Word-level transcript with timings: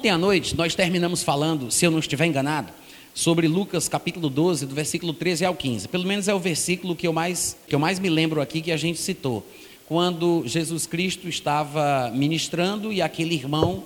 Ontem 0.00 0.08
à 0.08 0.16
noite 0.16 0.56
nós 0.56 0.74
terminamos 0.74 1.22
falando, 1.22 1.70
se 1.70 1.84
eu 1.84 1.90
não 1.90 1.98
estiver 1.98 2.24
enganado, 2.24 2.72
sobre 3.12 3.46
Lucas 3.46 3.86
capítulo 3.86 4.30
12, 4.30 4.64
do 4.64 4.74
versículo 4.74 5.12
13 5.12 5.44
ao 5.44 5.54
15. 5.54 5.88
Pelo 5.88 6.06
menos 6.06 6.26
é 6.26 6.32
o 6.32 6.38
versículo 6.38 6.96
que 6.96 7.06
eu 7.06 7.12
mais, 7.12 7.54
que 7.68 7.74
eu 7.74 7.78
mais 7.78 7.98
me 7.98 8.08
lembro 8.08 8.40
aqui 8.40 8.62
que 8.62 8.72
a 8.72 8.78
gente 8.78 8.98
citou. 8.98 9.46
Quando 9.86 10.42
Jesus 10.46 10.86
Cristo 10.86 11.28
estava 11.28 12.10
ministrando 12.14 12.90
e 12.90 13.02
aquele 13.02 13.34
irmão 13.34 13.84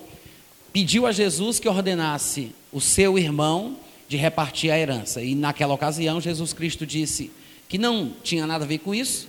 pediu 0.71 1.05
a 1.05 1.11
Jesus 1.11 1.59
que 1.59 1.67
ordenasse 1.67 2.53
o 2.71 2.79
seu 2.79 3.19
irmão 3.19 3.75
de 4.07 4.15
repartir 4.15 4.71
a 4.71 4.79
herança. 4.79 5.21
E 5.21 5.35
naquela 5.35 5.73
ocasião, 5.73 6.21
Jesus 6.21 6.53
Cristo 6.53 6.85
disse 6.85 7.29
que 7.67 7.77
não 7.77 8.13
tinha 8.23 8.47
nada 8.47 8.63
a 8.63 8.67
ver 8.67 8.77
com 8.77 8.95
isso, 8.95 9.27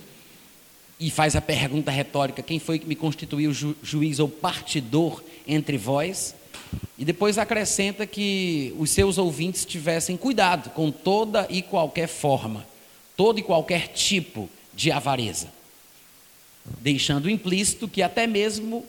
e 0.97 1.11
faz 1.11 1.35
a 1.35 1.41
pergunta 1.41 1.91
retórica: 1.91 2.41
quem 2.41 2.59
foi 2.59 2.79
que 2.79 2.87
me 2.87 2.95
constituiu 2.95 3.51
ju 3.51 3.75
juiz 3.83 4.19
ou 4.19 4.29
partidor 4.29 5.21
entre 5.45 5.77
vós? 5.77 6.33
E 6.97 7.05
depois 7.05 7.37
acrescenta 7.37 8.05
que 8.05 8.73
os 8.77 8.89
seus 8.89 9.17
ouvintes 9.17 9.65
tivessem 9.65 10.17
cuidado 10.17 10.71
com 10.71 10.91
toda 10.91 11.45
e 11.49 11.61
qualquer 11.61 12.07
forma, 12.07 12.65
todo 13.15 13.39
e 13.39 13.43
qualquer 13.43 13.89
tipo 13.89 14.49
de 14.73 14.91
avareza, 14.91 15.47
deixando 16.81 17.29
implícito 17.29 17.87
que 17.87 18.01
até 18.01 18.25
mesmo 18.25 18.83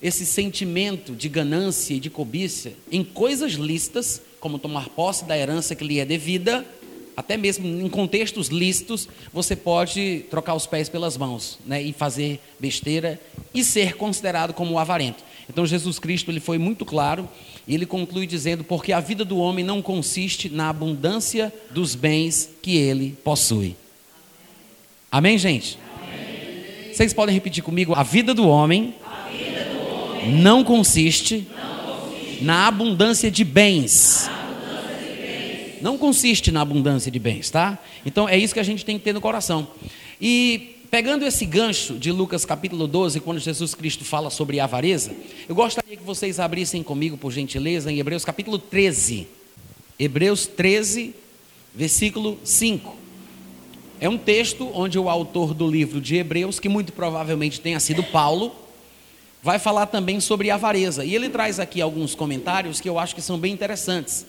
esse 0.00 0.26
sentimento 0.26 1.14
de 1.14 1.28
ganância 1.28 1.94
e 1.94 2.00
de 2.00 2.10
cobiça 2.10 2.72
em 2.90 3.04
coisas 3.04 3.52
listas, 3.52 4.20
como 4.40 4.58
tomar 4.58 4.88
posse 4.88 5.24
da 5.24 5.38
herança 5.38 5.76
que 5.76 5.84
lhe 5.84 6.00
é 6.00 6.04
devida, 6.04 6.66
até 7.16 7.36
mesmo 7.36 7.66
em 7.66 7.88
contextos 7.88 8.48
listos, 8.48 9.08
você 9.32 9.54
pode 9.54 10.24
trocar 10.30 10.54
os 10.54 10.66
pés 10.66 10.88
pelas 10.88 11.16
mãos 11.16 11.58
né, 11.64 11.80
e 11.80 11.92
fazer 11.92 12.40
besteira 12.58 13.20
e 13.54 13.62
ser 13.62 13.96
considerado 13.96 14.52
como 14.52 14.78
avarento. 14.78 15.22
Então 15.48 15.66
Jesus 15.66 15.98
Cristo 15.98 16.30
ele 16.30 16.40
foi 16.40 16.58
muito 16.58 16.84
claro 16.84 17.28
e 17.66 17.74
ele 17.74 17.86
conclui 17.86 18.26
dizendo: 18.26 18.64
porque 18.64 18.92
a 18.92 19.00
vida 19.00 19.24
do 19.24 19.38
homem 19.38 19.64
não 19.64 19.82
consiste 19.82 20.48
na 20.48 20.68
abundância 20.68 21.52
dos 21.70 21.94
bens 21.94 22.48
que 22.62 22.76
ele 22.76 23.16
possui. 23.24 23.76
Amém, 25.10 25.36
gente? 25.36 25.78
Amém. 25.94 26.92
Vocês 26.92 27.12
podem 27.12 27.34
repetir 27.34 27.62
comigo? 27.62 27.94
A 27.94 28.02
vida 28.02 28.32
do 28.32 28.48
homem, 28.48 28.94
vida 29.30 29.64
do 29.64 29.94
homem 29.94 30.36
não, 30.36 30.64
consiste 30.64 31.46
não, 31.54 32.00
consiste 32.00 32.44
na 32.44 32.66
abundância 32.66 33.30
de 33.30 33.44
bens. 33.44 34.30
Não 35.82 35.98
consiste 35.98 36.52
na 36.52 36.60
abundância 36.60 37.10
de 37.10 37.18
bens, 37.18 37.50
tá? 37.50 37.76
Então 38.06 38.28
é 38.28 38.38
isso 38.38 38.54
que 38.54 38.60
a 38.60 38.64
gente 38.64 38.84
tem 38.84 38.98
que 38.98 39.04
ter 39.04 39.12
no 39.12 39.20
coração. 39.20 39.66
E 40.20 40.71
pegando 40.92 41.24
esse 41.24 41.46
gancho 41.46 41.98
de 41.98 42.12
Lucas 42.12 42.44
capítulo 42.44 42.86
12, 42.86 43.18
quando 43.20 43.38
Jesus 43.38 43.74
Cristo 43.74 44.04
fala 44.04 44.28
sobre 44.28 44.60
avareza, 44.60 45.10
eu 45.48 45.54
gostaria 45.54 45.96
que 45.96 46.02
vocês 46.02 46.38
abrissem 46.38 46.82
comigo, 46.82 47.16
por 47.16 47.32
gentileza, 47.32 47.90
em 47.90 47.98
Hebreus 47.98 48.26
capítulo 48.26 48.58
13. 48.58 49.26
Hebreus 49.98 50.46
13, 50.46 51.14
versículo 51.74 52.38
5. 52.44 52.94
É 54.02 54.06
um 54.06 54.18
texto 54.18 54.70
onde 54.74 54.98
o 54.98 55.08
autor 55.08 55.54
do 55.54 55.66
livro 55.66 55.98
de 55.98 56.16
Hebreus, 56.16 56.60
que 56.60 56.68
muito 56.68 56.92
provavelmente 56.92 57.58
tenha 57.58 57.80
sido 57.80 58.02
Paulo, 58.02 58.54
vai 59.42 59.58
falar 59.58 59.86
também 59.86 60.20
sobre 60.20 60.50
avareza. 60.50 61.06
E 61.06 61.14
ele 61.14 61.30
traz 61.30 61.58
aqui 61.58 61.80
alguns 61.80 62.14
comentários 62.14 62.82
que 62.82 62.88
eu 62.88 62.98
acho 62.98 63.14
que 63.14 63.22
são 63.22 63.38
bem 63.38 63.54
interessantes. 63.54 64.26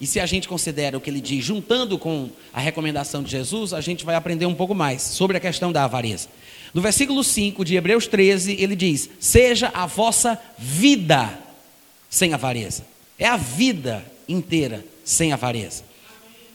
E 0.00 0.06
se 0.06 0.18
a 0.18 0.26
gente 0.26 0.48
considera 0.48 0.96
o 0.96 1.00
que 1.00 1.08
ele 1.08 1.20
diz, 1.20 1.44
juntando 1.44 1.98
com 1.98 2.28
a 2.52 2.60
recomendação 2.60 3.22
de 3.22 3.30
Jesus, 3.30 3.72
a 3.72 3.80
gente 3.80 4.04
vai 4.04 4.14
aprender 4.14 4.46
um 4.46 4.54
pouco 4.54 4.74
mais 4.74 5.02
sobre 5.02 5.36
a 5.36 5.40
questão 5.40 5.72
da 5.72 5.84
avareza. 5.84 6.28
No 6.72 6.82
versículo 6.82 7.22
5 7.22 7.64
de 7.64 7.76
Hebreus 7.76 8.06
13, 8.06 8.56
ele 8.58 8.74
diz: 8.74 9.08
Seja 9.20 9.70
a 9.72 9.86
vossa 9.86 10.38
vida 10.58 11.38
sem 12.10 12.34
avareza. 12.34 12.84
É 13.18 13.26
a 13.26 13.36
vida 13.36 14.04
inteira 14.28 14.84
sem 15.04 15.32
avareza. 15.32 15.84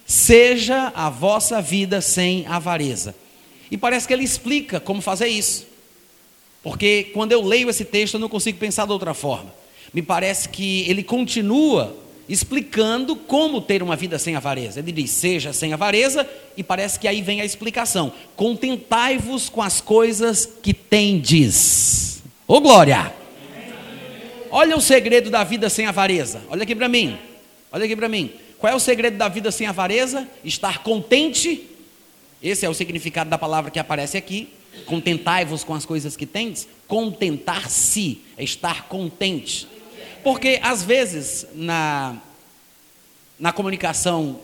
Seja 0.05 0.91
a 0.93 1.09
vossa 1.09 1.61
vida 1.61 2.01
sem 2.01 2.45
avareza. 2.47 3.15
E 3.71 3.77
parece 3.77 4.07
que 4.07 4.13
ele 4.13 4.23
explica 4.23 4.79
como 4.79 5.01
fazer 5.01 5.27
isso. 5.27 5.67
Porque 6.61 7.11
quando 7.13 7.31
eu 7.31 7.41
leio 7.41 7.69
esse 7.69 7.85
texto, 7.85 8.15
eu 8.15 8.19
não 8.19 8.27
consigo 8.27 8.57
pensar 8.57 8.85
de 8.85 8.91
outra 8.91 9.13
forma. 9.13 9.53
Me 9.93 10.01
parece 10.01 10.49
que 10.49 10.81
ele 10.89 11.03
continua 11.03 11.95
explicando 12.29 13.15
como 13.15 13.59
ter 13.59 13.81
uma 13.81 13.95
vida 13.95 14.19
sem 14.19 14.35
avareza. 14.35 14.79
Ele 14.79 14.91
diz: 14.91 15.09
seja 15.09 15.51
sem 15.51 15.73
avareza, 15.73 16.29
e 16.55 16.63
parece 16.63 16.99
que 16.99 17.07
aí 17.07 17.21
vem 17.21 17.41
a 17.41 17.45
explicação: 17.45 18.13
contentai-vos 18.35 19.49
com 19.49 19.61
as 19.61 19.81
coisas 19.81 20.47
que 20.61 20.73
tendes. 20.73 22.21
Ô 22.47 22.55
oh, 22.55 22.61
glória! 22.61 23.13
Olha 24.51 24.75
o 24.75 24.81
segredo 24.81 25.29
da 25.29 25.43
vida 25.43 25.69
sem 25.69 25.85
avareza. 25.85 26.41
Olha 26.49 26.63
aqui 26.63 26.75
para 26.75 26.87
mim. 26.87 27.17
Olha 27.71 27.85
aqui 27.85 27.95
para 27.95 28.09
mim. 28.09 28.31
Qual 28.57 28.71
é 28.71 28.75
o 28.75 28.79
segredo 28.79 29.17
da 29.17 29.27
vida 29.27 29.51
sem 29.51 29.67
avareza? 29.67 30.27
Estar 30.43 30.83
contente. 30.83 31.67
Esse 32.41 32.65
é 32.65 32.69
o 32.69 32.73
significado 32.73 33.29
da 33.29 33.37
palavra 33.37 33.69
que 33.69 33.77
aparece 33.77 34.17
aqui. 34.17 34.49
Contentai-vos 34.85 35.63
com 35.63 35.75
as 35.75 35.85
coisas 35.85 36.17
que 36.17 36.25
tendes. 36.25 36.67
Contentar-se 36.87 38.21
é 38.37 38.43
estar 38.43 38.87
contente. 38.87 39.67
Porque 40.23 40.59
às 40.61 40.83
vezes 40.83 41.47
na, 41.53 42.17
na 43.39 43.51
comunicação 43.51 44.39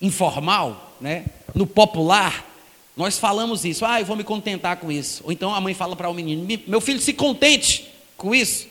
informal, 0.00 0.96
né, 1.00 1.24
no 1.54 1.66
popular, 1.66 2.50
nós 2.96 3.18
falamos 3.18 3.64
isso, 3.64 3.84
ah, 3.84 4.00
eu 4.00 4.06
vou 4.06 4.16
me 4.16 4.24
contentar 4.24 4.76
com 4.76 4.90
isso. 4.90 5.22
Ou 5.24 5.32
então 5.32 5.54
a 5.54 5.60
mãe 5.60 5.74
fala 5.74 5.96
para 5.96 6.08
o 6.08 6.14
menino, 6.14 6.46
meu 6.66 6.80
filho, 6.80 7.00
se 7.00 7.12
contente 7.12 7.88
com 8.16 8.34
isso. 8.34 8.68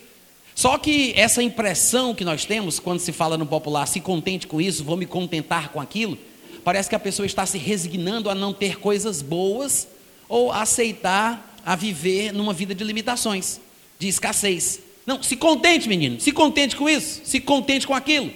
Só 0.56 0.78
que 0.78 1.14
essa 1.16 1.42
impressão 1.42 2.14
que 2.14 2.24
nós 2.24 2.46
temos 2.46 2.80
quando 2.80 3.00
se 3.00 3.12
fala 3.12 3.38
no 3.38 3.46
popular, 3.46 3.88
se 3.88 4.00
contente 4.00 4.48
com 4.48 4.62
isso, 4.62 4.84
vou 4.84 4.96
me 4.96 5.06
contentar 5.06 5.70
com 5.70 5.82
aquilo, 5.82 6.18
parece 6.64 6.88
que 6.88 6.96
a 6.96 7.00
pessoa 7.00 7.26
está 7.26 7.46
se 7.46 7.58
resignando 7.58 8.30
a 8.30 8.36
não 8.36 8.54
ter 8.54 8.80
coisas 8.80 9.22
boas 9.22 9.88
ou 10.30 10.52
aceitar 10.52 11.58
a 11.66 11.76
viver 11.76 12.32
numa 12.32 12.54
vida 12.54 12.76
de 12.76 12.84
limitações, 12.84 13.60
de 13.98 14.08
escassez. 14.08 14.80
Não, 15.06 15.22
se 15.22 15.36
contente, 15.36 15.90
menino, 15.90 16.20
se 16.20 16.32
contente 16.32 16.76
com 16.76 16.90
isso, 16.90 17.22
se 17.26 17.40
contente 17.40 17.86
com 17.86 17.94
aquilo. 17.94 18.32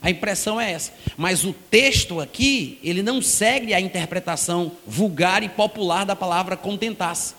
A 0.00 0.10
impressão 0.10 0.60
é 0.60 0.72
essa. 0.72 0.92
Mas 1.16 1.44
o 1.44 1.52
texto 1.52 2.20
aqui, 2.20 2.78
ele 2.82 3.02
não 3.02 3.20
segue 3.20 3.74
a 3.74 3.80
interpretação 3.80 4.72
vulgar 4.86 5.42
e 5.42 5.48
popular 5.48 6.04
da 6.04 6.14
palavra 6.14 6.56
contentar-se. 6.56 7.34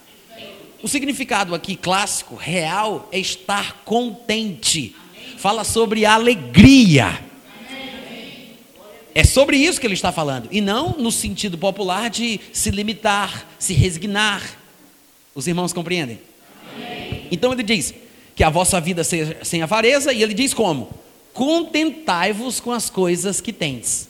O 0.82 0.88
significado 0.88 1.54
aqui 1.54 1.76
clássico, 1.76 2.36
real, 2.36 3.08
é 3.12 3.20
estar 3.20 3.82
contente. 3.84 4.96
Fala 5.38 5.64
sobre 5.64 6.06
alegria. 6.06 7.20
É 9.14 9.24
sobre 9.24 9.58
isso 9.58 9.80
que 9.80 9.88
ele 9.88 9.94
está 9.94 10.12
falando. 10.12 10.48
E 10.52 10.62
não 10.62 10.92
no 10.98 11.12
sentido 11.12 11.58
popular 11.58 12.10
de 12.10 12.40
se 12.54 12.72
limitar, 12.72 13.46
se 13.58 13.74
resignar. 13.74 14.58
Os 15.36 15.48
irmãos 15.48 15.74
compreendem? 15.74 16.20
Então 17.32 17.52
ele 17.52 17.64
diz: 17.64 17.94
que 18.40 18.44
a 18.46 18.50
vossa 18.50 18.80
vida 18.80 19.04
seja 19.04 19.38
sem 19.44 19.62
avareza, 19.62 20.14
e 20.14 20.24
ele 20.24 20.34
diz 20.34 20.54
como? 20.54 20.90
Contentai-vos 21.34 22.62
com 22.62 22.72
as 22.72 22.90
coisas 22.90 23.42
que 23.42 23.52
tens. 23.52 24.08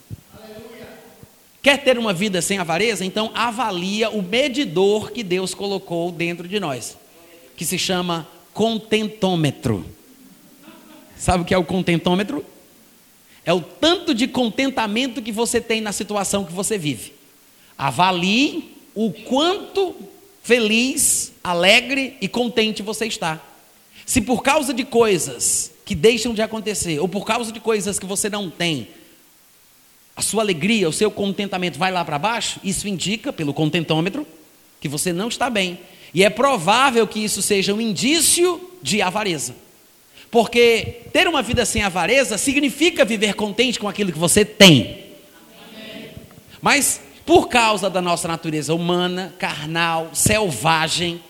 Quer 1.63 1.83
ter 1.83 1.97
uma 1.97 2.13
vida 2.13 2.39
sem 2.39 2.59
avareza? 2.59 3.03
Então 3.03 3.31
avalia 3.33 4.11
o 4.11 4.21
medidor 4.21 5.09
que 5.09 5.23
Deus 5.23 5.55
colocou 5.55 6.11
dentro 6.11 6.47
de 6.47 6.59
nós, 6.59 6.95
que 7.57 7.65
se 7.65 7.79
chama 7.79 8.27
contentômetro. 8.53 9.83
Sabe 11.17 11.41
o 11.41 11.45
que 11.47 11.55
é 11.55 11.57
o 11.57 11.65
contentômetro? 11.65 12.45
É 13.43 13.51
o 13.51 13.61
tanto 13.61 14.13
de 14.13 14.27
contentamento 14.27 15.23
que 15.23 15.31
você 15.31 15.59
tem 15.59 15.81
na 15.81 15.91
situação 15.91 16.45
que 16.45 16.53
você 16.53 16.77
vive. 16.77 17.13
Avalie 17.75 18.75
o 18.93 19.11
quanto 19.11 19.95
feliz, 20.43 21.31
alegre 21.43 22.15
e 22.21 22.27
contente 22.27 22.83
você 22.83 23.07
está. 23.07 23.48
Se 24.09 24.21
por 24.21 24.41
causa 24.41 24.73
de 24.73 24.83
coisas 24.83 25.71
que 25.85 25.93
deixam 25.93 26.33
de 26.33 26.41
acontecer, 26.41 26.99
ou 26.99 27.07
por 27.07 27.23
causa 27.23 27.51
de 27.51 27.59
coisas 27.59 27.99
que 27.99 28.07
você 28.07 28.27
não 28.27 28.49
tem, 28.49 28.87
a 30.15 30.21
sua 30.23 30.41
alegria, 30.41 30.89
o 30.89 30.91
seu 30.91 31.11
contentamento 31.11 31.77
vai 31.77 31.91
lá 31.91 32.03
para 32.03 32.17
baixo, 32.17 32.59
isso 32.63 32.87
indica, 32.87 33.31
pelo 33.31 33.53
contentômetro, 33.53 34.25
que 34.81 34.87
você 34.87 35.13
não 35.13 35.27
está 35.27 35.47
bem. 35.47 35.77
E 36.11 36.23
é 36.23 36.29
provável 36.31 37.05
que 37.05 37.23
isso 37.23 37.43
seja 37.43 37.71
um 37.71 37.79
indício 37.79 38.71
de 38.81 38.99
avareza. 38.99 39.55
Porque 40.31 41.01
ter 41.13 41.27
uma 41.27 41.43
vida 41.43 41.63
sem 41.63 41.83
avareza 41.83 42.35
significa 42.35 43.05
viver 43.05 43.35
contente 43.35 43.79
com 43.79 43.87
aquilo 43.87 44.11
que 44.11 44.17
você 44.17 44.43
tem. 44.43 45.03
Mas 46.59 46.99
por 47.27 47.47
causa 47.47 47.91
da 47.91 48.01
nossa 48.01 48.27
natureza 48.27 48.73
humana, 48.73 49.35
carnal, 49.37 50.09
selvagem, 50.13 51.21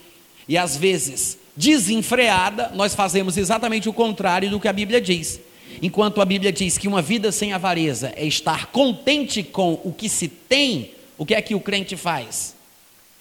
e 0.48 0.58
às 0.58 0.78
vezes 0.78 1.39
desenfreada, 1.56 2.72
nós 2.74 2.96
fazemos 2.96 3.38
exatamente 3.38 3.90
o 3.90 3.94
contrário 3.94 4.50
do 4.50 4.60
que 4.60 4.68
a 4.68 4.74
Bíblia 4.74 5.02
diz. 5.02 5.40
Enquanto 5.82 6.22
a 6.22 6.26
Bíblia 6.26 6.52
diz 6.52 6.78
que 6.78 6.88
uma 6.88 7.02
vida 7.02 7.32
sem 7.32 7.54
avareza 7.54 8.12
é 8.16 8.26
estar 8.26 8.68
contente 8.68 9.44
com 9.44 9.80
o 9.84 9.94
que 9.94 10.10
se 10.10 10.28
tem, 10.28 10.92
o 11.18 11.26
que 11.26 11.36
é 11.36 11.42
que 11.42 11.56
o 11.56 11.60
crente 11.60 11.96
faz? 11.96 12.56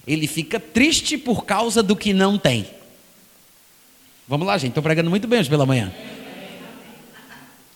Ele 0.06 0.26
fica 0.26 0.58
triste 0.58 1.18
por 1.18 1.44
causa 1.44 1.82
do 1.82 1.94
que 1.94 2.12
não 2.12 2.38
tem. 2.38 2.66
Vamos 4.26 4.46
lá, 4.46 4.58
gente, 4.58 4.70
estou 4.70 4.82
pregando 4.82 5.10
muito 5.10 5.28
bem 5.28 5.40
hoje 5.40 5.48
pela 5.48 5.66
manhã. 5.66 5.92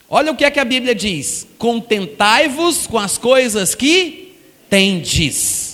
Olha 0.09 0.31
o 0.31 0.37
que 0.37 0.45
é 0.45 0.51
que 0.51 0.61
a 0.61 0.65
Bíblia 0.65 0.95
diz: 0.95 1.47
contentai-vos 1.59 2.87
com 2.87 2.99
as 2.99 3.17
coisas 3.17 3.75
que 3.75 4.35
tendes. 4.69 5.72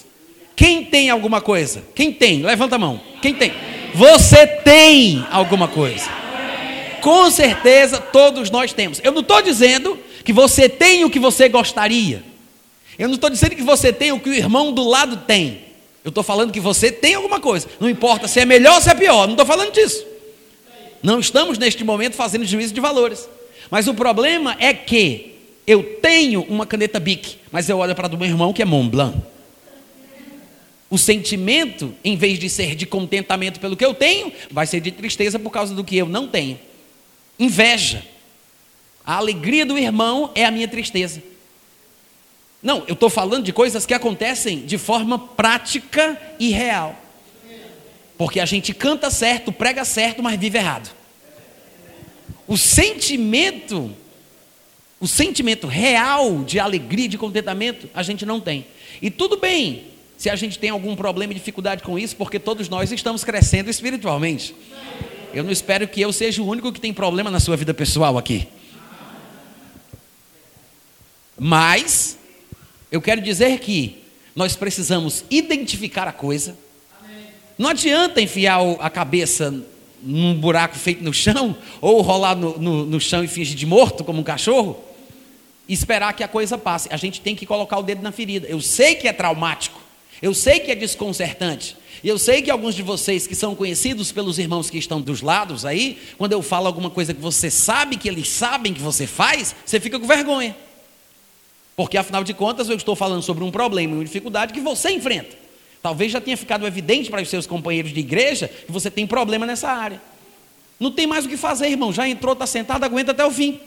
Quem 0.58 0.84
tem 0.84 1.08
alguma 1.08 1.40
coisa? 1.40 1.84
Quem 1.94 2.12
tem? 2.12 2.42
Levanta 2.42 2.74
a 2.74 2.78
mão. 2.80 3.00
Quem 3.22 3.32
tem? 3.32 3.52
Você 3.94 4.44
tem 4.44 5.24
alguma 5.30 5.68
coisa. 5.68 6.10
Com 7.00 7.30
certeza 7.30 8.00
todos 8.00 8.50
nós 8.50 8.72
temos. 8.72 9.00
Eu 9.04 9.12
não 9.12 9.20
estou 9.20 9.40
dizendo 9.40 9.96
que 10.24 10.32
você 10.32 10.68
tem 10.68 11.04
o 11.04 11.10
que 11.10 11.20
você 11.20 11.48
gostaria. 11.48 12.24
Eu 12.98 13.06
não 13.06 13.14
estou 13.14 13.30
dizendo 13.30 13.54
que 13.54 13.62
você 13.62 13.92
tem 13.92 14.10
o 14.10 14.18
que 14.18 14.30
o 14.30 14.34
irmão 14.34 14.72
do 14.72 14.82
lado 14.82 15.18
tem. 15.18 15.60
Eu 16.04 16.08
estou 16.08 16.24
falando 16.24 16.50
que 16.50 16.58
você 16.58 16.90
tem 16.90 17.14
alguma 17.14 17.38
coisa. 17.38 17.68
Não 17.78 17.88
importa 17.88 18.26
se 18.26 18.40
é 18.40 18.44
melhor 18.44 18.74
ou 18.74 18.80
se 18.80 18.90
é 18.90 18.96
pior. 18.96 19.26
Não 19.26 19.34
estou 19.34 19.46
falando 19.46 19.70
disso. 19.70 20.04
Não 21.00 21.20
estamos 21.20 21.56
neste 21.56 21.84
momento 21.84 22.16
fazendo 22.16 22.44
juízo 22.44 22.74
de 22.74 22.80
valores. 22.80 23.28
Mas 23.70 23.86
o 23.86 23.94
problema 23.94 24.56
é 24.58 24.74
que 24.74 25.36
eu 25.64 25.84
tenho 26.02 26.42
uma 26.48 26.66
caneta 26.66 26.98
Bic, 26.98 27.36
mas 27.52 27.68
eu 27.68 27.78
olho 27.78 27.94
para 27.94 28.08
do 28.08 28.18
meu 28.18 28.26
irmão 28.26 28.52
que 28.52 28.60
é 28.60 28.64
Montblanc. 28.64 29.37
O 30.90 30.96
sentimento, 30.96 31.94
em 32.02 32.16
vez 32.16 32.38
de 32.38 32.48
ser 32.48 32.74
de 32.74 32.86
contentamento 32.86 33.60
pelo 33.60 33.76
que 33.76 33.84
eu 33.84 33.92
tenho, 33.92 34.32
vai 34.50 34.66
ser 34.66 34.80
de 34.80 34.90
tristeza 34.90 35.38
por 35.38 35.50
causa 35.50 35.74
do 35.74 35.84
que 35.84 35.96
eu 35.96 36.08
não 36.08 36.26
tenho. 36.26 36.58
Inveja. 37.38 38.02
A 39.04 39.16
alegria 39.16 39.66
do 39.66 39.76
irmão 39.76 40.30
é 40.34 40.44
a 40.44 40.50
minha 40.50 40.66
tristeza. 40.66 41.22
Não, 42.62 42.84
eu 42.88 42.94
estou 42.94 43.10
falando 43.10 43.44
de 43.44 43.52
coisas 43.52 43.84
que 43.84 43.94
acontecem 43.94 44.64
de 44.64 44.78
forma 44.78 45.18
prática 45.18 46.20
e 46.38 46.50
real. 46.50 46.96
Porque 48.16 48.40
a 48.40 48.46
gente 48.46 48.72
canta 48.74 49.10
certo, 49.10 49.52
prega 49.52 49.84
certo, 49.84 50.22
mas 50.22 50.40
vive 50.40 50.58
errado. 50.58 50.90
O 52.46 52.56
sentimento, 52.56 53.94
o 54.98 55.06
sentimento 55.06 55.66
real 55.66 56.42
de 56.42 56.58
alegria, 56.58 57.08
de 57.08 57.18
contentamento, 57.18 57.88
a 57.94 58.02
gente 58.02 58.24
não 58.24 58.40
tem. 58.40 58.66
E 59.02 59.10
tudo 59.10 59.36
bem 59.36 59.97
se 60.18 60.28
a 60.28 60.34
gente 60.34 60.58
tem 60.58 60.68
algum 60.68 60.96
problema 60.96 61.32
e 61.32 61.36
dificuldade 61.36 61.84
com 61.84 61.96
isso, 61.96 62.16
porque 62.16 62.40
todos 62.40 62.68
nós 62.68 62.90
estamos 62.90 63.22
crescendo 63.22 63.70
espiritualmente. 63.70 64.52
Eu 65.32 65.44
não 65.44 65.52
espero 65.52 65.86
que 65.86 66.00
eu 66.00 66.12
seja 66.12 66.42
o 66.42 66.46
único 66.48 66.72
que 66.72 66.80
tem 66.80 66.92
problema 66.92 67.30
na 67.30 67.38
sua 67.38 67.56
vida 67.56 67.72
pessoal 67.72 68.18
aqui. 68.18 68.48
Mas, 71.38 72.18
eu 72.90 73.00
quero 73.00 73.20
dizer 73.20 73.60
que 73.60 74.02
nós 74.34 74.56
precisamos 74.56 75.24
identificar 75.30 76.08
a 76.08 76.12
coisa. 76.12 76.58
Não 77.56 77.70
adianta 77.70 78.20
enfiar 78.20 78.58
a 78.80 78.90
cabeça 78.90 79.54
num 80.02 80.34
buraco 80.34 80.76
feito 80.76 81.04
no 81.04 81.14
chão, 81.14 81.56
ou 81.80 82.00
rolar 82.02 82.34
no, 82.34 82.58
no, 82.58 82.84
no 82.84 83.00
chão 83.00 83.22
e 83.22 83.28
fingir 83.28 83.56
de 83.56 83.66
morto, 83.66 84.02
como 84.02 84.18
um 84.18 84.24
cachorro, 84.24 84.82
e 85.68 85.72
esperar 85.72 86.12
que 86.14 86.24
a 86.24 86.28
coisa 86.28 86.58
passe. 86.58 86.88
A 86.90 86.96
gente 86.96 87.20
tem 87.20 87.36
que 87.36 87.46
colocar 87.46 87.78
o 87.78 87.84
dedo 87.84 88.02
na 88.02 88.10
ferida. 88.10 88.48
Eu 88.48 88.60
sei 88.60 88.96
que 88.96 89.06
é 89.06 89.12
traumático. 89.12 89.86
Eu 90.20 90.34
sei 90.34 90.60
que 90.60 90.70
é 90.70 90.74
desconcertante. 90.74 91.76
E 92.02 92.08
eu 92.08 92.18
sei 92.18 92.42
que 92.42 92.50
alguns 92.50 92.74
de 92.74 92.82
vocês 92.82 93.26
que 93.26 93.34
são 93.34 93.54
conhecidos 93.54 94.12
pelos 94.12 94.38
irmãos 94.38 94.70
que 94.70 94.78
estão 94.78 95.00
dos 95.00 95.20
lados 95.20 95.64
aí, 95.64 95.98
quando 96.16 96.32
eu 96.32 96.42
falo 96.42 96.66
alguma 96.66 96.90
coisa 96.90 97.12
que 97.12 97.20
você 97.20 97.50
sabe 97.50 97.96
que 97.96 98.08
eles 98.08 98.28
sabem 98.28 98.72
que 98.72 98.80
você 98.80 99.06
faz, 99.06 99.54
você 99.64 99.80
fica 99.80 99.98
com 99.98 100.06
vergonha. 100.06 100.56
Porque 101.74 101.96
afinal 101.96 102.22
de 102.22 102.34
contas 102.34 102.68
eu 102.68 102.76
estou 102.76 102.94
falando 102.94 103.22
sobre 103.22 103.42
um 103.42 103.50
problema, 103.50 103.94
uma 103.94 104.04
dificuldade 104.04 104.52
que 104.52 104.60
você 104.60 104.90
enfrenta. 104.90 105.36
Talvez 105.82 106.10
já 106.10 106.20
tenha 106.20 106.36
ficado 106.36 106.66
evidente 106.66 107.10
para 107.10 107.22
os 107.22 107.28
seus 107.28 107.46
companheiros 107.46 107.92
de 107.92 108.00
igreja 108.00 108.48
que 108.48 108.70
você 108.70 108.90
tem 108.90 109.06
problema 109.06 109.46
nessa 109.46 109.68
área. 109.68 110.00
Não 110.78 110.90
tem 110.90 111.06
mais 111.06 111.24
o 111.24 111.28
que 111.28 111.36
fazer, 111.36 111.68
irmão. 111.68 111.92
Já 111.92 112.08
entrou, 112.08 112.32
está 112.32 112.46
sentado, 112.46 112.84
aguenta 112.84 113.10
até 113.12 113.24
o 113.24 113.30
fim. 113.30 113.60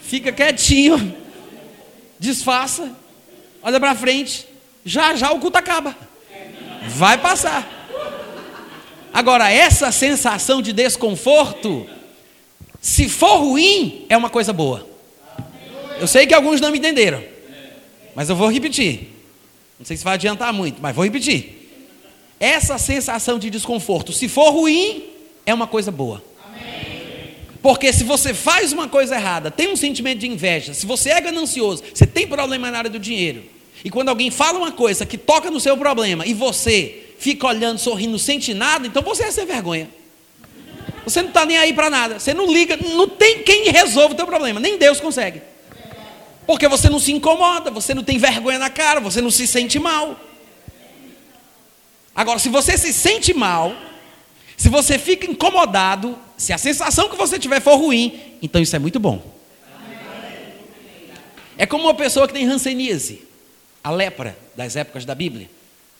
Fica 0.00 0.32
quietinho, 0.32 1.14
disfarça 2.18 2.92
olha 3.66 3.80
para 3.80 3.96
frente, 3.96 4.46
já 4.84 5.16
já 5.16 5.32
o 5.32 5.40
culto 5.40 5.58
acaba. 5.58 5.96
Vai 6.86 7.18
passar. 7.18 7.68
Agora, 9.12 9.50
essa 9.50 9.90
sensação 9.90 10.62
de 10.62 10.72
desconforto, 10.72 11.84
se 12.80 13.08
for 13.08 13.38
ruim, 13.38 14.06
é 14.08 14.16
uma 14.16 14.30
coisa 14.30 14.52
boa. 14.52 14.88
Eu 15.98 16.06
sei 16.06 16.28
que 16.28 16.34
alguns 16.34 16.60
não 16.60 16.70
me 16.70 16.78
entenderam, 16.78 17.24
mas 18.14 18.30
eu 18.30 18.36
vou 18.36 18.48
repetir. 18.48 19.08
Não 19.80 19.84
sei 19.84 19.96
se 19.96 20.04
vai 20.04 20.14
adiantar 20.14 20.52
muito, 20.52 20.80
mas 20.80 20.94
vou 20.94 21.04
repetir. 21.04 21.68
Essa 22.38 22.78
sensação 22.78 23.36
de 23.36 23.50
desconforto, 23.50 24.12
se 24.12 24.28
for 24.28 24.50
ruim, 24.50 25.08
é 25.44 25.52
uma 25.52 25.66
coisa 25.66 25.90
boa. 25.90 26.22
Porque 27.60 27.92
se 27.92 28.04
você 28.04 28.32
faz 28.32 28.72
uma 28.72 28.86
coisa 28.86 29.16
errada, 29.16 29.50
tem 29.50 29.72
um 29.72 29.76
sentimento 29.76 30.20
de 30.20 30.28
inveja, 30.28 30.72
se 30.72 30.86
você 30.86 31.10
é 31.10 31.20
ganancioso, 31.20 31.82
você 31.92 32.06
tem 32.06 32.28
problema 32.28 32.70
na 32.70 32.78
área 32.78 32.90
do 32.90 32.98
dinheiro, 32.98 33.55
e 33.86 33.88
quando 33.88 34.08
alguém 34.08 34.32
fala 34.32 34.58
uma 34.58 34.72
coisa 34.72 35.06
que 35.06 35.16
toca 35.16 35.48
no 35.48 35.60
seu 35.60 35.76
problema 35.76 36.26
e 36.26 36.34
você 36.34 37.04
fica 37.20 37.46
olhando, 37.46 37.78
sorrindo, 37.78 38.10
não 38.10 38.18
sente 38.18 38.52
nada, 38.52 38.84
então 38.84 39.00
você 39.00 39.22
é 39.22 39.30
sem 39.30 39.46
vergonha. 39.46 39.88
Você 41.04 41.22
não 41.22 41.28
está 41.28 41.46
nem 41.46 41.56
aí 41.56 41.72
para 41.72 41.88
nada. 41.88 42.18
Você 42.18 42.34
não 42.34 42.52
liga, 42.52 42.76
não 42.76 43.08
tem 43.08 43.44
quem 43.44 43.70
resolva 43.70 44.12
o 44.12 44.16
teu 44.16 44.26
problema, 44.26 44.58
nem 44.58 44.76
Deus 44.76 44.98
consegue. 44.98 45.40
Porque 46.48 46.66
você 46.66 46.88
não 46.88 46.98
se 46.98 47.12
incomoda, 47.12 47.70
você 47.70 47.94
não 47.94 48.02
tem 48.02 48.18
vergonha 48.18 48.58
na 48.58 48.68
cara, 48.68 48.98
você 48.98 49.20
não 49.20 49.30
se 49.30 49.46
sente 49.46 49.78
mal. 49.78 50.18
Agora, 52.12 52.40
se 52.40 52.48
você 52.48 52.76
se 52.76 52.92
sente 52.92 53.32
mal, 53.32 53.72
se 54.56 54.68
você 54.68 54.98
fica 54.98 55.30
incomodado, 55.30 56.18
se 56.36 56.52
a 56.52 56.58
sensação 56.58 57.08
que 57.08 57.14
você 57.14 57.38
tiver 57.38 57.60
for 57.60 57.76
ruim, 57.76 58.20
então 58.42 58.60
isso 58.60 58.74
é 58.74 58.80
muito 58.80 58.98
bom. 58.98 59.22
É 61.56 61.64
como 61.64 61.84
uma 61.84 61.94
pessoa 61.94 62.26
que 62.26 62.34
tem 62.34 62.44
ranceníase 62.44 63.25
a 63.86 63.90
lepra 63.92 64.36
das 64.56 64.74
épocas 64.74 65.04
da 65.04 65.14
Bíblia. 65.14 65.48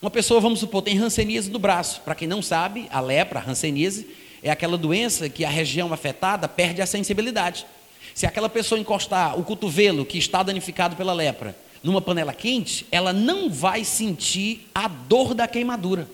Uma 0.03 0.11
pessoa, 0.11 0.41
vamos 0.41 0.59
supor, 0.59 0.83
tem 0.83 0.97
ranceníase 0.97 1.49
do 1.49 1.57
braço. 1.57 2.01
Para 2.01 2.17
quem 2.17 2.27
não 2.27 2.43
sabe, 2.43 2.89
a 2.91 2.99
lepra, 2.99 3.39
a 3.39 3.43
ranceníase, 3.43 4.09
é 4.43 4.51
aquela 4.51 4.77
doença 4.77 5.29
que 5.29 5.45
a 5.45 5.49
região 5.49 5.93
afetada 5.93 6.49
perde 6.49 6.83
a 6.83 6.87
sensibilidade. 6.87 7.65
Se 8.13 8.27
aquela 8.27 8.49
pessoa 8.49 8.77
encostar 8.81 9.39
o 9.39 9.45
cotovelo 9.45 10.05
que 10.05 10.19
está 10.19 10.43
danificado 10.43 10.97
pela 10.97 11.13
lepra 11.13 11.57
numa 11.81 12.01
panela 12.03 12.33
quente, 12.33 12.85
ela 12.91 13.13
não 13.13 13.49
vai 13.49 13.85
sentir 13.85 14.69
a 14.75 14.89
dor 14.89 15.33
da 15.33 15.47
queimadura. 15.47 16.09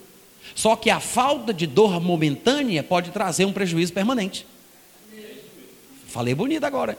Só 0.54 0.76
que 0.76 0.90
a 0.90 1.00
falta 1.00 1.54
de 1.54 1.66
dor 1.66 2.02
momentânea 2.02 2.82
pode 2.82 3.12
trazer 3.12 3.46
um 3.46 3.52
prejuízo 3.52 3.94
permanente. 3.94 4.46
Falei 6.06 6.34
bonito 6.34 6.64
agora. 6.64 6.98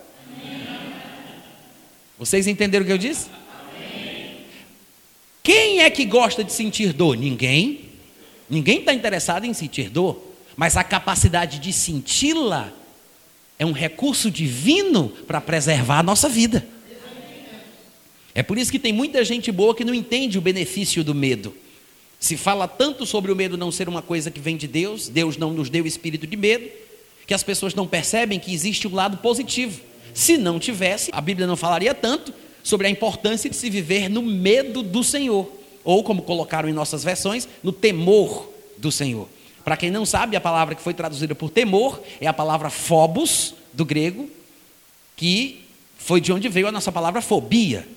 Vocês 2.18 2.48
entenderam 2.48 2.84
o 2.84 2.88
que 2.88 2.94
eu 2.94 2.98
disse? 2.98 3.43
Quem 5.44 5.82
é 5.82 5.90
que 5.90 6.06
gosta 6.06 6.42
de 6.42 6.54
sentir 6.54 6.94
dor? 6.94 7.18
Ninguém. 7.18 7.82
Ninguém 8.50 8.80
está 8.80 8.94
interessado 8.94 9.46
em 9.46 9.54
sentir 9.54 9.90
dor. 9.90 10.18
Mas 10.56 10.78
a 10.78 10.84
capacidade 10.86 11.60
de 11.60 11.74
senti-la 11.74 12.72
é 13.60 13.66
um 13.66 13.74
recurso 13.74 14.32
divino 14.32 15.10
para 15.28 15.42
preservar 15.42 16.00
a 16.00 16.04
nossa 16.04 16.30
vida. 16.30 16.66
É 18.34 18.42
por 18.42 18.58
isso 18.58 18.72
que 18.72 18.80
tem 18.80 18.94
muita 18.94 19.24
gente 19.26 19.52
boa 19.52 19.76
que 19.76 19.84
não 19.84 19.94
entende 19.94 20.38
o 20.38 20.42
benefício 20.42 21.04
do 21.04 21.14
medo. 21.14 21.54
Se 22.20 22.38
fala 22.38 22.66
tanto 22.66 23.06
sobre 23.06 23.32
o 23.32 23.36
medo 23.36 23.58
não 23.58 23.70
ser 23.70 23.90
uma 23.90 24.02
coisa 24.02 24.32
que 24.32 24.40
vem 24.40 24.56
de 24.56 24.66
Deus, 24.68 25.10
Deus 25.10 25.36
não 25.36 25.52
nos 25.52 25.70
deu 25.70 25.86
espírito 25.86 26.26
de 26.26 26.38
medo, 26.38 26.70
que 27.28 27.34
as 27.34 27.44
pessoas 27.44 27.76
não 27.76 27.86
percebem 27.86 28.40
que 28.40 28.54
existe 28.54 28.88
um 28.88 28.96
lado 28.96 29.18
positivo. 29.18 29.82
Se 30.14 30.38
não 30.38 30.58
tivesse, 30.58 31.12
a 31.14 31.20
Bíblia 31.20 31.46
não 31.46 31.58
falaria 31.58 31.94
tanto, 31.94 32.34
sobre 32.64 32.88
a 32.88 32.90
importância 32.90 33.50
de 33.50 33.56
se 33.56 33.70
viver 33.70 34.10
no 34.10 34.22
medo 34.22 34.82
do 34.82 35.04
Senhor, 35.04 35.52
ou 35.84 36.04
como 36.04 36.22
colocaram 36.22 36.70
em 36.70 36.74
nossas 36.74 37.04
versões, 37.04 37.48
no 37.62 37.72
temor 37.72 38.50
do 38.78 38.92
Senhor. 38.92 39.28
Para 39.64 39.78
quem 39.78 39.92
não 39.92 40.06
sabe, 40.06 40.36
a 40.36 40.42
palavra 40.42 40.74
que 40.74 40.82
foi 40.82 40.94
traduzida 40.94 41.36
por 41.36 41.50
temor 41.50 42.02
é 42.20 42.28
a 42.28 42.34
palavra 42.34 42.70
phobos, 42.70 43.54
do 43.74 43.84
grego, 43.84 44.30
que 45.16 45.64
foi 45.98 46.22
de 46.22 46.32
onde 46.32 46.48
veio 46.48 46.68
a 46.68 46.72
nossa 46.72 46.92
palavra 46.92 47.22
fobia. 47.22 47.88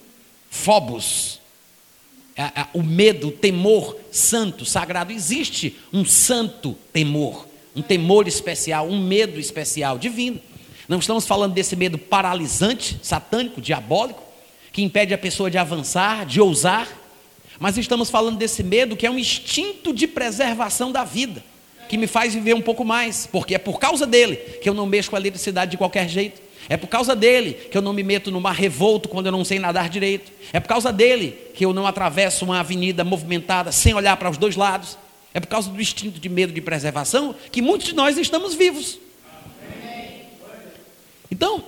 Phobos. 0.51 1.41
É, 2.35 2.43
é, 2.43 2.67
o 2.75 2.83
medo, 2.83 3.29
o 3.29 3.33
temor 3.33 3.97
santo, 4.11 4.65
sagrado. 4.65 5.13
Existe 5.13 5.77
um 5.93 6.05
santo 6.05 6.77
temor, 6.93 7.47
um 7.75 7.83
temor 7.83 8.29
especial, 8.29 8.89
um 8.89 9.01
medo 9.01 9.39
especial, 9.41 9.99
divino. 9.99 10.41
Não 10.89 10.99
estamos 10.99 11.27
falando 11.27 11.55
desse 11.55 11.75
medo 11.75 11.99
paralisante, 11.99 12.99
satânico, 13.03 13.61
diabólico, 13.61 14.23
que 14.77 14.83
impede 14.83 15.15
a 15.15 15.17
pessoa 15.17 15.51
de 15.51 15.57
avançar, 15.57 16.27
de 16.27 16.39
ousar, 16.39 16.87
mas 17.59 17.79
estamos 17.79 18.11
falando 18.11 18.37
desse 18.37 18.63
medo 18.63 18.95
que 18.95 19.07
é 19.07 19.11
um 19.11 19.19
instinto 19.19 19.91
de 19.91 20.07
preservação 20.07 20.93
da 20.93 21.03
vida, 21.03 21.43
que 21.89 21.97
me 21.97 22.07
faz 22.07 22.35
viver 22.35 22.55
um 22.55 22.61
pouco 22.61 22.85
mais, 22.85 23.27
porque 23.27 23.55
é 23.55 23.59
por 23.59 23.79
causa 23.79 24.07
dele 24.07 24.37
que 24.37 24.69
eu 24.69 24.75
não 24.75 24.85
mexo 24.85 25.09
com 25.09 25.17
a 25.17 25.19
eletricidade 25.19 25.71
de 25.71 25.79
qualquer 25.79 26.07
jeito. 26.11 26.43
É 26.69 26.77
por 26.77 26.89
causa 26.89 27.17
dele 27.17 27.55
que 27.55 27.79
eu 27.79 27.81
não 27.81 27.95
me 27.95 28.03
meto 28.03 28.31
no 28.31 28.39
mar 28.39 28.55
revolto 28.55 29.09
quando 29.09 29.25
eu 29.25 29.33
não 29.33 29.47
sei 29.47 29.59
nadar 29.59 29.89
direito. 29.89 30.31
É 30.53 30.61
por 30.61 30.69
causa 30.69 30.93
dele 30.93 31.35
que 31.55 31.65
eu 31.65 31.73
não 31.73 31.87
atravesso 31.87 32.45
uma 32.45 32.61
avenida 32.61 33.03
movimentada 33.03 33.73
sem 33.73 33.95
olhar 33.95 34.19
para 34.19 34.29
os 34.29 34.37
dois 34.37 34.57
lados. 34.57 34.99
É 35.33 35.41
por 35.41 35.47
causa 35.47 35.71
do 35.71 35.81
instinto 35.81 36.21
de 36.21 36.29
medo 36.29 36.53
de 36.53 36.61
preservação 36.61 37.35
que 37.51 37.63
muitos 37.63 37.87
de 37.87 37.95
nós 37.95 38.19
estamos 38.19 38.53
vivos. 38.53 38.99
Então, 41.31 41.65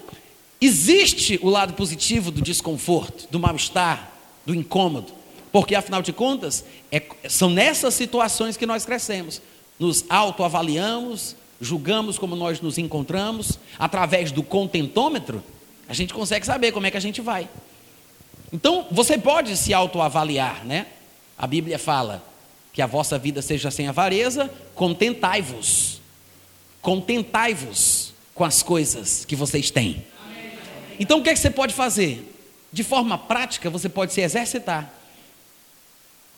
existe 0.60 1.38
o 1.42 1.48
lado 1.48 1.74
positivo 1.74 2.30
do 2.30 2.40
desconforto, 2.40 3.28
do 3.30 3.38
mal-estar, 3.38 4.12
do 4.44 4.54
incômodo, 4.54 5.12
porque 5.52 5.74
afinal 5.74 6.02
de 6.02 6.12
contas, 6.12 6.64
é, 6.90 7.02
são 7.28 7.50
nessas 7.50 7.94
situações 7.94 8.56
que 8.56 8.66
nós 8.66 8.84
crescemos. 8.84 9.40
Nos 9.78 10.04
autoavaliamos, 10.08 11.36
julgamos 11.60 12.18
como 12.18 12.36
nós 12.36 12.60
nos 12.60 12.78
encontramos, 12.78 13.58
através 13.78 14.32
do 14.32 14.42
contentômetro, 14.42 15.42
a 15.88 15.94
gente 15.94 16.12
consegue 16.12 16.44
saber 16.44 16.72
como 16.72 16.86
é 16.86 16.90
que 16.90 16.96
a 16.96 17.00
gente 17.00 17.20
vai. 17.20 17.48
Então, 18.52 18.86
você 18.90 19.16
pode 19.18 19.56
se 19.56 19.72
autoavaliar, 19.72 20.64
né? 20.64 20.86
A 21.36 21.46
Bíblia 21.46 21.78
fala 21.78 22.24
que 22.72 22.82
a 22.82 22.86
vossa 22.86 23.18
vida 23.18 23.40
seja 23.42 23.70
sem 23.70 23.88
avareza, 23.88 24.50
contentai-vos. 24.74 26.00
Contentai-vos 26.80 28.12
com 28.34 28.44
as 28.44 28.62
coisas 28.62 29.24
que 29.24 29.36
vocês 29.36 29.70
têm. 29.70 30.04
Então, 30.98 31.18
o 31.18 31.22
que, 31.22 31.30
é 31.30 31.32
que 31.34 31.38
você 31.38 31.50
pode 31.50 31.74
fazer? 31.74 32.34
De 32.72 32.82
forma 32.82 33.16
prática, 33.16 33.70
você 33.70 33.88
pode 33.88 34.12
se 34.12 34.20
exercitar. 34.20 34.92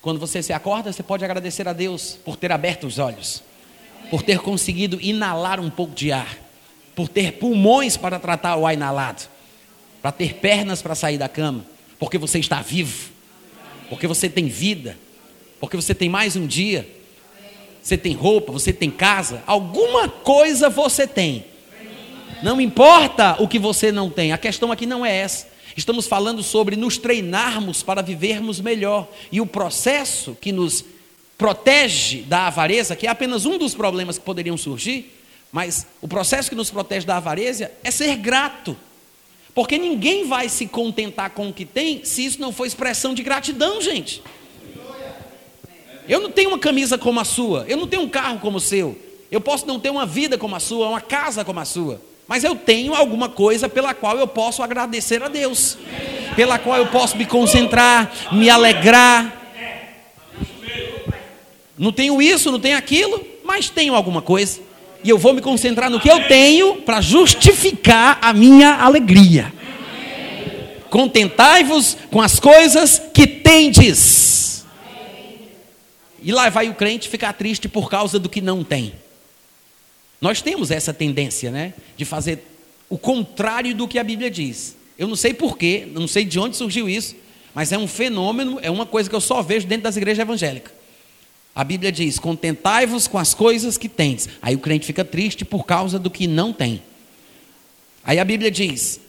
Quando 0.01 0.19
você 0.19 0.43
se 0.43 0.53
acorda, 0.53 0.93
você 0.93 1.03
pode 1.03 1.25
agradecer 1.25 1.69
a 1.69 1.73
Deus 1.73 2.19
por 2.25 2.37
ter 2.37 2.51
aberto 2.53 2.87
os 2.87 2.99
olhos, 2.99 3.43
por 4.11 4.23
ter 4.23 4.39
conseguido 4.39 4.99
inalar 5.01 5.61
um 5.61 5.69
pouco 5.69 5.95
de 5.95 6.11
ar, 6.11 6.39
por 6.95 7.09
ter 7.09 7.33
pulmões 7.33 7.97
para 7.97 8.19
tratar 8.19 8.57
o 8.57 8.67
ar 8.67 8.73
inalado, 8.73 9.25
para 10.01 10.11
ter 10.11 10.35
pernas 10.35 10.81
para 10.81 10.95
sair 10.95 11.19
da 11.19 11.29
cama, 11.29 11.67
porque 11.99 12.17
você 12.17 12.39
está 12.39 12.63
vivo, 12.63 13.11
porque 13.91 14.07
você 14.07 14.29
tem 14.29 14.47
vida, 14.47 14.97
porque 15.59 15.77
você 15.77 15.95
tem 15.95 16.09
mais 16.09 16.35
um 16.35 16.47
dia, 16.47 16.89
você 17.83 17.99
tem 17.99 18.15
roupa, 18.15 18.53
você 18.53 18.73
tem 18.73 18.91
casa, 18.91 19.43
alguma 19.47 20.09
coisa 20.09 20.71
você 20.71 21.07
tem. 21.07 21.45
Não 22.43 22.61
importa 22.61 23.37
o 23.39 23.47
que 23.47 23.59
você 23.59 23.93
não 23.93 24.09
tem, 24.09 24.33
a 24.33 24.39
questão 24.39 24.73
aqui 24.73 24.87
não 24.87 25.05
é 25.05 25.15
essa. 25.15 25.49
Estamos 25.77 26.07
falando 26.07 26.43
sobre 26.43 26.77
nos 26.77 26.99
treinarmos 26.99 27.83
para 27.83 28.03
vivermos 28.03 28.61
melhor. 28.61 29.09
E 29.31 29.41
o 29.41 29.47
processo 29.47 30.37
que 30.41 30.53
nos 30.53 30.85
protege 31.39 32.23
da 32.23 32.49
avareza, 32.49 32.97
que 32.97 33.07
é 33.07 33.11
apenas 33.11 33.47
um 33.47 33.57
dos 33.57 33.75
problemas 33.75 34.19
que 34.19 34.25
poderiam 34.25 34.57
surgir, 34.57 35.17
mas 35.53 35.87
o 36.01 36.09
processo 36.09 36.49
que 36.49 36.55
nos 36.55 36.71
protege 36.71 37.07
da 37.07 37.17
avareza 37.17 37.71
é 37.83 37.91
ser 37.91 38.17
grato. 38.17 38.77
Porque 39.55 39.79
ninguém 39.79 40.27
vai 40.27 40.49
se 40.49 40.67
contentar 40.67 41.31
com 41.31 41.49
o 41.49 41.53
que 41.53 41.65
tem 41.65 42.05
se 42.05 42.25
isso 42.25 42.41
não 42.41 42.53
for 42.53 42.67
expressão 42.67 43.15
de 43.15 43.23
gratidão, 43.23 43.81
gente. 43.81 44.23
Eu 46.09 46.21
não 46.21 46.31
tenho 46.31 46.51
uma 46.51 46.59
camisa 46.59 46.99
como 46.99 47.21
a 47.21 47.25
sua, 47.25 47.65
eu 47.69 47.77
não 47.77 47.87
tenho 47.87 48.03
um 48.03 48.09
carro 48.09 48.39
como 48.41 48.57
o 48.57 48.61
seu, 48.61 48.99
eu 49.31 49.41
posso 49.41 49.67
não 49.67 49.79
ter 49.79 49.91
uma 49.91 50.05
vida 50.05 50.37
como 50.37 50.57
a 50.57 50.61
sua, 50.61 50.89
uma 50.89 51.01
casa 51.01 51.45
como 51.45 51.61
a 51.61 51.65
sua, 51.65 52.01
mas 52.31 52.45
eu 52.45 52.55
tenho 52.55 52.95
alguma 52.95 53.29
coisa 53.29 53.69
pela 53.69 53.93
qual 53.93 54.17
eu 54.17 54.29
posso 54.29 54.63
agradecer 54.63 55.21
a 55.21 55.27
Deus, 55.27 55.77
pela 56.37 56.61
qual 56.61 56.79
eu 56.79 56.87
posso 56.87 57.17
me 57.17 57.27
concentrar, 57.27 58.09
me 58.31 58.49
alegrar. 58.49 59.51
Não 61.77 61.91
tenho 61.91 62.23
isso, 62.23 62.53
não 62.53 62.61
tenho 62.61 62.79
aquilo, 62.79 63.21
mas 63.45 63.69
tenho 63.69 63.97
alguma 63.97 64.23
coisa. 64.23 64.61
E 65.03 65.11
eu 65.11 65.19
vou 65.19 65.33
me 65.33 65.41
concentrar 65.41 65.91
no 65.91 65.99
que 65.99 66.09
eu 66.09 66.29
tenho 66.29 66.77
para 66.83 67.01
justificar 67.01 68.17
a 68.23 68.33
minha 68.33 68.77
alegria. 68.77 69.53
Contentai-vos 70.89 71.97
com 72.13 72.23
as 72.23 72.39
coisas 72.39 73.03
que 73.13 73.27
tendes. 73.27 74.65
E 76.23 76.31
lá 76.31 76.49
vai 76.49 76.69
o 76.69 76.75
crente 76.77 77.09
ficar 77.09 77.33
triste 77.33 77.69
por 77.69 77.91
causa 77.91 78.21
do 78.21 78.29
que 78.29 78.41
não 78.41 78.63
tem. 78.63 78.95
Nós 80.21 80.43
temos 80.43 80.71
essa 80.71 80.93
tendência, 80.93 81.51
né? 81.51 81.73
De 81.97 82.05
fazer 82.05 82.45
o 82.89 82.99
contrário 82.99 83.75
do 83.75 83.89
que 83.89 83.99
a 83.99 84.05
Bíblia 84.05 84.31
diz. 84.31 84.77
Eu 84.99 85.09
não 85.09 85.17
sei 85.17 85.33
porquê, 85.33 85.89
não 85.91 86.07
sei 86.07 86.25
de 86.25 86.39
onde 86.39 86.57
surgiu 86.57 86.89
isso, 86.89 87.17
mas 87.55 87.73
é 87.73 87.79
um 87.79 87.89
fenômeno, 87.89 88.59
é 88.61 88.71
uma 88.71 88.85
coisa 88.85 89.09
que 89.09 89.17
eu 89.17 89.21
só 89.21 89.41
vejo 89.41 89.67
dentro 89.67 89.85
das 89.85 89.97
igrejas 89.97 90.21
evangélicas. 90.21 90.73
A 91.55 91.65
Bíblia 91.65 91.91
diz: 91.91 92.19
contentai-vos 92.19 93.07
com 93.09 93.19
as 93.19 93.35
coisas 93.35 93.79
que 93.79 93.89
tens. 93.89 94.29
Aí 94.43 94.55
o 94.55 94.59
crente 94.59 94.87
fica 94.87 95.05
triste 95.05 95.45
por 95.45 95.65
causa 95.65 95.99
do 95.99 96.11
que 96.11 96.27
não 96.27 96.53
tem. 96.53 96.83
Aí 98.05 98.19
a 98.19 98.25
Bíblia 98.25 98.51
diz: 98.51 99.01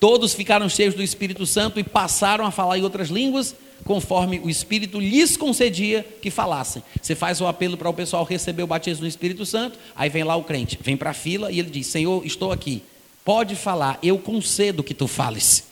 todos 0.00 0.34
ficaram 0.34 0.68
cheios 0.68 0.94
do 0.94 1.02
Espírito 1.02 1.46
Santo 1.46 1.78
e 1.78 1.84
passaram 1.84 2.44
a 2.44 2.50
falar 2.50 2.78
em 2.78 2.82
outras 2.82 3.08
línguas, 3.08 3.54
conforme 3.84 4.40
o 4.40 4.48
Espírito 4.48 4.98
lhes 4.98 5.36
concedia 5.36 6.04
que 6.20 6.30
falassem. 6.30 6.82
Você 7.00 7.14
faz 7.14 7.40
o 7.40 7.46
apelo 7.46 7.76
para 7.76 7.88
o 7.88 7.94
pessoal 7.94 8.24
receber 8.24 8.62
o 8.62 8.66
batismo 8.66 9.02
no 9.02 9.08
Espírito 9.08 9.44
Santo, 9.44 9.78
aí 9.94 10.08
vem 10.08 10.24
lá 10.24 10.36
o 10.36 10.44
crente, 10.44 10.78
vem 10.82 10.96
para 10.96 11.10
a 11.10 11.14
fila 11.14 11.50
e 11.50 11.58
ele 11.58 11.70
diz: 11.70 11.86
Senhor, 11.86 12.24
estou 12.24 12.52
aqui, 12.52 12.82
pode 13.24 13.54
falar, 13.54 13.98
eu 14.02 14.18
concedo 14.18 14.82
que 14.82 14.94
tu 14.94 15.06
fales. 15.06 15.70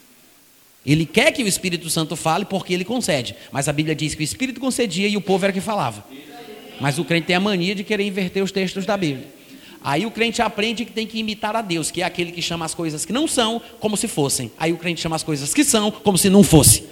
Ele 0.84 1.04
quer 1.04 1.30
que 1.32 1.42
o 1.42 1.46
Espírito 1.46 1.90
Santo 1.90 2.16
fale 2.16 2.44
porque 2.44 2.72
ele 2.72 2.84
concede. 2.84 3.36
Mas 3.52 3.68
a 3.68 3.72
Bíblia 3.72 3.94
diz 3.94 4.14
que 4.14 4.22
o 4.22 4.24
Espírito 4.24 4.60
concedia 4.60 5.06
e 5.08 5.16
o 5.16 5.20
povo 5.20 5.44
era 5.44 5.52
que 5.52 5.60
falava. 5.60 6.04
Mas 6.80 6.98
o 6.98 7.04
crente 7.04 7.26
tem 7.26 7.36
a 7.36 7.40
mania 7.40 7.74
de 7.74 7.84
querer 7.84 8.04
inverter 8.04 8.42
os 8.42 8.50
textos 8.50 8.86
da 8.86 8.96
Bíblia. 8.96 9.28
Aí 9.82 10.04
o 10.04 10.10
crente 10.10 10.42
aprende 10.42 10.84
que 10.84 10.92
tem 10.92 11.06
que 11.06 11.18
imitar 11.18 11.56
a 11.56 11.62
Deus, 11.62 11.90
que 11.90 12.02
é 12.02 12.04
aquele 12.04 12.32
que 12.32 12.42
chama 12.42 12.64
as 12.64 12.74
coisas 12.74 13.04
que 13.04 13.12
não 13.12 13.26
são 13.26 13.60
como 13.78 13.96
se 13.96 14.08
fossem. 14.08 14.50
Aí 14.58 14.72
o 14.72 14.76
crente 14.76 15.00
chama 15.00 15.16
as 15.16 15.22
coisas 15.22 15.54
que 15.54 15.64
são 15.64 15.90
como 15.90 16.18
se 16.18 16.28
não 16.28 16.42
fosse. 16.42 16.84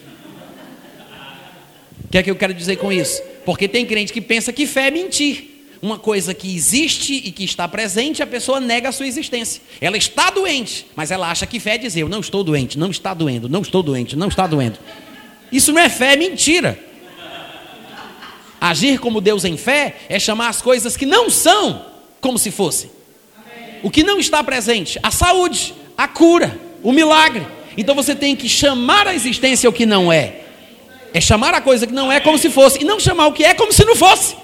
O 2.09 2.11
que 2.11 2.17
é 2.17 2.23
que 2.23 2.31
eu 2.31 2.37
quero 2.37 2.55
dizer 2.55 2.77
com 2.77 2.91
isso? 2.91 3.23
Porque 3.45 3.69
tem 3.69 3.85
crente 3.85 4.15
que 4.15 4.21
pensa 4.23 4.51
que 4.51 4.67
fé 4.67 4.89
é 4.89 4.91
mentir 4.91 5.59
uma 5.83 5.99
coisa 5.99 6.33
que 6.33 6.57
existe 6.57 7.15
e 7.15 7.31
que 7.31 7.45
está 7.45 7.69
presente, 7.69 8.23
a 8.23 8.27
pessoa 8.27 8.59
nega 8.59 8.89
a 8.89 8.93
sua 8.93 9.07
existência. 9.07 9.61
Ela 9.79 9.99
está 9.99 10.31
doente, 10.31 10.87
mas 10.97 11.11
ela 11.11 11.31
acha 11.31 11.47
que 11.47 11.61
fé 11.61 11.75
é 11.75 11.79
dizer: 11.79 12.01
Eu 12.01 12.09
não 12.09 12.21
estou 12.21 12.43
doente, 12.43 12.79
não 12.79 12.91
está 12.91 13.13
doendo, 13.13 13.47
não 13.47 13.61
estou 13.61 13.83
doente, 13.83 14.17
não 14.17 14.29
está 14.29 14.47
doendo. 14.47 14.79
Isso 15.53 15.71
não 15.71 15.83
é 15.83 15.91
fé, 15.91 16.15
é 16.15 16.17
mentira. 16.17 16.79
Agir 18.59 18.99
como 18.99 19.21
Deus 19.21 19.45
em 19.45 19.59
fé 19.59 19.97
é 20.09 20.19
chamar 20.19 20.49
as 20.49 20.63
coisas 20.63 20.97
que 20.97 21.05
não 21.05 21.29
são 21.29 21.85
como 22.23 22.39
se 22.39 22.51
fossem. 22.51 22.91
O 23.83 23.91
que 23.91 24.03
não 24.03 24.19
está 24.19 24.43
presente, 24.43 24.99
a 25.03 25.11
saúde, 25.11 25.75
a 25.97 26.09
cura, 26.09 26.59
o 26.83 26.91
milagre. 26.91 27.47
Então 27.77 27.95
você 27.95 28.15
tem 28.15 28.35
que 28.35 28.49
chamar 28.49 29.07
a 29.07 29.15
existência 29.15 29.69
o 29.69 29.73
que 29.75 29.85
não 29.85 30.11
é. 30.11 30.48
É 31.13 31.21
chamar 31.21 31.55
a 31.55 31.61
coisa 31.61 31.87
que 31.87 31.93
não 31.93 32.11
é 32.11 32.21
como 32.21 32.39
se 32.39 32.51
fosse, 32.51 32.81
e 32.81 32.85
não 32.85 33.01
chamar 33.01 33.27
o 33.29 33.33
que 33.33 33.45
é 33.45 33.55
como 33.55 33.73
se 33.73 33.85
não 33.85 33.97
fosse. 33.97 34.37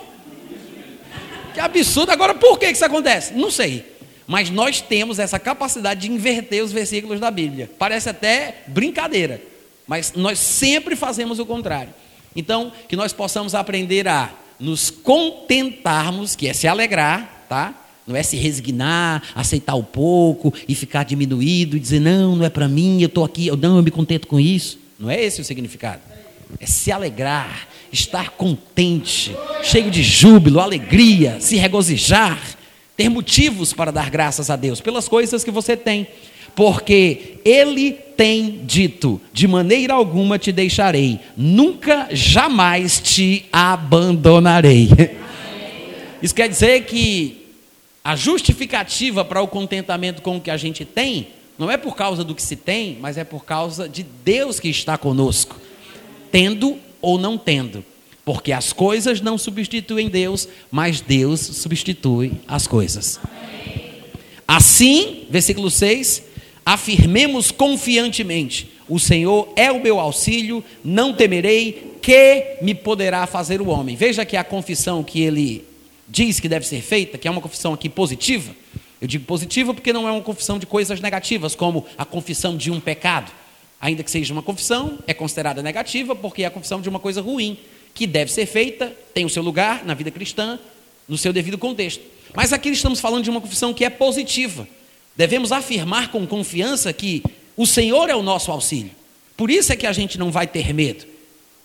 Que 1.52 1.60
absurdo. 1.60 2.10
Agora, 2.10 2.34
por 2.34 2.58
que 2.58 2.66
isso 2.66 2.84
acontece? 2.84 3.32
Não 3.34 3.50
sei. 3.50 3.94
Mas 4.26 4.50
nós 4.50 4.80
temos 4.80 5.18
essa 5.18 5.38
capacidade 5.38 6.00
de 6.00 6.12
inverter 6.12 6.64
os 6.64 6.72
versículos 6.72 7.20
da 7.20 7.30
Bíblia. 7.30 7.70
Parece 7.78 8.08
até 8.08 8.62
brincadeira, 8.66 9.40
mas 9.86 10.12
nós 10.16 10.38
sempre 10.38 10.96
fazemos 10.96 11.38
o 11.38 11.46
contrário. 11.46 11.92
Então, 12.34 12.72
que 12.88 12.96
nós 12.96 13.12
possamos 13.12 13.54
aprender 13.54 14.08
a 14.08 14.32
nos 14.58 14.90
contentarmos, 14.90 16.34
que 16.34 16.48
é 16.48 16.52
se 16.52 16.66
alegrar, 16.66 17.44
tá? 17.48 17.74
Não 18.06 18.16
é 18.16 18.22
se 18.22 18.36
resignar, 18.36 19.22
aceitar 19.34 19.74
o 19.74 19.82
pouco 19.82 20.52
e 20.68 20.74
ficar 20.74 21.04
diminuído 21.04 21.76
e 21.76 21.80
dizer, 21.80 22.00
não, 22.00 22.36
não 22.36 22.44
é 22.44 22.50
para 22.50 22.68
mim, 22.68 23.00
eu 23.00 23.06
estou 23.06 23.24
aqui, 23.24 23.46
eu 23.46 23.56
não, 23.56 23.76
eu 23.76 23.82
me 23.82 23.90
contento 23.90 24.26
com 24.26 24.38
isso. 24.38 24.78
Não 24.98 25.10
é 25.10 25.22
esse 25.22 25.40
o 25.40 25.44
significado. 25.44 26.00
É 26.60 26.66
se 26.66 26.90
alegrar, 26.92 27.68
estar 27.92 28.30
contente, 28.30 29.34
cheio 29.62 29.90
de 29.90 30.02
júbilo, 30.02 30.60
alegria, 30.60 31.38
se 31.40 31.56
regozijar, 31.56 32.38
ter 32.96 33.08
motivos 33.08 33.72
para 33.72 33.90
dar 33.90 34.10
graças 34.10 34.50
a 34.50 34.56
Deus 34.56 34.80
pelas 34.80 35.08
coisas 35.08 35.42
que 35.42 35.50
você 35.50 35.76
tem, 35.76 36.06
porque 36.54 37.40
Ele 37.44 37.92
tem 37.92 38.60
dito: 38.64 39.20
de 39.32 39.46
maneira 39.48 39.94
alguma 39.94 40.38
te 40.38 40.52
deixarei, 40.52 41.20
nunca, 41.36 42.08
jamais 42.12 43.00
te 43.00 43.46
abandonarei. 43.52 44.88
Isso 46.22 46.34
quer 46.34 46.48
dizer 46.48 46.84
que 46.84 47.44
a 48.02 48.16
justificativa 48.16 49.24
para 49.24 49.40
o 49.40 49.48
contentamento 49.48 50.22
com 50.22 50.36
o 50.36 50.40
que 50.40 50.50
a 50.50 50.56
gente 50.56 50.84
tem 50.84 51.28
não 51.58 51.70
é 51.70 51.76
por 51.76 51.94
causa 51.94 52.24
do 52.24 52.34
que 52.34 52.42
se 52.42 52.56
tem, 52.56 52.98
mas 53.00 53.16
é 53.16 53.24
por 53.24 53.44
causa 53.44 53.88
de 53.88 54.02
Deus 54.02 54.58
que 54.58 54.68
está 54.68 54.98
conosco, 54.98 55.56
tendo 56.34 56.76
ou 57.00 57.16
não 57.16 57.38
tendo. 57.38 57.84
Porque 58.24 58.50
as 58.50 58.72
coisas 58.72 59.20
não 59.20 59.38
substituem 59.38 60.08
Deus, 60.08 60.48
mas 60.68 61.00
Deus 61.00 61.38
substitui 61.38 62.32
as 62.48 62.66
coisas. 62.66 63.20
Assim, 64.48 65.28
versículo 65.30 65.70
6, 65.70 66.24
afirmemos 66.66 67.52
confiantemente: 67.52 68.68
o 68.88 68.98
Senhor 68.98 69.52
é 69.54 69.70
o 69.70 69.80
meu 69.80 70.00
auxílio, 70.00 70.64
não 70.84 71.12
temerei, 71.12 71.98
que 72.02 72.56
me 72.60 72.74
poderá 72.74 73.28
fazer 73.28 73.60
o 73.62 73.68
homem. 73.68 73.94
Veja 73.94 74.24
que 74.24 74.36
a 74.36 74.42
confissão 74.42 75.04
que 75.04 75.22
ele 75.22 75.64
diz 76.08 76.40
que 76.40 76.48
deve 76.48 76.66
ser 76.66 76.82
feita, 76.82 77.16
que 77.16 77.28
é 77.28 77.30
uma 77.30 77.40
confissão 77.40 77.72
aqui 77.72 77.88
positiva. 77.88 78.56
Eu 79.00 79.06
digo 79.06 79.24
positiva 79.24 79.72
porque 79.72 79.92
não 79.92 80.08
é 80.08 80.10
uma 80.10 80.20
confissão 80.20 80.58
de 80.58 80.66
coisas 80.66 81.00
negativas, 81.00 81.54
como 81.54 81.86
a 81.96 82.04
confissão 82.04 82.56
de 82.56 82.72
um 82.72 82.80
pecado 82.80 83.30
ainda 83.84 84.02
que 84.02 84.10
seja 84.10 84.32
uma 84.32 84.42
confissão, 84.42 84.98
é 85.06 85.12
considerada 85.12 85.62
negativa 85.62 86.16
porque 86.16 86.42
é 86.42 86.46
a 86.46 86.50
confissão 86.50 86.80
de 86.80 86.88
uma 86.88 86.98
coisa 86.98 87.20
ruim, 87.20 87.58
que 87.92 88.06
deve 88.06 88.32
ser 88.32 88.46
feita, 88.46 88.96
tem 89.12 89.24
o 89.24 89.28
seu 89.28 89.42
lugar 89.42 89.84
na 89.84 89.92
vida 89.92 90.10
cristã, 90.10 90.58
no 91.06 91.18
seu 91.18 91.32
devido 91.32 91.58
contexto. 91.58 92.02
Mas 92.34 92.52
aqui 92.52 92.70
estamos 92.70 92.98
falando 92.98 93.22
de 93.22 93.30
uma 93.30 93.40
confissão 93.40 93.74
que 93.74 93.84
é 93.84 93.90
positiva, 93.90 94.66
Devemos 95.16 95.52
afirmar 95.52 96.10
com 96.10 96.26
confiança 96.26 96.92
que 96.92 97.22
o 97.56 97.66
Senhor 97.66 98.10
é 98.10 98.16
o 98.16 98.22
nosso 98.22 98.50
auxílio. 98.50 98.90
Por 99.36 99.50
isso 99.50 99.72
é 99.72 99.76
que 99.76 99.86
a 99.86 99.92
gente 99.92 100.18
não 100.18 100.30
vai 100.30 100.46
ter 100.46 100.74
medo. 100.74 101.04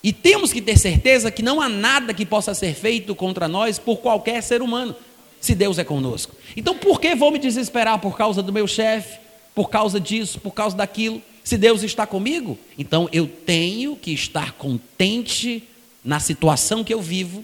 E 0.03 0.13
temos 0.13 0.53
que 0.53 0.61
ter 0.61 0.77
certeza 0.77 1.31
que 1.31 1.41
não 1.41 1.59
há 1.59 1.67
nada 1.67 2.13
que 2.13 2.25
possa 2.25 2.53
ser 2.53 2.73
feito 2.75 3.15
contra 3.15 3.47
nós 3.47 3.79
por 3.79 3.97
qualquer 3.97 4.41
ser 4.41 4.61
humano, 4.61 4.95
se 5.41 5.55
Deus 5.55 5.79
é 5.79 5.83
conosco. 5.83 6.35
Então, 6.55 6.77
por 6.77 7.01
que 7.01 7.15
vou 7.15 7.31
me 7.31 7.39
desesperar 7.39 7.99
por 7.99 8.15
causa 8.15 8.41
do 8.41 8.53
meu 8.53 8.67
chefe, 8.67 9.19
por 9.55 9.69
causa 9.69 9.99
disso, 9.99 10.39
por 10.39 10.51
causa 10.51 10.77
daquilo? 10.77 11.21
Se 11.49 11.57
Deus 11.57 11.81
está 11.81 12.05
comigo, 12.05 12.59
então 12.77 13.09
eu 13.11 13.25
tenho 13.25 13.95
que 13.95 14.11
estar 14.11 14.51
contente 14.51 15.63
na 16.05 16.19
situação 16.19 16.83
que 16.83 16.93
eu 16.93 17.01
vivo, 17.01 17.43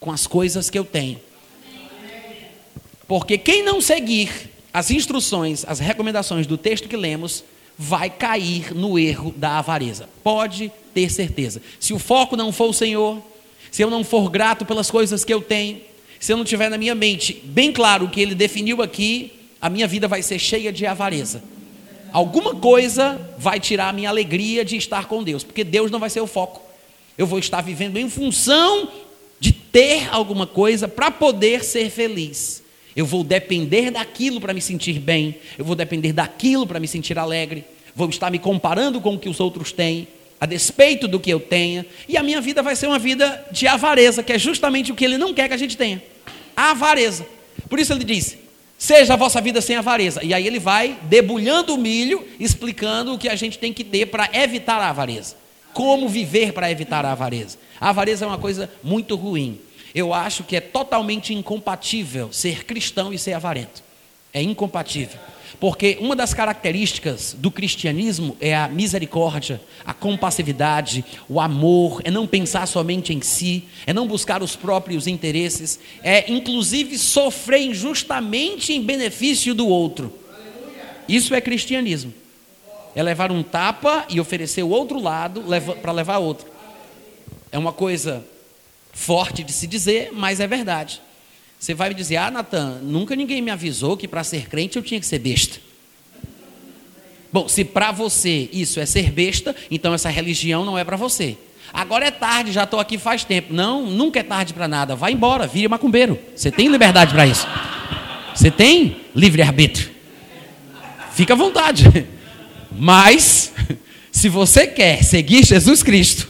com 0.00 0.10
as 0.10 0.26
coisas 0.26 0.68
que 0.68 0.76
eu 0.76 0.84
tenho. 0.84 1.20
Porque 3.06 3.38
quem 3.38 3.62
não 3.62 3.80
seguir 3.80 4.50
as 4.72 4.90
instruções, 4.90 5.64
as 5.68 5.78
recomendações 5.78 6.48
do 6.48 6.58
texto 6.58 6.88
que 6.88 6.96
lemos, 6.96 7.44
vai 7.78 8.10
cair 8.10 8.74
no 8.74 8.98
erro 8.98 9.32
da 9.36 9.60
avareza. 9.60 10.08
Pode 10.24 10.72
ter 10.92 11.08
certeza. 11.08 11.62
Se 11.78 11.92
o 11.92 11.98
foco 12.00 12.36
não 12.36 12.50
for 12.50 12.70
o 12.70 12.74
Senhor, 12.74 13.22
se 13.70 13.82
eu 13.82 13.88
não 13.88 14.02
for 14.02 14.28
grato 14.30 14.66
pelas 14.66 14.90
coisas 14.90 15.24
que 15.24 15.32
eu 15.32 15.40
tenho, 15.40 15.80
se 16.18 16.32
eu 16.32 16.36
não 16.36 16.44
tiver 16.44 16.68
na 16.68 16.76
minha 16.76 16.96
mente 16.96 17.40
bem 17.44 17.72
claro 17.72 18.06
o 18.06 18.10
que 18.10 18.20
ele 18.20 18.34
definiu 18.34 18.82
aqui, 18.82 19.30
a 19.62 19.70
minha 19.70 19.86
vida 19.86 20.08
vai 20.08 20.24
ser 20.24 20.40
cheia 20.40 20.72
de 20.72 20.84
avareza. 20.86 21.54
Alguma 22.14 22.54
coisa 22.54 23.20
vai 23.36 23.58
tirar 23.58 23.88
a 23.88 23.92
minha 23.92 24.08
alegria 24.08 24.64
de 24.64 24.76
estar 24.76 25.06
com 25.06 25.20
Deus, 25.20 25.42
porque 25.42 25.64
Deus 25.64 25.90
não 25.90 25.98
vai 25.98 26.08
ser 26.08 26.20
o 26.20 26.28
foco. 26.28 26.62
Eu 27.18 27.26
vou 27.26 27.40
estar 27.40 27.60
vivendo 27.60 27.96
em 27.96 28.08
função 28.08 28.88
de 29.40 29.50
ter 29.50 30.08
alguma 30.14 30.46
coisa 30.46 30.86
para 30.86 31.10
poder 31.10 31.64
ser 31.64 31.90
feliz. 31.90 32.62
Eu 32.94 33.04
vou 33.04 33.24
depender 33.24 33.90
daquilo 33.90 34.40
para 34.40 34.54
me 34.54 34.60
sentir 34.60 35.00
bem, 35.00 35.34
eu 35.58 35.64
vou 35.64 35.74
depender 35.74 36.12
daquilo 36.12 36.68
para 36.68 36.78
me 36.78 36.86
sentir 36.86 37.18
alegre, 37.18 37.64
vou 37.96 38.08
estar 38.08 38.30
me 38.30 38.38
comparando 38.38 39.00
com 39.00 39.14
o 39.14 39.18
que 39.18 39.28
os 39.28 39.40
outros 39.40 39.72
têm, 39.72 40.06
a 40.40 40.46
despeito 40.46 41.08
do 41.08 41.18
que 41.18 41.30
eu 41.30 41.40
tenha, 41.40 41.84
e 42.08 42.16
a 42.16 42.22
minha 42.22 42.40
vida 42.40 42.62
vai 42.62 42.76
ser 42.76 42.86
uma 42.86 42.98
vida 43.00 43.44
de 43.50 43.66
avareza, 43.66 44.22
que 44.22 44.32
é 44.32 44.38
justamente 44.38 44.92
o 44.92 44.94
que 44.94 45.04
ele 45.04 45.18
não 45.18 45.34
quer 45.34 45.48
que 45.48 45.54
a 45.54 45.58
gente 45.58 45.76
tenha. 45.76 46.00
A 46.56 46.70
avareza. 46.70 47.26
Por 47.68 47.80
isso 47.80 47.92
ele 47.92 48.04
diz: 48.04 48.38
seja 48.84 49.14
a 49.14 49.16
vossa 49.16 49.40
vida 49.40 49.60
sem 49.60 49.76
avareza. 49.76 50.22
E 50.22 50.34
aí 50.34 50.46
ele 50.46 50.58
vai 50.58 50.98
debulhando 51.02 51.74
o 51.74 51.78
milho, 51.78 52.26
explicando 52.38 53.14
o 53.14 53.18
que 53.18 53.28
a 53.28 53.36
gente 53.36 53.58
tem 53.58 53.72
que 53.72 53.84
ter 53.84 54.06
para 54.06 54.28
evitar 54.32 54.80
a 54.80 54.90
avareza. 54.90 55.36
Como 55.72 56.08
viver 56.08 56.52
para 56.52 56.70
evitar 56.70 57.04
a 57.04 57.12
avareza. 57.12 57.58
A 57.80 57.90
avareza 57.90 58.24
é 58.24 58.28
uma 58.28 58.38
coisa 58.38 58.70
muito 58.82 59.16
ruim 59.16 59.60
eu 59.94 60.12
acho 60.12 60.42
que 60.42 60.56
é 60.56 60.60
totalmente 60.60 61.32
incompatível 61.32 62.32
ser 62.32 62.64
cristão 62.64 63.12
e 63.12 63.18
ser 63.18 63.32
avarento. 63.32 63.82
É 64.32 64.42
incompatível. 64.42 65.20
Porque 65.60 65.96
uma 66.00 66.16
das 66.16 66.34
características 66.34 67.34
do 67.38 67.50
cristianismo 67.50 68.36
é 68.40 68.54
a 68.54 68.68
misericórdia, 68.68 69.60
a 69.84 69.94
compassividade, 69.94 71.04
o 71.28 71.40
amor, 71.40 72.00
é 72.04 72.10
não 72.10 72.26
pensar 72.26 72.66
somente 72.66 73.12
em 73.12 73.20
si, 73.20 73.64
é 73.86 73.92
não 73.92 74.06
buscar 74.06 74.42
os 74.42 74.56
próprios 74.56 75.06
interesses, 75.06 75.78
é 76.02 76.30
inclusive 76.30 76.98
sofrer 76.98 77.62
injustamente 77.62 78.72
em 78.72 78.82
benefício 78.82 79.54
do 79.54 79.68
outro. 79.68 80.12
Isso 81.08 81.34
é 81.34 81.40
cristianismo. 81.40 82.12
É 82.94 83.02
levar 83.02 83.32
um 83.32 83.42
tapa 83.42 84.06
e 84.08 84.20
oferecer 84.20 84.62
o 84.62 84.68
outro 84.68 85.00
lado 85.00 85.44
para 85.82 85.92
levar 85.92 86.18
outro. 86.18 86.46
É 87.50 87.58
uma 87.58 87.72
coisa 87.72 88.24
forte 88.92 89.42
de 89.42 89.52
se 89.52 89.66
dizer, 89.66 90.10
mas 90.12 90.40
é 90.40 90.46
verdade. 90.46 91.00
Você 91.64 91.72
vai 91.72 91.88
me 91.88 91.94
dizer, 91.94 92.18
ah, 92.18 92.30
Natan, 92.30 92.80
nunca 92.82 93.16
ninguém 93.16 93.40
me 93.40 93.50
avisou 93.50 93.96
que 93.96 94.06
para 94.06 94.22
ser 94.22 94.50
crente 94.50 94.76
eu 94.76 94.82
tinha 94.82 95.00
que 95.00 95.06
ser 95.06 95.18
besta. 95.18 95.58
Bom, 97.32 97.48
se 97.48 97.64
para 97.64 97.90
você 97.90 98.50
isso 98.52 98.78
é 98.78 98.84
ser 98.84 99.10
besta, 99.10 99.56
então 99.70 99.94
essa 99.94 100.10
religião 100.10 100.62
não 100.62 100.76
é 100.76 100.84
para 100.84 100.98
você. 100.98 101.38
Agora 101.72 102.04
é 102.04 102.10
tarde, 102.10 102.52
já 102.52 102.64
estou 102.64 102.78
aqui 102.78 102.98
faz 102.98 103.24
tempo. 103.24 103.54
Não, 103.54 103.86
nunca 103.86 104.20
é 104.20 104.22
tarde 104.22 104.52
para 104.52 104.68
nada. 104.68 104.94
Vai 104.94 105.12
embora, 105.12 105.46
vire 105.46 105.66
macumbeiro. 105.66 106.18
Você 106.36 106.50
tem 106.50 106.68
liberdade 106.68 107.14
para 107.14 107.26
isso. 107.26 107.48
Você 108.34 108.50
tem 108.50 109.00
livre-arbítrio. 109.16 109.88
Fica 111.14 111.32
à 111.32 111.36
vontade. 111.36 112.06
Mas, 112.70 113.54
se 114.12 114.28
você 114.28 114.66
quer 114.66 115.02
seguir 115.02 115.46
Jesus 115.46 115.82
Cristo, 115.82 116.28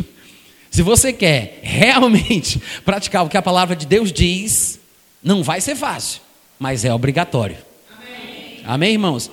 se 0.70 0.80
você 0.80 1.12
quer 1.12 1.58
realmente 1.60 2.62
praticar 2.86 3.24
o 3.24 3.28
que 3.28 3.36
a 3.36 3.42
palavra 3.42 3.74
de 3.74 3.84
Deus 3.84 4.12
diz, 4.12 4.83
não 5.24 5.42
vai 5.42 5.60
ser 5.62 5.74
fácil, 5.74 6.20
mas 6.58 6.84
é 6.84 6.92
obrigatório. 6.92 7.56
Amém, 7.90 8.60
Amém 8.64 8.92
irmãos? 8.92 9.30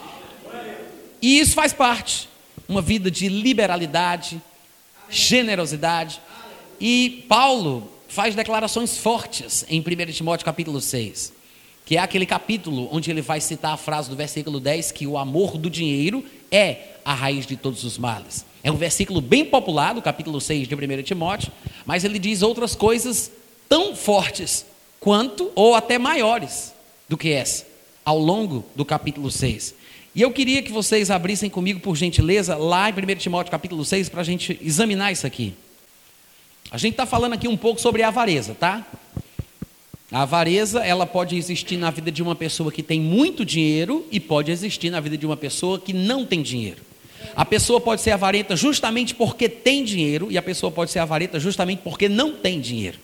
E 1.21 1.37
isso 1.37 1.53
faz 1.53 1.73
parte. 1.73 2.29
Uma 2.67 2.81
vida 2.81 3.11
de 3.11 3.27
liberalidade, 3.27 4.41
generosidade. 5.09 6.21
E 6.79 7.25
Paulo 7.27 7.91
faz 8.07 8.33
declarações 8.33 8.97
fortes 8.97 9.65
em 9.67 9.81
1 9.81 10.11
Timóteo 10.13 10.45
capítulo 10.45 10.79
6, 10.79 11.33
que 11.85 11.97
é 11.97 11.99
aquele 11.99 12.25
capítulo 12.25 12.87
onde 12.91 13.11
ele 13.11 13.21
vai 13.21 13.41
citar 13.41 13.73
a 13.73 13.77
frase 13.77 14.09
do 14.09 14.15
versículo 14.15 14.59
10 14.59 14.93
que 14.93 15.05
o 15.05 15.17
amor 15.17 15.57
do 15.57 15.69
dinheiro 15.69 16.23
é 16.49 16.95
a 17.03 17.13
raiz 17.13 17.45
de 17.45 17.57
todos 17.57 17.83
os 17.83 17.97
males. 17.97 18.45
É 18.63 18.71
um 18.71 18.77
versículo 18.77 19.19
bem 19.19 19.43
popular, 19.43 19.93
do 19.93 20.01
capítulo 20.01 20.39
6 20.39 20.67
de 20.67 20.75
1 20.75 21.03
Timóteo, 21.03 21.51
mas 21.85 22.05
ele 22.05 22.17
diz 22.17 22.41
outras 22.41 22.75
coisas 22.75 23.29
tão 23.67 23.95
fortes 23.95 24.65
quanto, 25.01 25.51
ou 25.55 25.73
até 25.73 25.97
maiores 25.97 26.73
do 27.09 27.17
que 27.17 27.33
essa, 27.33 27.65
ao 28.05 28.19
longo 28.19 28.63
do 28.75 28.85
capítulo 28.85 29.31
6. 29.31 29.73
E 30.13 30.21
eu 30.21 30.31
queria 30.31 30.61
que 30.61 30.71
vocês 30.71 31.09
abrissem 31.09 31.49
comigo, 31.49 31.79
por 31.79 31.95
gentileza, 31.95 32.55
lá 32.55 32.87
em 32.87 32.93
1 32.93 33.15
Timóteo 33.15 33.49
capítulo 33.49 33.83
6, 33.83 34.09
para 34.09 34.21
a 34.21 34.23
gente 34.23 34.59
examinar 34.61 35.11
isso 35.11 35.25
aqui. 35.25 35.55
A 36.69 36.77
gente 36.77 36.93
está 36.93 37.07
falando 37.07 37.33
aqui 37.33 37.47
um 37.47 37.57
pouco 37.57 37.81
sobre 37.81 38.03
a 38.03 38.09
avareza, 38.09 38.53
tá? 38.53 38.85
A 40.11 40.21
avareza, 40.21 40.85
ela 40.85 41.07
pode 41.07 41.35
existir 41.35 41.77
na 41.77 41.89
vida 41.89 42.11
de 42.11 42.21
uma 42.21 42.35
pessoa 42.35 42.71
que 42.71 42.83
tem 42.83 43.01
muito 43.01 43.43
dinheiro 43.43 44.05
e 44.11 44.19
pode 44.19 44.51
existir 44.51 44.91
na 44.91 44.99
vida 44.99 45.17
de 45.17 45.25
uma 45.25 45.37
pessoa 45.37 45.79
que 45.79 45.93
não 45.93 46.25
tem 46.27 46.43
dinheiro. 46.43 46.81
A 47.35 47.43
pessoa 47.43 47.81
pode 47.81 48.01
ser 48.01 48.11
avarenta 48.11 48.55
justamente 48.55 49.15
porque 49.15 49.49
tem 49.49 49.83
dinheiro, 49.83 50.27
e 50.29 50.37
a 50.37 50.43
pessoa 50.43 50.71
pode 50.71 50.91
ser 50.91 50.99
avarenta 50.99 51.39
justamente 51.39 51.79
porque 51.79 52.07
não 52.07 52.33
tem 52.33 52.61
dinheiro. 52.61 52.99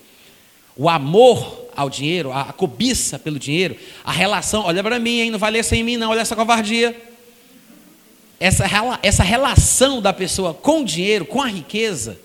O 0.77 0.89
amor 0.89 1.67
ao 1.75 1.89
dinheiro, 1.89 2.31
a 2.31 2.45
cobiça 2.45 3.19
pelo 3.19 3.37
dinheiro, 3.37 3.75
a 4.03 4.11
relação, 4.11 4.63
olha 4.63 4.83
para 4.83 4.99
mim, 4.99 5.21
hein, 5.21 5.31
não 5.31 5.39
vai 5.39 5.51
ler 5.51 5.63
sem 5.63 5.83
mim, 5.83 5.97
não, 5.97 6.09
olha 6.09 6.21
essa 6.21 6.35
covardia. 6.35 6.95
Essa, 8.39 8.65
essa 9.01 9.23
relação 9.23 10.01
da 10.01 10.13
pessoa 10.13 10.53
com 10.53 10.81
o 10.81 10.85
dinheiro, 10.85 11.25
com 11.25 11.41
a 11.41 11.47
riqueza, 11.47 12.19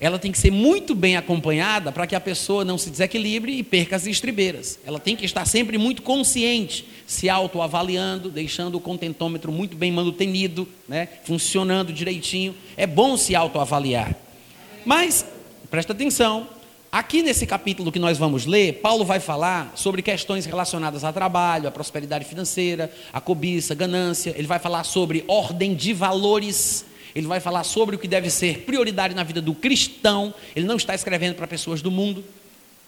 ela 0.00 0.18
tem 0.18 0.32
que 0.32 0.38
ser 0.38 0.50
muito 0.50 0.94
bem 0.94 1.18
acompanhada 1.18 1.92
para 1.92 2.06
que 2.06 2.14
a 2.14 2.20
pessoa 2.20 2.64
não 2.64 2.78
se 2.78 2.88
desequilibre 2.88 3.52
e 3.52 3.62
perca 3.62 3.96
as 3.96 4.06
estribeiras. 4.06 4.78
Ela 4.84 4.98
tem 4.98 5.14
que 5.14 5.26
estar 5.26 5.44
sempre 5.44 5.76
muito 5.76 6.00
consciente, 6.00 6.86
se 7.06 7.28
autoavaliando, 7.28 8.30
deixando 8.30 8.76
o 8.76 8.80
contentômetro 8.80 9.52
muito 9.52 9.76
bem 9.76 9.92
manutenido, 9.92 10.66
né, 10.88 11.06
funcionando 11.24 11.92
direitinho. 11.92 12.54
É 12.78 12.86
bom 12.86 13.14
se 13.18 13.34
autoavaliar. 13.34 14.16
Mas, 14.86 15.26
presta 15.70 15.92
atenção, 15.92 16.48
aqui 16.90 17.22
nesse 17.22 17.46
capítulo 17.46 17.92
que 17.92 17.98
nós 17.98 18.18
vamos 18.18 18.46
ler, 18.46 18.80
Paulo 18.80 19.04
vai 19.04 19.20
falar 19.20 19.72
sobre 19.74 20.02
questões 20.02 20.46
relacionadas 20.46 21.04
ao 21.04 21.12
trabalho, 21.12 21.68
à 21.68 21.70
prosperidade 21.70 22.24
financeira, 22.24 22.92
à 23.12 23.20
cobiça, 23.20 23.74
ganância. 23.74 24.34
Ele 24.36 24.46
vai 24.46 24.58
falar 24.58 24.84
sobre 24.84 25.24
ordem 25.28 25.74
de 25.74 25.92
valores 25.92 26.84
ele 27.14 27.26
vai 27.26 27.40
falar 27.40 27.64
sobre 27.64 27.96
o 27.96 27.98
que 27.98 28.08
deve 28.08 28.30
ser 28.30 28.60
prioridade 28.60 29.14
na 29.14 29.22
vida 29.24 29.40
do 29.40 29.54
cristão. 29.54 30.32
Ele 30.54 30.66
não 30.66 30.76
está 30.76 30.94
escrevendo 30.94 31.34
para 31.34 31.46
pessoas 31.46 31.82
do 31.82 31.90
mundo. 31.90 32.24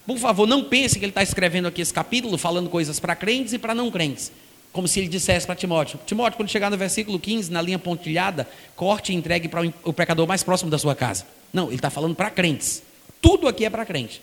Por 0.06 0.18
favor, 0.18 0.46
não 0.46 0.64
pense 0.64 0.98
que 0.98 1.04
ele 1.04 1.10
está 1.10 1.22
escrevendo 1.22 1.68
aqui 1.68 1.80
esse 1.80 1.92
capítulo 1.92 2.36
falando 2.36 2.68
coisas 2.68 2.98
para 2.98 3.14
crentes 3.14 3.52
e 3.52 3.58
para 3.58 3.74
não 3.74 3.90
crentes. 3.90 4.32
Como 4.72 4.88
se 4.88 5.00
ele 5.00 5.08
dissesse 5.08 5.46
para 5.46 5.54
Timóteo: 5.54 6.00
Timóteo, 6.06 6.36
quando 6.36 6.48
chegar 6.48 6.70
no 6.70 6.76
versículo 6.76 7.18
15, 7.18 7.52
na 7.52 7.60
linha 7.60 7.78
pontilhada, 7.78 8.48
corte 8.74 9.12
e 9.12 9.14
entregue 9.14 9.48
para 9.48 9.62
o 9.84 9.92
pecador 9.92 10.26
mais 10.26 10.42
próximo 10.42 10.70
da 10.70 10.78
sua 10.78 10.94
casa. 10.94 11.26
Não, 11.52 11.66
ele 11.66 11.76
está 11.76 11.90
falando 11.90 12.14
para 12.14 12.30
crentes. 12.30 12.82
Tudo 13.22 13.48
aqui 13.48 13.64
é 13.64 13.70
para 13.70 13.86
crente. 13.86 14.20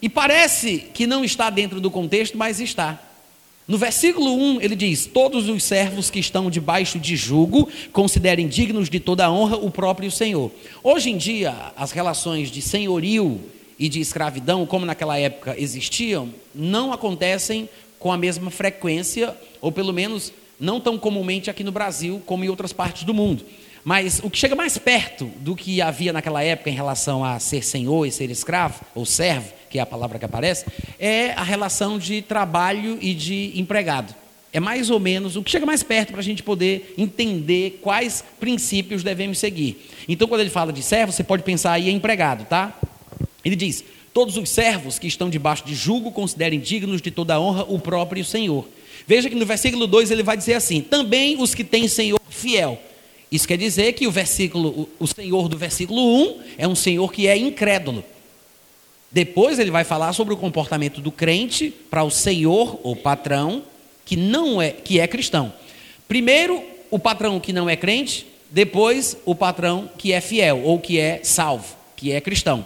E 0.00 0.08
parece 0.08 0.78
que 0.94 1.06
não 1.06 1.22
está 1.22 1.50
dentro 1.50 1.78
do 1.80 1.90
contexto, 1.90 2.38
mas 2.38 2.60
está. 2.60 2.98
No 3.68 3.76
versículo 3.76 4.34
1, 4.34 4.62
ele 4.62 4.74
diz: 4.74 5.06
Todos 5.06 5.48
os 5.48 5.62
servos 5.62 6.08
que 6.08 6.18
estão 6.18 6.50
debaixo 6.50 6.98
de 6.98 7.16
jugo 7.16 7.68
considerem 7.92 8.48
dignos 8.48 8.88
de 8.88 8.98
toda 8.98 9.26
a 9.26 9.30
honra 9.30 9.56
o 9.56 9.70
próprio 9.70 10.10
Senhor. 10.10 10.50
Hoje 10.82 11.10
em 11.10 11.16
dia, 11.16 11.54
as 11.76 11.92
relações 11.92 12.50
de 12.50 12.62
senhorio 12.62 13.40
e 13.78 13.88
de 13.88 14.00
escravidão, 14.00 14.64
como 14.64 14.86
naquela 14.86 15.18
época 15.18 15.54
existiam, 15.58 16.30
não 16.54 16.92
acontecem 16.92 17.68
com 17.98 18.10
a 18.10 18.16
mesma 18.16 18.50
frequência, 18.50 19.36
ou 19.60 19.70
pelo 19.70 19.92
menos 19.92 20.32
não 20.58 20.80
tão 20.80 20.98
comumente 20.98 21.48
aqui 21.48 21.64
no 21.64 21.72
Brasil 21.72 22.22
como 22.26 22.44
em 22.44 22.48
outras 22.48 22.72
partes 22.72 23.04
do 23.04 23.14
mundo. 23.14 23.44
Mas 23.84 24.20
o 24.22 24.28
que 24.28 24.38
chega 24.38 24.54
mais 24.54 24.76
perto 24.76 25.26
do 25.38 25.56
que 25.56 25.80
havia 25.80 26.12
naquela 26.12 26.42
época 26.42 26.70
em 26.70 26.74
relação 26.74 27.24
a 27.24 27.38
ser 27.38 27.64
senhor 27.64 28.06
e 28.06 28.12
ser 28.12 28.30
escravo, 28.30 28.80
ou 28.94 29.06
servo, 29.06 29.52
que 29.70 29.78
é 29.78 29.82
a 29.82 29.86
palavra 29.86 30.18
que 30.18 30.24
aparece, 30.24 30.66
é 30.98 31.30
a 31.32 31.42
relação 31.42 31.98
de 31.98 32.20
trabalho 32.22 32.98
e 33.00 33.14
de 33.14 33.52
empregado. 33.54 34.14
é 34.52 34.58
mais 34.58 34.90
ou 34.90 34.98
menos 34.98 35.36
o 35.36 35.44
que 35.44 35.50
chega 35.50 35.64
mais 35.64 35.82
perto 35.82 36.10
para 36.10 36.20
a 36.20 36.24
gente 36.24 36.42
poder 36.42 36.94
entender 36.98 37.78
quais 37.80 38.24
princípios 38.40 39.02
devemos 39.04 39.38
seguir. 39.38 39.88
Então, 40.08 40.26
quando 40.26 40.40
ele 40.40 40.50
fala 40.50 40.72
de 40.72 40.82
servo, 40.82 41.12
você 41.12 41.22
pode 41.22 41.44
pensar 41.44 41.72
aí 41.72 41.88
em 41.88 41.94
empregado, 41.94 42.44
tá? 42.46 42.76
Ele 43.44 43.54
diz: 43.54 43.84
Todos 44.12 44.36
os 44.36 44.50
servos 44.50 44.98
que 44.98 45.06
estão 45.06 45.30
debaixo 45.30 45.64
de 45.64 45.74
julgo 45.74 46.10
considerem 46.10 46.58
dignos 46.58 47.00
de 47.00 47.12
toda 47.12 47.40
honra 47.40 47.64
o 47.68 47.78
próprio 47.78 48.24
Senhor. 48.24 48.66
Veja 49.06 49.30
que 49.30 49.36
no 49.36 49.46
versículo 49.46 49.86
2 49.86 50.10
ele 50.10 50.24
vai 50.24 50.36
dizer 50.36 50.54
assim: 50.54 50.80
Também 50.80 51.40
os 51.40 51.54
que 51.54 51.62
têm 51.62 51.86
Senhor 51.86 52.20
fiel. 52.28 52.80
Isso 53.30 53.46
quer 53.46 53.56
dizer 53.56 53.92
que 53.92 54.06
o 54.06 54.10
versículo, 54.10 54.88
o 54.98 55.06
Senhor 55.06 55.48
do 55.48 55.56
versículo 55.56 56.00
1 56.00 56.40
é 56.58 56.66
um 56.66 56.74
Senhor 56.74 57.12
que 57.12 57.28
é 57.28 57.36
incrédulo. 57.36 58.04
Depois 59.12 59.58
ele 59.58 59.70
vai 59.70 59.84
falar 59.84 60.12
sobre 60.12 60.34
o 60.34 60.36
comportamento 60.36 61.00
do 61.00 61.12
crente 61.12 61.72
para 61.90 62.02
o 62.02 62.10
Senhor 62.10 62.80
ou 62.82 62.96
patrão 62.96 63.62
que 64.04 64.16
não 64.16 64.60
é, 64.60 64.70
que 64.70 64.98
é 64.98 65.06
cristão. 65.06 65.52
Primeiro, 66.08 66.62
o 66.90 66.98
patrão 66.98 67.38
que 67.38 67.52
não 67.52 67.70
é 67.70 67.76
crente, 67.76 68.26
depois 68.50 69.16
o 69.24 69.34
patrão 69.34 69.88
que 69.96 70.12
é 70.12 70.20
fiel 70.20 70.62
ou 70.64 70.80
que 70.80 70.98
é 70.98 71.20
salvo, 71.22 71.76
que 71.96 72.10
é 72.10 72.20
cristão. 72.20 72.64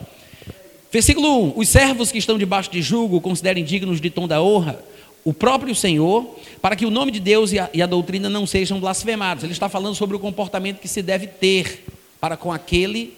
Versículo 0.91 1.49
1: 1.49 1.53
Os 1.57 1.69
servos 1.69 2.11
que 2.11 2.19
estão 2.19 2.39
debaixo 2.39 2.71
de 2.71 2.81
julgo 2.81 3.21
considerem 3.21 3.65
dignos 3.65 4.01
de 4.01 4.09
tom 4.09 4.27
da 4.27 4.41
honra 4.41 4.83
o 5.25 5.33
próprio 5.33 5.75
Senhor, 5.75 6.37
para 6.61 6.77
que 6.77 6.85
o 6.85 6.91
nome 6.91 7.11
de 7.11 7.19
Deus 7.19 7.51
e 7.51 7.59
a, 7.59 7.71
e 7.73 7.81
a, 7.81 7.87
doutrina 7.87 8.29
não 8.29 8.47
sejam 8.47 8.79
blasfemados. 8.79 9.43
Ele 9.43 9.55
está 9.55 9.69
falando 9.69 9.95
sobre 9.95 10.15
o 10.15 10.21
comportamento 10.21 10.81
que 10.81 10.89
se 10.89 11.01
deve 11.01 11.27
ter 11.27 11.85
para 12.21 12.37
com 12.37 12.53
aquele 12.53 13.15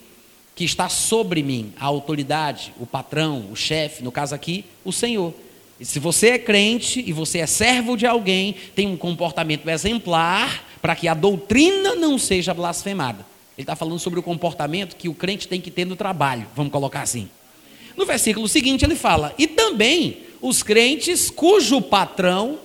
que 0.55 0.63
está 0.63 0.89
sobre 0.89 1.43
mim, 1.43 1.73
a 1.79 1.85
autoridade, 1.85 2.73
o 2.79 2.85
patrão, 2.85 3.47
o 3.51 3.55
chefe, 3.55 4.03
no 4.03 4.11
caso 4.11 4.33
aqui, 4.33 4.65
o 4.83 4.91
Senhor. 4.91 5.33
E 5.79 5.85
se 5.85 5.99
você 5.99 6.29
é 6.29 6.39
crente 6.39 7.03
e 7.05 7.13
você 7.13 7.39
é 7.39 7.45
servo 7.45 7.95
de 7.95 8.07
alguém, 8.07 8.55
tem 8.73 8.87
um 8.87 8.97
comportamento 8.97 9.69
exemplar 9.69 10.65
para 10.81 10.95
que 10.95 11.07
a 11.07 11.13
doutrina 11.13 11.93
não 11.95 12.17
seja 12.17 12.53
blasfemada. 12.53 13.25
Ele 13.55 13.63
está 13.63 13.75
falando 13.75 13.99
sobre 13.99 14.19
o 14.19 14.23
comportamento 14.23 14.95
que 14.95 15.09
o 15.09 15.13
crente 15.13 15.47
tem 15.47 15.59
que 15.59 15.69
ter 15.69 15.85
no 15.85 15.95
trabalho, 15.95 16.47
vamos 16.55 16.71
colocar 16.71 17.01
assim. 17.01 17.29
No 17.95 18.05
versículo 18.05 18.47
seguinte 18.47 18.85
ele 18.85 18.95
fala: 18.95 19.33
e 19.37 19.47
também 19.47 20.26
os 20.41 20.63
crentes 20.63 21.29
cujo 21.29 21.81
patrão 21.81 22.59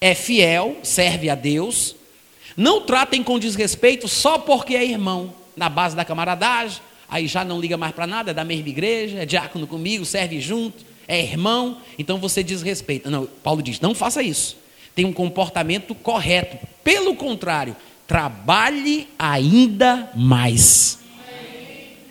é 0.00 0.14
fiel, 0.14 0.76
serve 0.82 1.30
a 1.30 1.34
Deus, 1.34 1.96
não 2.56 2.82
tratem 2.82 3.22
com 3.22 3.38
desrespeito 3.38 4.06
só 4.06 4.38
porque 4.38 4.74
é 4.74 4.84
irmão, 4.84 5.34
na 5.56 5.68
base 5.68 5.96
da 5.96 6.04
camaradagem, 6.04 6.80
aí 7.08 7.26
já 7.26 7.44
não 7.44 7.60
liga 7.60 7.76
mais 7.76 7.94
para 7.94 8.06
nada, 8.06 8.30
é 8.30 8.34
da 8.34 8.44
mesma 8.44 8.68
igreja, 8.68 9.22
é 9.22 9.26
diácono 9.26 9.66
comigo, 9.66 10.04
serve 10.04 10.40
junto 10.40 10.94
é 11.06 11.20
irmão, 11.20 11.78
então 11.98 12.18
você 12.18 12.42
desrespeita. 12.42 13.10
Não, 13.10 13.26
Paulo 13.26 13.62
diz: 13.62 13.80
não 13.80 13.94
faça 13.94 14.22
isso. 14.22 14.56
Tem 14.94 15.04
um 15.04 15.12
comportamento 15.12 15.94
correto. 15.94 16.56
Pelo 16.82 17.14
contrário, 17.16 17.76
trabalhe 18.06 19.08
ainda 19.18 20.10
mais. 20.14 20.98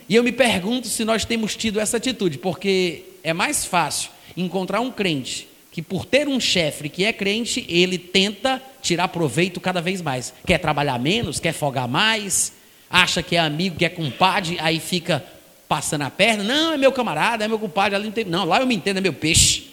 E 0.08 0.14
eu 0.14 0.22
me 0.22 0.32
pergunto 0.32 0.86
se 0.86 1.04
nós 1.04 1.24
temos 1.24 1.56
tido 1.56 1.80
essa 1.80 1.96
atitude, 1.96 2.38
porque 2.38 3.04
é 3.22 3.32
mais 3.32 3.64
fácil 3.64 4.10
encontrar 4.36 4.80
um 4.80 4.90
crente 4.90 5.48
que, 5.70 5.82
por 5.82 6.04
ter 6.04 6.28
um 6.28 6.38
chefe 6.38 6.88
que 6.88 7.04
é 7.04 7.12
crente, 7.12 7.64
ele 7.68 7.98
tenta 7.98 8.62
tirar 8.80 9.08
proveito 9.08 9.60
cada 9.60 9.80
vez 9.80 10.00
mais. 10.00 10.32
Quer 10.46 10.58
trabalhar 10.58 10.98
menos, 11.00 11.40
quer 11.40 11.52
folgar 11.52 11.88
mais, 11.88 12.52
acha 12.88 13.22
que 13.22 13.34
é 13.34 13.40
amigo, 13.40 13.76
que 13.76 13.84
é 13.84 13.88
compadre, 13.88 14.56
aí 14.60 14.78
fica 14.78 15.24
passando 15.68 16.02
a 16.02 16.10
perna, 16.10 16.44
não, 16.44 16.72
é 16.74 16.76
meu 16.76 16.92
camarada, 16.92 17.44
é 17.44 17.48
meu 17.48 17.58
compadre, 17.58 17.96
ali 17.96 18.04
não 18.04 18.12
tem. 18.12 18.24
Não, 18.24 18.44
lá 18.44 18.60
eu 18.60 18.66
me 18.66 18.76
entendo, 18.76 18.98
é 18.98 19.00
meu 19.00 19.12
peixe. 19.12 19.70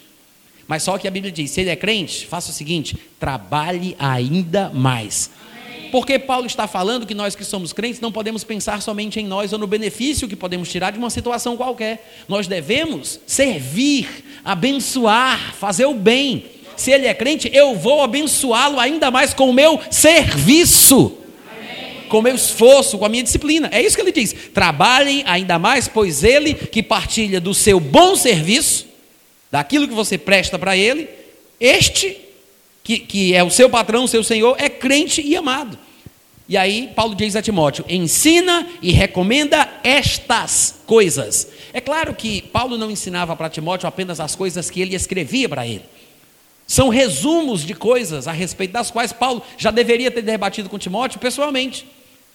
Mas 0.66 0.82
só 0.82 0.98
que 0.98 1.06
a 1.06 1.10
Bíblia 1.10 1.30
diz: 1.30 1.50
se 1.50 1.60
ele 1.60 1.70
é 1.70 1.76
crente, 1.76 2.26
faça 2.26 2.50
o 2.50 2.54
seguinte: 2.54 2.96
trabalhe 3.20 3.94
ainda 3.98 4.70
mais. 4.70 5.30
Porque 5.92 6.18
Paulo 6.18 6.46
está 6.46 6.66
falando 6.66 7.06
que 7.06 7.14
nós 7.14 7.36
que 7.36 7.44
somos 7.44 7.70
crentes 7.70 8.00
não 8.00 8.10
podemos 8.10 8.42
pensar 8.42 8.80
somente 8.80 9.20
em 9.20 9.26
nós 9.26 9.52
ou 9.52 9.58
no 9.58 9.66
benefício 9.66 10.26
que 10.26 10.34
podemos 10.34 10.70
tirar 10.70 10.90
de 10.90 10.98
uma 10.98 11.10
situação 11.10 11.54
qualquer. 11.54 12.10
Nós 12.26 12.46
devemos 12.46 13.20
servir, 13.26 14.08
abençoar, 14.42 15.54
fazer 15.54 15.84
o 15.84 15.92
bem. 15.92 16.46
Se 16.78 16.90
ele 16.90 17.06
é 17.06 17.12
crente, 17.12 17.50
eu 17.52 17.76
vou 17.76 18.02
abençoá-lo 18.02 18.80
ainda 18.80 19.10
mais 19.10 19.34
com 19.34 19.50
o 19.50 19.52
meu 19.52 19.78
serviço 19.90 21.18
com 22.08 22.18
o 22.18 22.22
meu 22.22 22.34
esforço, 22.34 22.98
com 22.98 23.06
a 23.06 23.08
minha 23.08 23.22
disciplina. 23.22 23.70
É 23.72 23.80
isso 23.80 23.96
que 23.96 24.02
ele 24.02 24.12
diz. 24.12 24.34
Trabalhem 24.52 25.24
ainda 25.26 25.58
mais, 25.58 25.88
pois 25.88 26.22
ele 26.22 26.52
que 26.52 26.82
partilha 26.82 27.40
do 27.40 27.54
seu 27.54 27.80
bom 27.80 28.14
serviço, 28.16 28.86
daquilo 29.50 29.88
que 29.88 29.94
você 29.94 30.18
presta 30.18 30.58
para 30.58 30.76
ele, 30.76 31.08
este, 31.58 32.18
que, 32.82 32.98
que 32.98 33.34
é 33.34 33.42
o 33.42 33.50
seu 33.50 33.70
patrão, 33.70 34.04
o 34.04 34.08
seu 34.08 34.24
senhor, 34.24 34.56
é 34.58 34.68
crente 34.68 35.20
e 35.20 35.36
amado. 35.36 35.78
E 36.48 36.56
aí, 36.56 36.90
Paulo 36.94 37.14
diz 37.14 37.36
a 37.36 37.42
Timóteo: 37.42 37.84
ensina 37.88 38.66
e 38.82 38.92
recomenda 38.92 39.68
estas 39.82 40.82
coisas. 40.86 41.48
É 41.72 41.80
claro 41.80 42.14
que 42.14 42.42
Paulo 42.42 42.76
não 42.76 42.90
ensinava 42.90 43.34
para 43.34 43.48
Timóteo 43.48 43.88
apenas 43.88 44.20
as 44.20 44.34
coisas 44.34 44.68
que 44.68 44.80
ele 44.80 44.94
escrevia 44.94 45.48
para 45.48 45.66
ele. 45.66 45.84
São 46.66 46.88
resumos 46.88 47.64
de 47.64 47.74
coisas 47.74 48.26
a 48.26 48.32
respeito 48.32 48.72
das 48.72 48.90
quais 48.90 49.12
Paulo 49.12 49.42
já 49.56 49.70
deveria 49.70 50.10
ter 50.10 50.22
debatido 50.22 50.68
com 50.68 50.78
Timóteo 50.78 51.20
pessoalmente. 51.20 51.86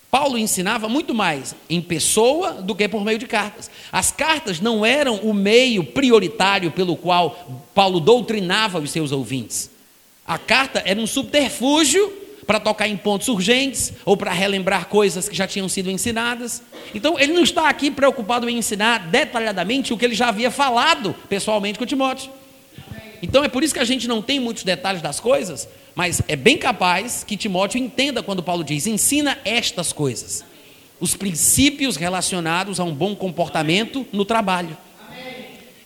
Paulo 0.09 0.37
ensinava 0.37 0.87
muito 0.87 1.13
mais 1.13 1.53
em 1.69 1.81
pessoa 1.81 2.53
do 2.53 2.73
que 2.73 2.87
por 2.87 3.03
meio 3.03 3.19
de 3.19 3.27
cartas. 3.27 3.69
As 3.91 4.09
cartas 4.09 4.59
não 4.59 4.85
eram 4.85 5.17
o 5.17 5.33
meio 5.33 5.83
prioritário 5.83 6.71
pelo 6.71 6.95
qual 6.95 7.65
Paulo 7.75 7.99
doutrinava 7.99 8.79
os 8.79 8.89
seus 8.89 9.11
ouvintes. 9.11 9.69
A 10.27 10.37
carta 10.37 10.83
era 10.85 10.99
um 10.99 11.07
subterfúgio 11.07 12.11
para 12.45 12.59
tocar 12.59 12.87
em 12.87 12.97
pontos 12.97 13.27
urgentes 13.29 13.93
ou 14.05 14.17
para 14.17 14.31
relembrar 14.31 14.87
coisas 14.87 15.27
que 15.29 15.35
já 15.35 15.47
tinham 15.47 15.69
sido 15.69 15.89
ensinadas. 15.89 16.61
Então, 16.93 17.17
ele 17.17 17.33
não 17.33 17.43
está 17.43 17.69
aqui 17.69 17.89
preocupado 17.89 18.49
em 18.49 18.57
ensinar 18.57 19.07
detalhadamente 19.07 19.93
o 19.93 19.97
que 19.97 20.05
ele 20.05 20.15
já 20.15 20.29
havia 20.29 20.51
falado 20.51 21.15
pessoalmente 21.29 21.79
com 21.79 21.85
Timóteo. 21.85 22.29
Então, 23.21 23.43
é 23.43 23.47
por 23.47 23.63
isso 23.63 23.73
que 23.73 23.79
a 23.79 23.85
gente 23.85 24.07
não 24.07 24.21
tem 24.21 24.39
muitos 24.39 24.63
detalhes 24.63 25.01
das 25.01 25.19
coisas, 25.19 25.67
mas 25.95 26.21
é 26.27 26.35
bem 26.35 26.57
capaz 26.57 27.23
que 27.23 27.35
Timóteo 27.35 27.79
entenda 27.79 28.21
quando 28.21 28.43
Paulo 28.43 28.63
diz: 28.63 28.85
ensina 28.85 29.37
estas 29.43 29.91
coisas, 29.91 30.43
os 30.99 31.15
princípios 31.15 31.95
relacionados 31.95 32.79
a 32.79 32.83
um 32.83 32.93
bom 32.93 33.15
comportamento 33.15 34.05
no 34.13 34.23
trabalho, 34.23 34.77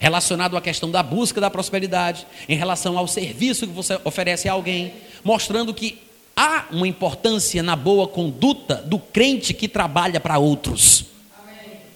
relacionado 0.02 0.58
à 0.58 0.62
questão 0.62 0.90
da 0.90 1.04
busca 1.04 1.40
da 1.40 1.48
prosperidade, 1.48 2.26
em 2.50 2.56
relação 2.58 2.98
ao 2.98 3.08
serviço 3.08 3.68
que 3.68 3.72
você 3.72 4.00
oferece 4.04 4.50
a 4.50 4.54
alguém, 4.54 4.94
mostrando 5.24 5.76
que 5.76 6.00
há 6.36 6.66
uma 6.72 6.88
importância 6.88 7.62
na 7.62 7.76
boa 7.76 8.08
conduta 8.08 8.78
do 8.78 8.98
crente 8.98 9.54
que 9.54 9.68
trabalha 9.68 10.20
para 10.20 10.40
outros. 10.40 11.06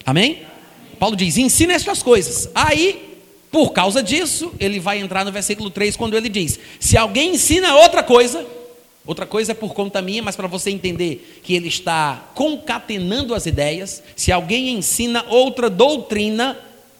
Amém? 0.04 0.42
Paulo 1.00 1.16
diz: 1.16 1.36
ensina 1.36 1.72
estas 1.72 2.00
coisas. 2.00 2.48
Aí 2.54 3.06
por 3.50 3.72
causa 3.72 4.02
disso, 4.02 4.52
ele 4.60 4.78
vai 4.78 5.00
entrar 5.00 5.24
no 5.24 5.32
versículo 5.32 5.68
3 5.68 5.96
quando 5.96 6.16
ele 6.16 6.28
diz: 6.28 6.60
Se 6.78 6.96
alguém 6.96 7.34
ensina 7.34 7.74
outra 7.74 8.04
coisa, 8.04 8.46
outra 9.04 9.26
coisa 9.26 9.50
é 9.50 9.54
por 9.54 9.74
conta 9.74 10.00
minha, 10.00 10.22
mas 10.22 10.36
para 10.36 10.46
você 10.46 10.70
entender 10.70 11.40
que 11.42 11.54
ele 11.54 11.68
está 11.68 12.30
concatenando 12.34 13.34
as 13.34 13.46
ideias, 13.46 14.02
se 14.14 14.30
alguém 14.30 14.70
ensina 14.70 15.24
outra 15.28 15.68
doutrina, 15.68 16.56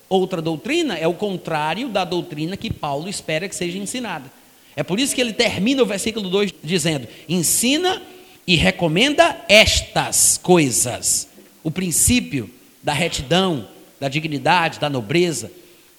outra 0.09 0.41
doutrina 0.41 0.97
é 0.97 1.07
o 1.07 1.15
contrário 1.15 1.89
da 1.89 2.05
doutrina 2.05 2.57
que 2.57 2.73
Paulo 2.73 3.09
espera 3.09 3.49
que 3.49 3.57
seja 3.57 3.79
ensinada. 3.79 4.31
É 4.75 4.83
por 4.83 5.01
isso 5.01 5.15
que 5.15 5.21
ele 5.21 5.33
termina 5.33 5.83
o 5.83 5.87
versículo 5.87 6.29
2 6.29 6.53
dizendo: 6.63 7.09
Ensina 7.29 8.03
e 8.47 8.57
recomenda 8.57 9.45
estas 9.49 10.39
coisas. 10.39 11.29
O 11.65 11.71
princípio 11.71 12.51
da 12.83 12.93
retidão, 12.93 13.67
da 13.99 14.09
dignidade, 14.09 14.79
da 14.79 14.89
nobreza 14.89 15.51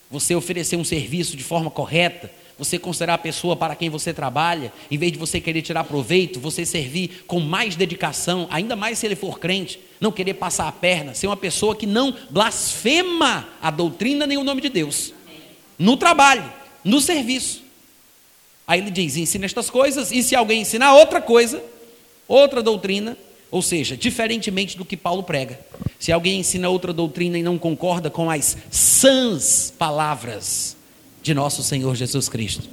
você 0.09 0.33
oferecer 0.35 0.77
um 0.77 0.83
serviço 0.83 1.35
de 1.35 1.43
forma 1.43 1.69
correta, 1.69 2.31
você 2.57 2.79
considerar 2.79 3.15
a 3.15 3.19
pessoa 3.19 3.55
para 3.55 3.75
quem 3.75 3.89
você 3.89 4.13
trabalha, 4.13 4.73
em 4.89 4.97
vez 4.97 5.11
de 5.11 5.17
você 5.17 5.39
querer 5.39 5.61
tirar 5.61 5.83
proveito, 5.83 6.39
você 6.39 6.65
servir 6.65 7.23
com 7.27 7.39
mais 7.39 7.75
dedicação, 7.75 8.47
ainda 8.49 8.75
mais 8.75 8.97
se 8.97 9.05
ele 9.05 9.15
for 9.15 9.39
crente, 9.39 9.79
não 9.99 10.11
querer 10.11 10.33
passar 10.35 10.67
a 10.67 10.71
perna, 10.71 11.13
ser 11.13 11.27
uma 11.27 11.37
pessoa 11.37 11.75
que 11.75 11.85
não 11.85 12.15
blasfema 12.29 13.47
a 13.61 13.69
doutrina 13.69 14.25
nem 14.25 14.37
o 14.37 14.43
nome 14.43 14.61
de 14.61 14.69
Deus, 14.69 15.13
no 15.77 15.95
trabalho, 15.95 16.51
no 16.83 16.99
serviço. 16.99 17.61
Aí 18.65 18.79
ele 18.79 18.91
diz: 18.91 19.15
ensina 19.15 19.45
estas 19.45 19.69
coisas, 19.69 20.11
e 20.11 20.23
se 20.23 20.35
alguém 20.35 20.61
ensinar 20.61 20.95
outra 20.95 21.21
coisa, 21.21 21.63
outra 22.27 22.63
doutrina, 22.63 23.15
ou 23.51 23.61
seja, 23.61 23.95
diferentemente 23.95 24.77
do 24.77 24.83
que 24.83 24.97
Paulo 24.97 25.23
prega, 25.23 25.59
se 25.99 26.11
alguém 26.11 26.39
ensina 26.39 26.69
outra 26.69 26.91
doutrina 26.91 27.37
e 27.37 27.43
não 27.43 27.57
concorda 27.57 28.09
com 28.09 28.29
as 28.29 28.57
sãs 28.69 29.73
palavras 29.77 30.76
de 31.27 31.33
nosso 31.33 31.61
Senhor 31.61 31.93
Jesus 31.93 32.29
Cristo, 32.29 32.69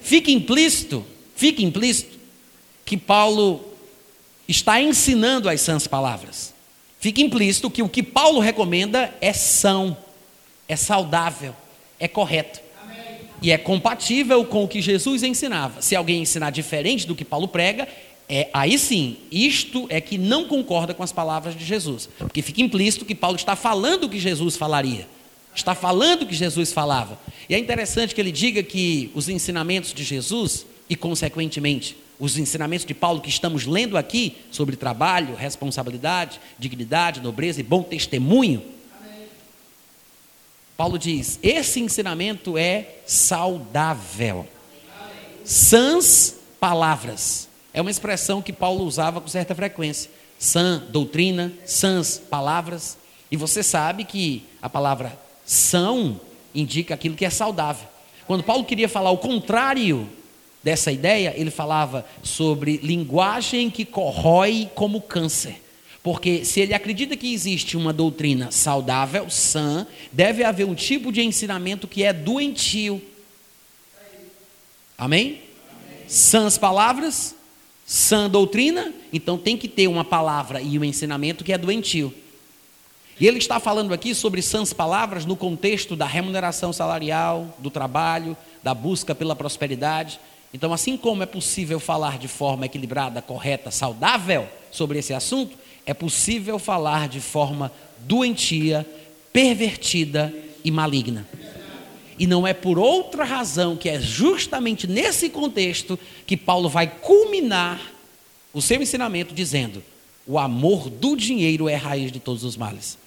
fica 0.00 0.30
implícito, 0.30 1.04
fica 1.36 1.62
implícito 1.62 2.18
que 2.82 2.96
Paulo 2.96 3.62
está 4.48 4.80
ensinando 4.80 5.46
as 5.46 5.60
sãs 5.60 5.86
palavras. 5.86 6.54
Fica 6.98 7.20
implícito 7.20 7.70
que 7.70 7.82
o 7.82 7.88
que 7.88 8.02
Paulo 8.02 8.40
recomenda 8.40 9.14
é 9.20 9.34
são, 9.34 9.94
é 10.66 10.74
saudável, 10.74 11.54
é 12.00 12.08
correto. 12.08 12.60
e 13.42 13.52
é 13.52 13.58
compatível 13.58 14.44
com 14.46 14.64
o 14.64 14.68
que 14.68 14.80
Jesus 14.80 15.22
ensinava. 15.22 15.82
Se 15.82 15.94
alguém 15.94 16.22
ensinar 16.22 16.50
diferente 16.50 17.06
do 17.06 17.14
que 17.14 17.26
Paulo 17.26 17.46
prega, 17.46 17.86
é, 18.26 18.48
aí 18.54 18.78
sim, 18.78 19.18
isto 19.30 19.86
é 19.90 20.00
que 20.00 20.16
não 20.16 20.48
concorda 20.48 20.94
com 20.94 21.02
as 21.02 21.12
palavras 21.12 21.54
de 21.54 21.64
Jesus. 21.64 22.08
Porque 22.18 22.40
fica 22.40 22.62
implícito 22.62 23.04
que 23.04 23.14
Paulo 23.14 23.36
está 23.36 23.54
falando 23.54 24.04
o 24.04 24.08
que 24.08 24.18
Jesus 24.18 24.56
falaria. 24.56 25.06
Está 25.58 25.74
falando 25.74 26.22
o 26.22 26.26
que 26.26 26.36
Jesus 26.36 26.72
falava. 26.72 27.18
E 27.48 27.54
é 27.54 27.58
interessante 27.58 28.14
que 28.14 28.20
ele 28.20 28.30
diga 28.30 28.62
que 28.62 29.10
os 29.12 29.28
ensinamentos 29.28 29.92
de 29.92 30.04
Jesus, 30.04 30.64
e 30.88 30.94
consequentemente 30.94 31.96
os 32.16 32.38
ensinamentos 32.38 32.86
de 32.86 32.94
Paulo 32.94 33.20
que 33.20 33.28
estamos 33.28 33.66
lendo 33.66 33.98
aqui, 33.98 34.36
sobre 34.52 34.76
trabalho, 34.76 35.34
responsabilidade, 35.34 36.40
dignidade, 36.60 37.20
nobreza 37.20 37.58
e 37.58 37.64
bom 37.64 37.82
testemunho, 37.82 38.62
Paulo 40.76 40.96
diz: 40.96 41.40
esse 41.42 41.80
ensinamento 41.80 42.56
é 42.56 43.00
saudável. 43.04 44.46
Sãs 45.44 46.36
palavras 46.60 47.48
é 47.74 47.80
uma 47.80 47.90
expressão 47.90 48.40
que 48.40 48.52
Paulo 48.52 48.84
usava 48.84 49.20
com 49.20 49.26
certa 49.26 49.56
frequência. 49.56 50.08
Sã, 50.38 50.84
doutrina, 50.90 51.52
sãs, 51.66 52.16
palavras. 52.30 52.96
E 53.28 53.36
você 53.36 53.60
sabe 53.64 54.04
que 54.04 54.44
a 54.62 54.70
palavra 54.70 55.18
são 55.48 56.20
indica 56.54 56.92
aquilo 56.92 57.16
que 57.16 57.24
é 57.24 57.30
saudável. 57.30 57.88
Quando 58.26 58.44
Paulo 58.44 58.64
queria 58.64 58.88
falar 58.88 59.10
o 59.10 59.16
contrário 59.16 60.06
dessa 60.62 60.92
ideia, 60.92 61.32
ele 61.34 61.50
falava 61.50 62.04
sobre 62.22 62.76
linguagem 62.82 63.70
que 63.70 63.86
corrói 63.86 64.70
como 64.74 65.00
câncer. 65.00 65.62
Porque 66.02 66.44
se 66.44 66.60
ele 66.60 66.74
acredita 66.74 67.16
que 67.16 67.32
existe 67.32 67.78
uma 67.78 67.94
doutrina 67.94 68.50
saudável, 68.50 69.30
sã, 69.30 69.86
deve 70.12 70.44
haver 70.44 70.66
um 70.66 70.74
tipo 70.74 71.10
de 71.10 71.22
ensinamento 71.22 71.88
que 71.88 72.04
é 72.04 72.12
doentio. 72.12 73.00
Amém? 74.98 75.40
Amém. 75.70 76.04
Sãs 76.06 76.58
palavras, 76.58 77.34
sã 77.86 78.28
doutrina, 78.28 78.92
então 79.10 79.38
tem 79.38 79.56
que 79.56 79.66
ter 79.66 79.88
uma 79.88 80.04
palavra 80.04 80.60
e 80.60 80.78
um 80.78 80.84
ensinamento 80.84 81.42
que 81.42 81.54
é 81.54 81.58
doentio. 81.58 82.12
E 83.20 83.26
ele 83.26 83.38
está 83.38 83.58
falando 83.58 83.92
aqui 83.92 84.14
sobre 84.14 84.40
sãs 84.40 84.72
palavras 84.72 85.26
no 85.26 85.34
contexto 85.34 85.96
da 85.96 86.06
remuneração 86.06 86.72
salarial, 86.72 87.52
do 87.58 87.68
trabalho, 87.68 88.36
da 88.62 88.72
busca 88.72 89.12
pela 89.14 89.34
prosperidade. 89.34 90.20
Então, 90.54 90.72
assim 90.72 90.96
como 90.96 91.22
é 91.22 91.26
possível 91.26 91.80
falar 91.80 92.16
de 92.16 92.28
forma 92.28 92.66
equilibrada, 92.66 93.20
correta, 93.20 93.72
saudável 93.72 94.48
sobre 94.70 95.00
esse 95.00 95.12
assunto, 95.12 95.58
é 95.84 95.92
possível 95.92 96.58
falar 96.60 97.08
de 97.08 97.20
forma 97.20 97.72
doentia, 97.98 98.86
pervertida 99.32 100.32
e 100.64 100.70
maligna. 100.70 101.26
E 102.18 102.26
não 102.26 102.46
é 102.46 102.52
por 102.52 102.78
outra 102.78 103.24
razão 103.24 103.76
que 103.76 103.88
é 103.88 104.00
justamente 104.00 104.86
nesse 104.86 105.28
contexto 105.28 105.98
que 106.26 106.36
Paulo 106.36 106.68
vai 106.68 106.86
culminar 106.86 107.80
o 108.52 108.62
seu 108.62 108.80
ensinamento 108.80 109.34
dizendo: 109.34 109.82
o 110.26 110.38
amor 110.38 110.88
do 110.88 111.16
dinheiro 111.16 111.68
é 111.68 111.74
a 111.74 111.78
raiz 111.78 112.12
de 112.12 112.20
todos 112.20 112.44
os 112.44 112.56
males. 112.56 112.98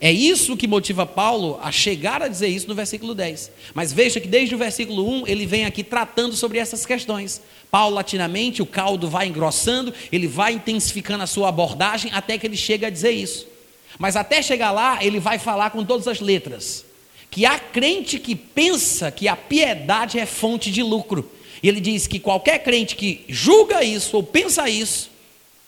É 0.00 0.10
isso 0.10 0.56
que 0.56 0.66
motiva 0.66 1.04
Paulo 1.04 1.60
a 1.62 1.70
chegar 1.70 2.22
a 2.22 2.28
dizer 2.28 2.48
isso 2.48 2.66
no 2.66 2.74
versículo 2.74 3.14
10. 3.14 3.50
Mas 3.74 3.92
veja 3.92 4.18
que 4.18 4.26
desde 4.26 4.54
o 4.54 4.58
versículo 4.58 5.06
1 5.06 5.26
ele 5.26 5.44
vem 5.44 5.66
aqui 5.66 5.84
tratando 5.84 6.34
sobre 6.34 6.58
essas 6.58 6.86
questões. 6.86 7.42
Paulatinamente 7.70 8.62
o 8.62 8.66
caldo 8.66 9.10
vai 9.10 9.26
engrossando, 9.26 9.92
ele 10.10 10.26
vai 10.26 10.54
intensificando 10.54 11.22
a 11.22 11.26
sua 11.26 11.50
abordagem 11.50 12.10
até 12.14 12.38
que 12.38 12.46
ele 12.46 12.56
chega 12.56 12.86
a 12.86 12.90
dizer 12.90 13.10
isso. 13.10 13.46
Mas 13.98 14.16
até 14.16 14.40
chegar 14.40 14.70
lá, 14.70 15.04
ele 15.04 15.20
vai 15.20 15.38
falar 15.38 15.68
com 15.70 15.84
todas 15.84 16.08
as 16.08 16.20
letras 16.20 16.86
que 17.30 17.46
há 17.46 17.58
crente 17.58 18.18
que 18.18 18.34
pensa 18.34 19.10
que 19.10 19.28
a 19.28 19.36
piedade 19.36 20.18
é 20.18 20.26
fonte 20.26 20.70
de 20.70 20.82
lucro. 20.82 21.30
E 21.62 21.68
ele 21.68 21.80
diz 21.80 22.06
que 22.06 22.18
qualquer 22.18 22.58
crente 22.60 22.96
que 22.96 23.24
julga 23.28 23.84
isso 23.84 24.16
ou 24.16 24.22
pensa 24.22 24.68
isso, 24.68 25.10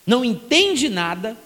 não 0.06 0.24
entende 0.24 0.88
nada, 0.88 1.36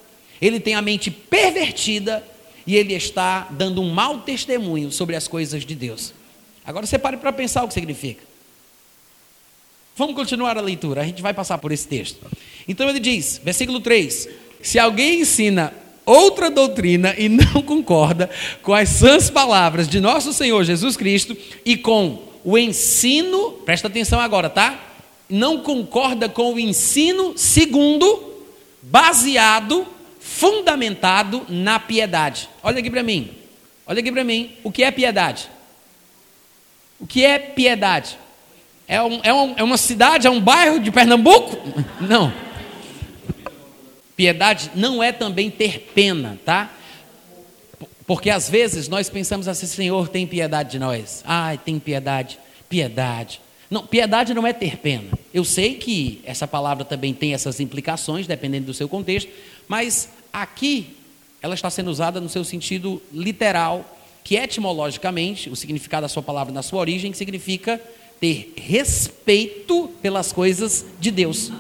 ele 0.41 0.59
tem 0.59 0.75
a 0.75 0.81
mente 0.81 1.11
pervertida 1.11 2.25
e 2.67 2.77
ele 2.77 2.95
está 2.95 3.49
dando 3.51 3.81
um 3.81 3.91
mau 3.91 4.21
testemunho 4.21 4.91
sobre 4.91 5.15
as 5.15 5.29
coisas 5.29 5.65
de 5.65 5.75
Deus. 5.75 6.13
Agora 6.65 6.85
você 6.85 6.99
pare 6.99 7.17
para 7.17 7.33
pensar 7.33 7.63
o 7.63 7.69
que 7.69 7.75
significa. 7.75 8.23
Vamos 9.97 10.15
continuar 10.15 10.59
a 10.59 10.61
leitura, 10.61 11.01
a 11.01 11.05
gente 11.05 11.23
vai 11.23 11.33
passar 11.33 11.59
por 11.59 11.73
esse 11.73 11.87
texto. 11.87 12.19
Então 12.69 12.89
ele 12.89 13.01
diz, 13.01 13.41
versículo 13.43 13.81
3: 13.81 14.29
Se 14.61 14.79
alguém 14.79 15.21
ensina 15.21 15.73
outra 16.05 16.51
doutrina 16.51 17.15
e 17.17 17.29
não 17.29 17.63
concorda 17.63 18.29
com 18.63 18.75
as 18.75 18.89
sãs 18.91 19.31
palavras 19.31 19.89
de 19.89 20.01
nosso 20.01 20.33
Senhor 20.33 20.63
Jesus 20.65 20.97
Cristo 20.97 21.37
e 21.65 21.77
com 21.77 22.23
o 22.45 22.59
ensino, 22.59 23.53
presta 23.65 23.89
atenção 23.89 24.21
agora, 24.21 24.51
tá? 24.51 24.81
Não 25.29 25.59
concorda 25.61 26.29
com 26.29 26.55
o 26.55 26.61
ensino 26.61 27.33
segundo, 27.37 28.35
baseado, 28.83 29.87
fundamentado 30.37 31.47
na 31.49 31.81
piedade. 31.81 32.49
Olha 32.63 32.81
aqui 32.81 32.91
para 32.91 33.03
mim. 33.03 33.31
Olha 33.87 34.01
aqui 34.01 34.13
para 34.13 34.23
mim. 34.23 34.53
O 34.63 34.71
que 34.71 34.85
é 34.85 34.91
piedade? 34.91 35.49
O 37.01 37.07
que 37.07 37.25
é 37.25 37.39
piedade? 37.39 38.19
É, 38.87 39.03
um, 39.03 39.21
é, 39.23 39.33
um, 39.33 39.55
é 39.57 39.63
uma 39.63 39.79
cidade, 39.79 40.27
é 40.27 40.31
um 40.31 40.41
bairro 40.41 40.79
de 40.79 40.91
Pernambuco? 40.91 41.57
Não. 42.01 42.33
Piedade 44.15 44.71
não 44.75 45.03
é 45.03 45.13
também 45.13 45.51
ter 45.51 45.91
pena, 45.95 46.39
tá? 46.43 46.73
Porque 48.07 48.31
às 48.31 48.49
vezes 48.49 48.89
nós 48.89 49.11
pensamos 49.11 49.47
assim, 49.47 49.67
Senhor, 49.67 50.09
tem 50.09 50.27
piedade 50.27 50.71
de 50.71 50.79
nós. 50.79 51.23
Ai, 51.27 51.59
tem 51.59 51.79
piedade, 51.79 52.39
piedade. 52.67 53.43
Não, 53.71 53.87
piedade 53.87 54.33
não 54.33 54.47
é 54.47 54.55
ter 54.55 54.79
pena. 54.79 55.11
Eu 55.35 55.45
sei 55.45 55.75
que 55.75 56.23
essa 56.25 56.49
palavra 56.49 56.83
também 56.83 57.13
tem 57.13 57.35
essas 57.35 57.61
implicações, 57.61 58.27
dependendo 58.27 58.67
do 58.67 58.73
seu 58.73 58.89
contexto, 58.89 59.31
mas 59.69 60.09
aqui 60.43 60.97
ela 61.41 61.55
está 61.55 61.71
sendo 61.71 61.91
usada 61.91 62.21
no 62.21 62.29
seu 62.29 62.45
sentido 62.45 63.01
literal, 63.13 63.99
que 64.25 64.37
etimologicamente, 64.37 65.49
o 65.49 65.57
significado 65.57 66.03
da 66.03 66.09
sua 66.09 66.23
palavra 66.23 66.53
na 66.53 66.63
sua 66.63 66.81
origem 66.81 67.13
significa 67.13 67.81
ter 68.21 68.53
respeito 68.57 69.91
pelas 70.03 70.33
coisas 70.33 70.85
de 70.99 71.11
Deus. 71.11 71.53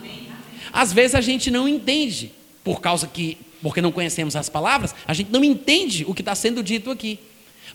Às 0.73 0.93
vezes 0.93 1.15
a 1.15 1.21
gente 1.21 1.51
não 1.51 1.69
entende 1.69 2.33
por 2.65 2.81
causa 2.81 3.07
que, 3.07 3.39
porque 3.63 3.81
não 3.81 3.93
conhecemos 3.93 4.35
as 4.35 4.49
palavras, 4.49 4.95
a 5.07 5.15
gente 5.15 5.31
não 5.31 5.45
entende 5.45 6.05
o 6.09 6.15
que 6.15 6.23
está 6.23 6.35
sendo 6.35 6.63
dito 6.63 6.91
aqui. 6.91 7.19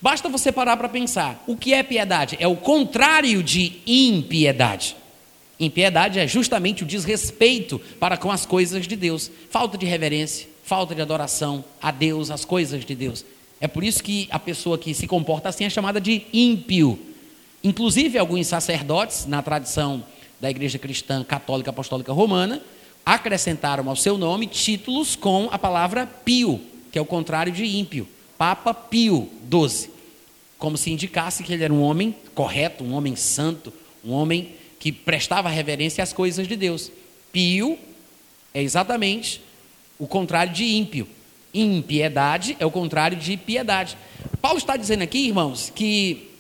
Basta 0.02 0.28
você 0.28 0.52
parar 0.52 0.78
para 0.78 0.90
pensar: 0.90 1.42
o 1.48 1.56
que 1.56 1.74
é 1.74 1.82
piedade? 1.82 2.36
É 2.40 2.48
o 2.48 2.58
contrário 2.58 3.42
de 3.42 3.80
impiedade. 3.88 4.96
Impiedade 5.60 6.20
é 6.20 6.28
justamente 6.28 6.84
o 6.84 6.88
desrespeito 6.88 7.80
para 8.00 8.18
com 8.18 8.32
as 8.32 8.46
coisas 8.46 8.88
de 8.88 8.96
Deus, 8.96 9.32
falta 9.50 9.78
de 9.78 9.86
reverência, 9.86 10.51
falta 10.72 10.96
de 10.96 11.02
adoração 11.02 11.66
a 11.82 11.92
Deus, 11.92 12.32
às 12.32 12.46
coisas 12.46 12.86
de 12.86 12.96
Deus. 12.96 13.26
É 13.60 13.68
por 13.68 13.84
isso 13.84 14.02
que 14.02 14.30
a 14.32 14.40
pessoa 14.40 14.78
que 14.78 14.94
se 14.94 15.06
comporta 15.06 15.50
assim 15.50 15.66
é 15.66 15.70
chamada 15.70 16.00
de 16.00 16.22
ímpio. 16.32 16.98
Inclusive, 17.62 18.18
alguns 18.18 18.48
sacerdotes, 18.48 19.26
na 19.26 19.42
tradição 19.42 20.02
da 20.40 20.50
Igreja 20.50 20.80
Cristã 20.80 21.26
Católica 21.26 21.72
Apostólica 21.72 22.14
Romana, 22.14 22.62
acrescentaram 23.06 23.90
ao 23.90 23.98
seu 23.98 24.18
nome 24.18 24.48
títulos 24.48 25.14
com 25.14 25.50
a 25.52 25.60
palavra 25.60 26.08
pio, 26.08 26.62
que 26.90 26.98
é 26.98 27.02
o 27.02 27.06
contrário 27.06 27.52
de 27.52 27.66
ímpio. 27.66 28.08
Papa 28.38 28.74
Pio 28.74 29.28
XII. 29.52 29.90
Como 30.58 30.78
se 30.78 30.90
indicasse 30.90 31.44
que 31.44 31.52
ele 31.52 31.66
era 31.66 31.74
um 31.74 31.82
homem 31.82 32.16
correto, 32.34 32.82
um 32.82 32.94
homem 32.94 33.18
santo, 33.18 33.74
um 34.06 34.14
homem 34.14 34.54
que 34.80 34.90
prestava 34.90 35.50
reverência 35.50 36.02
às 36.02 36.14
coisas 36.14 36.48
de 36.48 36.56
Deus. 36.56 36.90
Pio 37.34 37.78
é 38.54 38.64
exatamente 38.64 39.42
o 40.02 40.08
contrário 40.08 40.52
de 40.52 40.66
ímpio. 40.66 41.08
Impiedade 41.54 42.58
é 42.60 42.66
o 42.66 42.72
contrário 42.72 43.16
de 43.16 43.38
piedade. 43.38 43.96
Paulo 44.42 44.58
está 44.58 44.76
dizendo 44.76 45.04
aqui, 45.04 45.28
irmãos, 45.28 45.72
que 45.76 46.32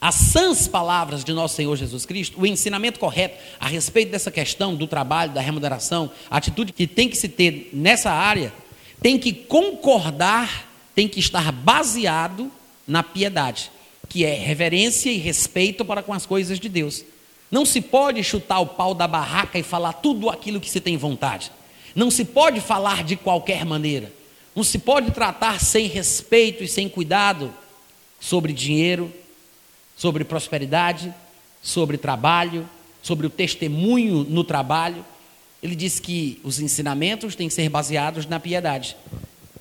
as 0.00 0.14
sãs 0.14 0.66
palavras 0.66 1.22
de 1.22 1.34
nosso 1.34 1.54
Senhor 1.54 1.76
Jesus 1.76 2.06
Cristo, 2.06 2.40
o 2.40 2.46
ensinamento 2.46 2.98
correto 2.98 3.36
a 3.60 3.68
respeito 3.68 4.10
dessa 4.10 4.30
questão 4.30 4.74
do 4.74 4.86
trabalho, 4.86 5.32
da 5.32 5.40
remuneração, 5.42 6.10
a 6.30 6.38
atitude 6.38 6.72
que 6.72 6.86
tem 6.86 7.10
que 7.10 7.16
se 7.16 7.28
ter 7.28 7.68
nessa 7.74 8.10
área, 8.10 8.54
tem 9.02 9.18
que 9.18 9.34
concordar, 9.34 10.66
tem 10.94 11.06
que 11.06 11.20
estar 11.20 11.52
baseado 11.52 12.50
na 12.86 13.02
piedade, 13.02 13.70
que 14.08 14.24
é 14.24 14.32
reverência 14.32 15.10
e 15.10 15.18
respeito 15.18 15.84
para 15.84 16.02
com 16.02 16.14
as 16.14 16.24
coisas 16.24 16.58
de 16.58 16.70
Deus. 16.70 17.04
Não 17.50 17.66
se 17.66 17.82
pode 17.82 18.24
chutar 18.24 18.60
o 18.60 18.66
pau 18.66 18.94
da 18.94 19.06
barraca 19.06 19.58
e 19.58 19.62
falar 19.62 19.92
tudo 19.92 20.30
aquilo 20.30 20.58
que 20.58 20.70
se 20.70 20.80
tem 20.80 20.96
vontade. 20.96 21.52
Não 21.94 22.10
se 22.10 22.24
pode 22.24 22.60
falar 22.60 23.04
de 23.04 23.16
qualquer 23.16 23.64
maneira. 23.64 24.12
Não 24.54 24.64
se 24.64 24.78
pode 24.78 25.10
tratar 25.10 25.60
sem 25.60 25.86
respeito 25.86 26.64
e 26.64 26.68
sem 26.68 26.88
cuidado 26.88 27.52
sobre 28.20 28.52
dinheiro, 28.52 29.12
sobre 29.96 30.24
prosperidade, 30.24 31.14
sobre 31.62 31.96
trabalho, 31.96 32.68
sobre 33.02 33.26
o 33.26 33.30
testemunho 33.30 34.26
no 34.28 34.44
trabalho. 34.44 35.04
Ele 35.62 35.76
diz 35.76 36.00
que 36.00 36.40
os 36.42 36.60
ensinamentos 36.60 37.34
têm 37.34 37.48
que 37.48 37.54
ser 37.54 37.68
baseados 37.68 38.26
na 38.26 38.40
piedade. 38.40 38.96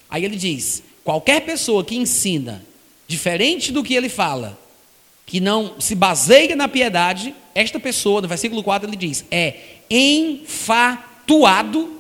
Aí 0.10 0.26
ele 0.26 0.36
diz: 0.36 0.84
qualquer 1.04 1.42
pessoa 1.42 1.84
que 1.84 1.96
ensina 1.96 2.64
diferente 3.08 3.72
do 3.72 3.84
que 3.84 3.96
ele 3.96 4.10
fala, 4.10 4.60
que 5.26 5.40
não 5.40 5.80
se 5.80 5.96
baseia 5.96 6.56
na 6.56 6.68
piedade, 6.68 7.34
esta 7.54 7.80
pessoa, 7.80 8.22
no 8.22 8.28
versículo 8.28 8.64
4, 8.64 8.90
ele 8.90 8.98
diz: 8.98 9.26
é 9.30 9.56
enfatuado 9.90 11.97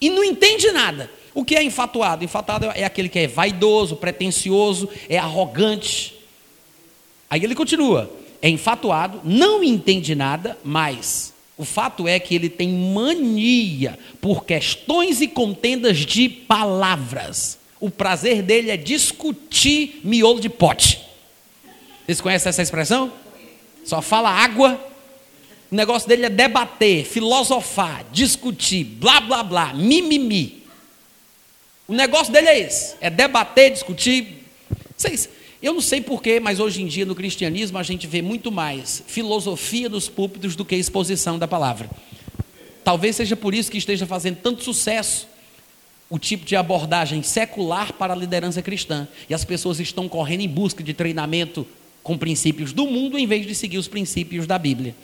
e 0.00 0.10
não 0.10 0.24
entende 0.24 0.70
nada. 0.72 1.10
O 1.34 1.44
que 1.44 1.54
é 1.54 1.62
enfatuado? 1.62 2.24
Enfatuado 2.24 2.66
é 2.74 2.84
aquele 2.84 3.08
que 3.08 3.18
é 3.18 3.26
vaidoso, 3.26 3.96
pretensioso, 3.96 4.88
é 5.08 5.18
arrogante. 5.18 6.14
Aí 7.30 7.42
ele 7.42 7.54
continua: 7.54 8.10
é 8.40 8.48
enfatuado, 8.48 9.20
não 9.24 9.62
entende 9.62 10.14
nada, 10.14 10.58
mas 10.64 11.32
o 11.56 11.64
fato 11.64 12.06
é 12.06 12.18
que 12.20 12.34
ele 12.34 12.48
tem 12.48 12.68
mania 12.68 13.98
por 14.20 14.44
questões 14.44 15.20
e 15.20 15.26
contendas 15.26 15.98
de 15.98 16.28
palavras. 16.28 17.58
O 17.80 17.90
prazer 17.90 18.42
dele 18.42 18.70
é 18.70 18.76
discutir 18.76 20.00
miolo 20.02 20.40
de 20.40 20.48
pote. 20.48 21.00
Vocês 22.06 22.20
conhecem 22.20 22.48
essa 22.48 22.62
expressão? 22.62 23.12
Só 23.84 24.00
fala 24.00 24.30
água. 24.30 24.87
O 25.70 25.74
negócio 25.74 26.08
dele 26.08 26.26
é 26.26 26.30
debater, 26.30 27.04
filosofar, 27.04 28.04
discutir, 28.10 28.84
blá 28.84 29.20
blá 29.20 29.42
blá, 29.42 29.74
mimimi. 29.74 30.62
O 31.86 31.92
negócio 31.92 32.32
dele 32.32 32.48
é 32.48 32.58
esse: 32.60 32.96
é 33.00 33.10
debater, 33.10 33.72
discutir. 33.72 34.44
Eu 35.60 35.74
não 35.74 35.80
sei 35.80 36.00
porquê, 36.00 36.38
mas 36.38 36.60
hoje 36.60 36.82
em 36.82 36.86
dia 36.86 37.04
no 37.04 37.14
cristianismo 37.14 37.78
a 37.78 37.82
gente 37.82 38.06
vê 38.06 38.22
muito 38.22 38.50
mais 38.50 39.02
filosofia 39.06 39.88
nos 39.88 40.08
púlpitos 40.08 40.54
do 40.54 40.64
que 40.64 40.76
exposição 40.76 41.38
da 41.38 41.48
palavra. 41.48 41.90
Talvez 42.84 43.16
seja 43.16 43.36
por 43.36 43.54
isso 43.54 43.70
que 43.70 43.76
esteja 43.76 44.06
fazendo 44.06 44.36
tanto 44.36 44.62
sucesso 44.62 45.28
o 46.08 46.18
tipo 46.18 46.44
de 46.44 46.56
abordagem 46.56 47.22
secular 47.22 47.92
para 47.92 48.14
a 48.14 48.16
liderança 48.16 48.62
cristã. 48.62 49.06
E 49.28 49.34
as 49.34 49.44
pessoas 49.44 49.78
estão 49.78 50.08
correndo 50.08 50.40
em 50.40 50.48
busca 50.48 50.82
de 50.82 50.94
treinamento 50.94 51.66
com 52.02 52.16
princípios 52.16 52.72
do 52.72 52.86
mundo 52.86 53.18
em 53.18 53.26
vez 53.26 53.46
de 53.46 53.54
seguir 53.54 53.76
os 53.76 53.88
princípios 53.88 54.46
da 54.46 54.58
Bíblia. 54.58 54.94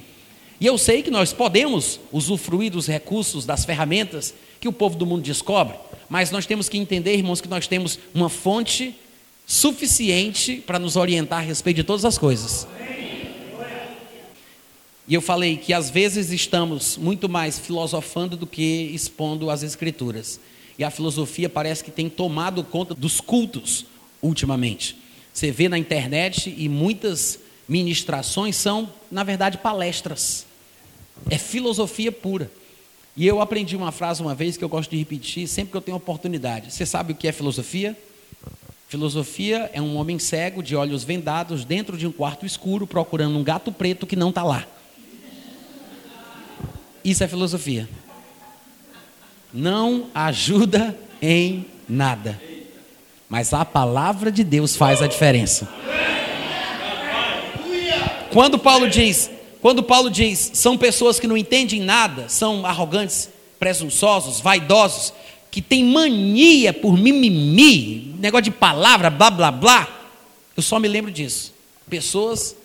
E 0.61 0.67
eu 0.67 0.79
sei 0.79 1.03
que 1.03 1.11
nós 1.11 1.33
podemos 1.33 2.01
usufruir 2.13 2.71
dos 2.71 2.87
recursos, 2.87 3.45
das 3.45 3.65
ferramentas 3.65 4.35
que 4.61 4.69
o 4.69 4.73
povo 4.73 4.97
do 4.97 5.05
mundo 5.05 5.23
descobre, 5.23 5.75
mas 6.09 6.31
nós 6.31 6.47
temos 6.47 6.69
que 6.69 6.79
entender, 6.79 7.15
irmãos, 7.15 7.41
que 7.41 7.49
nós 7.49 7.67
temos 7.67 7.99
uma 8.15 8.29
fonte 8.29 8.95
suficiente 9.47 10.63
para 10.67 10.79
nos 10.79 10.97
orientar 10.97 11.41
a 11.41 11.43
respeito 11.43 11.77
de 11.77 11.85
todas 11.85 12.05
as 12.05 12.17
coisas. 12.17 12.67
E 15.07 15.13
eu 15.13 15.21
falei 15.21 15.59
que 15.59 15.75
às 15.75 15.91
vezes 15.91 16.31
estamos 16.31 16.97
muito 16.97 17.29
mais 17.29 17.59
filosofando 17.59 18.37
do 18.37 18.47
que 18.47 18.91
expondo 18.95 19.51
as 19.51 19.63
Escrituras. 19.63 20.41
E 20.79 20.85
a 20.85 20.91
filosofia 20.91 21.49
parece 21.49 21.85
que 21.85 21.91
tem 21.91 22.09
tomado 22.09 22.65
conta 22.65 22.95
dos 22.95 23.21
cultos 23.21 23.85
ultimamente. 24.23 24.97
Você 25.33 25.51
vê 25.51 25.69
na 25.69 25.79
internet 25.79 26.55
e 26.57 26.69
muitas 26.69 27.39
ministrações 27.69 28.57
são, 28.57 28.89
na 29.11 29.23
verdade, 29.23 29.59
palestras. 29.59 30.47
É 31.31 31.39
filosofia 31.39 32.13
pura. 32.13 32.51
E 33.17 33.27
eu 33.27 33.41
aprendi 33.41 33.77
uma 33.77 33.93
frase 33.93 34.21
uma 34.21 34.35
vez 34.35 34.57
que 34.57 34.65
eu 34.65 34.69
gosto 34.69 34.91
de 34.91 34.97
repetir 34.97 35.47
sempre 35.47 35.71
que 35.71 35.77
eu 35.77 35.81
tenho 35.81 35.97
oportunidade. 35.97 36.73
Você 36.73 36.85
sabe 36.85 37.13
o 37.13 37.17
que 37.17 37.29
é 37.29 37.33
filosofia? 37.33 37.97
Filosofia 38.89 39.71
é 39.73 39.81
um 39.81 39.97
homem 39.97 40.19
cego, 40.19 40.63
de 40.63 40.77
olhos 40.77 41.05
vendados, 41.05 41.65
dentro 41.65 41.97
de 41.97 42.07
um 42.07 42.13
quarto 42.13 42.45
escuro, 42.45 42.87
procurando 42.87 43.37
um 43.39 43.43
gato 43.43 43.73
preto 43.73 44.07
que 44.07 44.17
não 44.17 44.29
está 44.29 44.43
lá. 44.43 44.67
Isso 47.05 47.23
é 47.23 47.29
filosofia. 47.29 47.89
Não 49.53 50.09
ajuda 50.15 50.99
em 51.21 51.67
nada. 51.89 52.41
Mas 53.29 53.53
a 53.53 53.65
palavra 53.65 54.31
de 54.31 54.43
Deus 54.43 54.77
faz 54.77 55.01
a 55.03 55.07
diferença. 55.07 55.69
Quando 58.35 58.59
Paulo 58.59 58.91
diz, 58.91 59.31
quando 59.63 59.81
Paulo 59.81 60.11
diz, 60.11 60.51
são 60.55 60.77
pessoas 60.77 61.21
que 61.21 61.27
não 61.29 61.37
entendem 61.37 61.81
nada, 61.81 62.29
são 62.29 62.67
arrogantes, 62.67 63.31
presunçosos, 63.61 64.41
vaidosos, 64.41 65.15
que 65.53 65.63
têm 65.63 65.85
mania 65.85 66.73
por 66.73 66.99
mimimi, 66.99 68.13
negócio 68.19 68.43
de 68.43 68.51
palavra, 68.51 69.09
blá 69.09 69.31
blá 69.31 69.53
blá. 69.53 69.89
Eu 70.57 70.65
só 70.65 70.81
me 70.81 70.89
lembro 70.89 71.13
disso. 71.13 71.55
Pessoas 71.89 72.57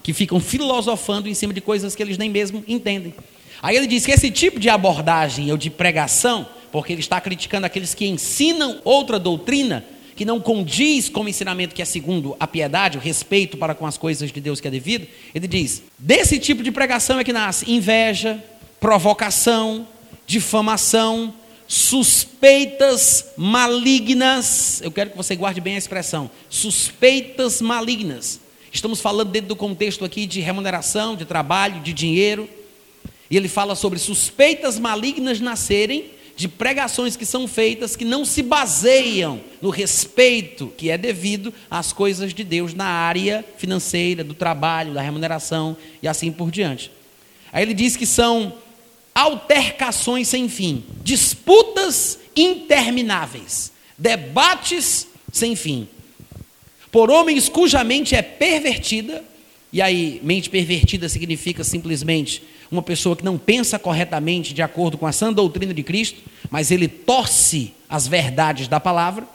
que 0.00 0.12
ficam 0.12 0.38
filosofando 0.38 1.28
em 1.28 1.34
cima 1.34 1.52
de 1.52 1.60
coisas 1.60 1.96
que 1.96 2.02
eles 2.04 2.16
nem 2.16 2.30
mesmo 2.30 2.62
entendem. 2.68 3.12
Aí 3.60 3.76
ele 3.76 3.88
diz 3.88 4.06
que 4.06 4.12
esse 4.12 4.30
tipo 4.30 4.60
de 4.60 4.68
abordagem 4.68 5.50
ou 5.50 5.56
de 5.56 5.70
pregação, 5.70 6.46
porque 6.70 6.92
ele 6.92 7.00
está 7.00 7.20
criticando 7.20 7.66
aqueles 7.66 7.94
que 7.94 8.06
ensinam 8.06 8.80
outra 8.84 9.18
doutrina, 9.18 9.84
que 10.20 10.24
não 10.26 10.38
condiz 10.38 11.08
com 11.08 11.22
o 11.22 11.28
ensinamento 11.30 11.74
que 11.74 11.80
é 11.80 11.84
segundo 11.86 12.36
a 12.38 12.46
piedade, 12.46 12.98
o 12.98 13.00
respeito 13.00 13.56
para 13.56 13.74
com 13.74 13.86
as 13.86 13.96
coisas 13.96 14.30
de 14.30 14.38
Deus 14.38 14.60
que 14.60 14.68
é 14.68 14.70
devido, 14.70 15.06
ele 15.34 15.48
diz: 15.48 15.82
desse 15.98 16.38
tipo 16.38 16.62
de 16.62 16.70
pregação 16.70 17.18
é 17.18 17.24
que 17.24 17.32
nasce 17.32 17.72
inveja, 17.72 18.44
provocação, 18.78 19.88
difamação, 20.26 21.32
suspeitas 21.66 23.32
malignas. 23.34 24.82
Eu 24.82 24.92
quero 24.92 25.08
que 25.08 25.16
você 25.16 25.34
guarde 25.34 25.58
bem 25.58 25.76
a 25.76 25.78
expressão: 25.78 26.30
suspeitas 26.50 27.62
malignas. 27.62 28.40
Estamos 28.70 29.00
falando 29.00 29.30
dentro 29.30 29.48
do 29.48 29.56
contexto 29.56 30.04
aqui 30.04 30.26
de 30.26 30.40
remuneração, 30.40 31.16
de 31.16 31.24
trabalho, 31.24 31.80
de 31.80 31.94
dinheiro. 31.94 32.46
E 33.30 33.38
ele 33.38 33.48
fala 33.48 33.74
sobre 33.74 33.98
suspeitas 33.98 34.78
malignas 34.78 35.40
nascerem 35.40 36.10
de 36.40 36.48
pregações 36.48 37.16
que 37.16 37.26
são 37.26 37.46
feitas 37.46 37.94
que 37.94 38.02
não 38.02 38.24
se 38.24 38.42
baseiam 38.42 39.42
no 39.60 39.68
respeito 39.68 40.72
que 40.74 40.88
é 40.88 40.96
devido 40.96 41.52
às 41.70 41.92
coisas 41.92 42.32
de 42.32 42.42
Deus 42.42 42.72
na 42.72 42.86
área 42.86 43.44
financeira, 43.58 44.24
do 44.24 44.32
trabalho, 44.32 44.94
da 44.94 45.02
remuneração 45.02 45.76
e 46.02 46.08
assim 46.08 46.32
por 46.32 46.50
diante. 46.50 46.90
Aí 47.52 47.62
ele 47.62 47.74
diz 47.74 47.94
que 47.94 48.06
são 48.06 48.54
altercações 49.14 50.28
sem 50.28 50.48
fim, 50.48 50.82
disputas 51.04 52.18
intermináveis, 52.34 53.70
debates 53.98 55.08
sem 55.30 55.54
fim, 55.54 55.86
por 56.90 57.10
homens 57.10 57.50
cuja 57.50 57.84
mente 57.84 58.16
é 58.16 58.22
pervertida, 58.22 59.22
e 59.70 59.82
aí, 59.82 60.20
mente 60.24 60.48
pervertida 60.48 61.06
significa 61.06 61.62
simplesmente 61.62 62.42
uma 62.70 62.82
pessoa 62.82 63.16
que 63.16 63.24
não 63.24 63.36
pensa 63.36 63.78
corretamente 63.78 64.54
de 64.54 64.62
acordo 64.62 64.96
com 64.96 65.06
a 65.06 65.12
sã 65.12 65.32
doutrina 65.32 65.74
de 65.74 65.82
Cristo, 65.82 66.20
mas 66.50 66.70
ele 66.70 66.86
torce 66.86 67.74
as 67.88 68.06
verdades 68.06 68.68
da 68.68 68.78
palavra. 68.78 69.26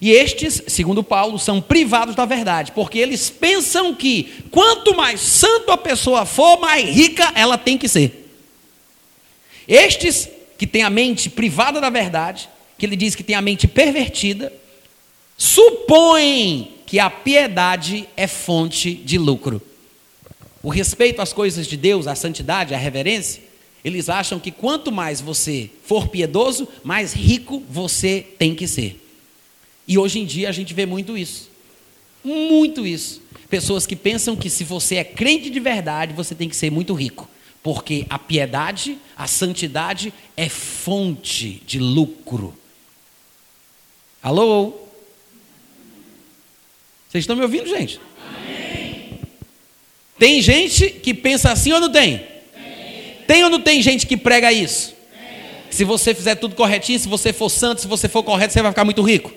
E 0.00 0.10
estes, 0.10 0.64
segundo 0.66 1.04
Paulo, 1.04 1.38
são 1.38 1.60
privados 1.60 2.16
da 2.16 2.24
verdade, 2.24 2.72
porque 2.72 2.98
eles 2.98 3.30
pensam 3.30 3.94
que 3.94 4.44
quanto 4.50 4.96
mais 4.96 5.20
santo 5.20 5.70
a 5.70 5.76
pessoa 5.76 6.26
for, 6.26 6.58
mais 6.58 6.88
rica 6.88 7.30
ela 7.36 7.56
tem 7.56 7.78
que 7.78 7.86
ser. 7.86 8.28
Estes 9.68 10.28
que 10.58 10.66
têm 10.66 10.82
a 10.82 10.90
mente 10.90 11.30
privada 11.30 11.80
da 11.80 11.88
verdade, 11.88 12.48
que 12.76 12.84
ele 12.84 12.96
diz 12.96 13.14
que 13.14 13.22
tem 13.22 13.36
a 13.36 13.42
mente 13.42 13.68
pervertida, 13.68 14.52
supõem 15.36 16.72
que 16.84 16.98
a 16.98 17.08
piedade 17.08 18.08
é 18.16 18.26
fonte 18.26 18.92
de 18.92 19.18
lucro 19.18 19.62
o 20.62 20.68
respeito 20.68 21.20
às 21.20 21.32
coisas 21.32 21.66
de 21.66 21.76
Deus, 21.76 22.06
à 22.06 22.14
santidade, 22.14 22.74
à 22.74 22.78
reverência, 22.78 23.42
eles 23.84 24.08
acham 24.08 24.38
que 24.38 24.52
quanto 24.52 24.92
mais 24.92 25.20
você 25.20 25.68
for 25.84 26.08
piedoso, 26.08 26.68
mais 26.84 27.12
rico 27.12 27.62
você 27.68 28.24
tem 28.38 28.54
que 28.54 28.68
ser. 28.68 28.98
E 29.88 29.98
hoje 29.98 30.20
em 30.20 30.24
dia 30.24 30.48
a 30.48 30.52
gente 30.52 30.72
vê 30.72 30.86
muito 30.86 31.18
isso. 31.18 31.50
Muito 32.22 32.86
isso. 32.86 33.20
Pessoas 33.50 33.84
que 33.84 33.96
pensam 33.96 34.36
que 34.36 34.48
se 34.48 34.62
você 34.62 34.96
é 34.96 35.04
crente 35.04 35.50
de 35.50 35.58
verdade, 35.58 36.14
você 36.14 36.34
tem 36.34 36.48
que 36.48 36.54
ser 36.54 36.70
muito 36.70 36.94
rico. 36.94 37.28
Porque 37.62 38.06
a 38.08 38.18
piedade, 38.18 38.98
a 39.16 39.26
santidade 39.26 40.12
é 40.36 40.48
fonte 40.48 41.62
de 41.66 41.78
lucro. 41.78 42.56
Alô? 44.22 44.74
Vocês 47.08 47.22
estão 47.22 47.36
me 47.36 47.42
ouvindo, 47.42 47.68
gente? 47.68 48.00
Tem 50.22 50.40
gente 50.40 50.88
que 50.88 51.12
pensa 51.12 51.50
assim 51.50 51.72
ou 51.72 51.80
não 51.80 51.90
tem? 51.90 52.18
Tem, 52.54 53.16
tem 53.26 53.42
ou 53.42 53.50
não 53.50 53.60
tem 53.60 53.82
gente 53.82 54.06
que 54.06 54.16
prega 54.16 54.52
isso? 54.52 54.94
Tem. 55.12 55.68
Se 55.68 55.82
você 55.82 56.14
fizer 56.14 56.36
tudo 56.36 56.54
corretinho, 56.54 56.96
se 56.96 57.08
você 57.08 57.32
for 57.32 57.48
santo, 57.48 57.80
se 57.80 57.88
você 57.88 58.08
for 58.08 58.22
correto, 58.22 58.52
você 58.52 58.62
vai 58.62 58.70
ficar 58.70 58.84
muito 58.84 59.02
rico. 59.02 59.32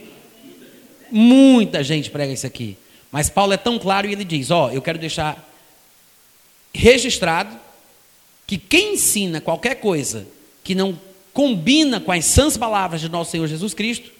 Muita 1.09 1.83
gente 1.83 2.11
prega 2.11 2.31
isso 2.31 2.45
aqui. 2.45 2.77
Mas 3.11 3.31
Paulo 3.31 3.53
é 3.53 3.57
tão 3.57 3.79
claro 3.79 4.07
e 4.07 4.11
ele 4.11 4.23
diz: 4.23 4.51
Ó, 4.51 4.67
oh, 4.67 4.71
eu 4.71 4.79
quero 4.79 4.99
deixar 4.99 5.43
registrado 6.71 7.59
que 8.45 8.55
quem 8.55 8.93
ensina 8.93 9.41
qualquer 9.41 9.77
coisa 9.77 10.27
que 10.63 10.75
não 10.75 10.99
combina 11.33 11.99
com 11.99 12.11
as 12.11 12.25
sãs 12.25 12.57
palavras 12.57 13.01
de 13.01 13.09
nosso 13.09 13.31
Senhor 13.31 13.47
Jesus 13.47 13.73
Cristo, 13.73 14.11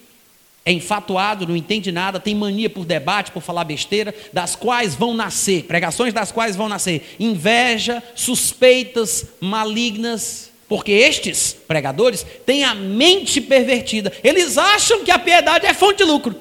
é 0.65 0.71
enfatuado, 0.71 1.47
não 1.47 1.55
entende 1.55 1.91
nada, 1.91 2.19
tem 2.19 2.33
mania 2.33 2.69
por 2.69 2.85
debate, 2.85 3.31
por 3.31 3.43
falar 3.43 3.63
besteira, 3.63 4.15
das 4.33 4.55
quais 4.55 4.95
vão 4.95 5.13
nascer, 5.13 5.65
pregações 5.65 6.11
das 6.11 6.31
quais 6.31 6.55
vão 6.55 6.67
nascer 6.67 7.15
inveja, 7.19 8.01
suspeitas 8.15 9.27
malignas, 9.39 10.51
porque 10.67 10.91
estes 10.91 11.53
pregadores 11.53 12.25
têm 12.47 12.63
a 12.63 12.73
mente 12.73 13.39
pervertida. 13.39 14.11
Eles 14.23 14.57
acham 14.57 15.03
que 15.03 15.11
a 15.11 15.19
piedade 15.19 15.67
é 15.67 15.73
fonte 15.73 15.97
de 15.97 16.03
lucro. 16.03 16.35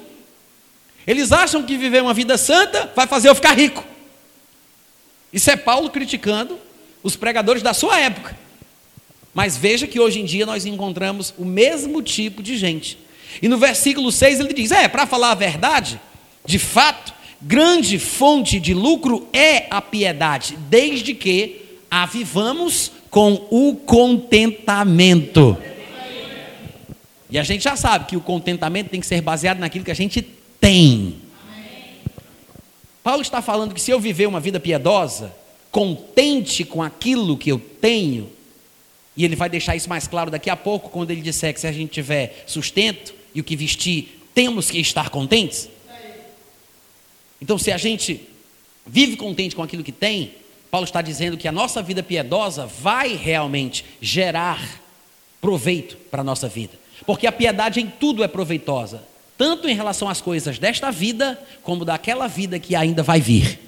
Eles 1.05 1.31
acham 1.31 1.61
que 1.61 1.77
viver 1.77 2.01
uma 2.01 2.13
vida 2.13 2.35
santa 2.35 2.91
vai 2.95 3.05
fazer 3.05 3.29
eu 3.29 3.35
ficar 3.35 3.53
rico. 3.55 3.85
Isso 5.31 5.51
é 5.51 5.55
Paulo 5.55 5.91
criticando 5.91 6.57
os 7.03 7.15
pregadores 7.15 7.61
da 7.61 7.75
sua 7.75 7.99
época. 7.99 8.35
Mas 9.35 9.55
veja 9.55 9.85
que 9.85 9.99
hoje 9.99 10.19
em 10.19 10.25
dia 10.25 10.47
nós 10.47 10.65
encontramos 10.65 11.31
o 11.37 11.45
mesmo 11.45 12.01
tipo 12.01 12.41
de 12.41 12.57
gente. 12.57 13.04
E 13.41 13.47
no 13.47 13.57
versículo 13.57 14.11
6 14.11 14.39
ele 14.39 14.53
diz: 14.53 14.71
É, 14.71 14.87
para 14.87 15.05
falar 15.05 15.31
a 15.31 15.35
verdade, 15.35 15.99
de 16.45 16.59
fato, 16.59 17.13
grande 17.41 17.99
fonte 17.99 18.59
de 18.59 18.73
lucro 18.73 19.27
é 19.33 19.67
a 19.69 19.81
piedade, 19.81 20.57
desde 20.69 21.13
que 21.13 21.61
a 21.89 22.05
vivamos 22.05 22.91
com 23.09 23.47
o 23.49 23.75
contentamento. 23.75 25.57
E 27.29 27.39
a 27.39 27.43
gente 27.43 27.63
já 27.63 27.75
sabe 27.75 28.05
que 28.05 28.17
o 28.17 28.21
contentamento 28.21 28.89
tem 28.89 28.99
que 28.99 29.07
ser 29.07 29.21
baseado 29.21 29.59
naquilo 29.59 29.85
que 29.85 29.91
a 29.91 29.95
gente 29.95 30.21
tem. 30.59 31.15
Paulo 33.03 33.21
está 33.21 33.41
falando 33.41 33.73
que 33.73 33.81
se 33.81 33.91
eu 33.91 33.99
viver 33.99 34.27
uma 34.27 34.39
vida 34.39 34.59
piedosa, 34.59 35.33
contente 35.71 36.63
com 36.63 36.83
aquilo 36.83 37.37
que 37.37 37.51
eu 37.51 37.59
tenho, 37.59 38.29
e 39.15 39.23
ele 39.23 39.35
vai 39.35 39.49
deixar 39.49 39.75
isso 39.75 39.87
mais 39.87 40.07
claro 40.07 40.29
daqui 40.29 40.49
a 40.49 40.55
pouco, 40.55 40.89
quando 40.89 41.11
ele 41.11 41.21
disser 41.21 41.53
que 41.53 41.59
se 41.59 41.67
a 41.67 41.71
gente 41.71 41.91
tiver 41.91 42.43
sustento 42.45 43.14
e 43.35 43.41
o 43.41 43.43
que 43.43 43.55
vestir, 43.55 44.21
temos 44.33 44.71
que 44.71 44.79
estar 44.79 45.09
contentes. 45.09 45.69
Então, 47.41 47.57
se 47.59 47.71
a 47.71 47.77
gente 47.77 48.21
vive 48.87 49.17
contente 49.17 49.55
com 49.55 49.61
aquilo 49.61 49.83
que 49.83 49.91
tem, 49.91 50.33
Paulo 50.71 50.85
está 50.85 51.01
dizendo 51.01 51.37
que 51.37 51.47
a 51.47 51.51
nossa 51.51 51.83
vida 51.83 52.01
piedosa 52.01 52.65
vai 52.65 53.15
realmente 53.15 53.85
gerar 54.01 54.81
proveito 55.41 55.97
para 56.09 56.21
a 56.21 56.23
nossa 56.23 56.47
vida. 56.47 56.79
Porque 57.05 57.27
a 57.27 57.31
piedade 57.31 57.81
em 57.81 57.87
tudo 57.87 58.23
é 58.23 58.27
proveitosa, 58.27 59.03
tanto 59.37 59.67
em 59.67 59.75
relação 59.75 60.09
às 60.09 60.21
coisas 60.21 60.57
desta 60.57 60.89
vida, 60.91 61.39
como 61.61 61.83
daquela 61.83 62.27
vida 62.27 62.57
que 62.57 62.75
ainda 62.75 63.03
vai 63.03 63.19
vir. 63.19 63.59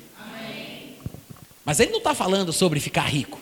Mas 1.66 1.82
ele 1.82 1.92
não 1.92 1.98
está 1.98 2.16
falando 2.16 2.54
sobre 2.54 2.80
ficar 2.80 3.04
rico, 3.04 3.40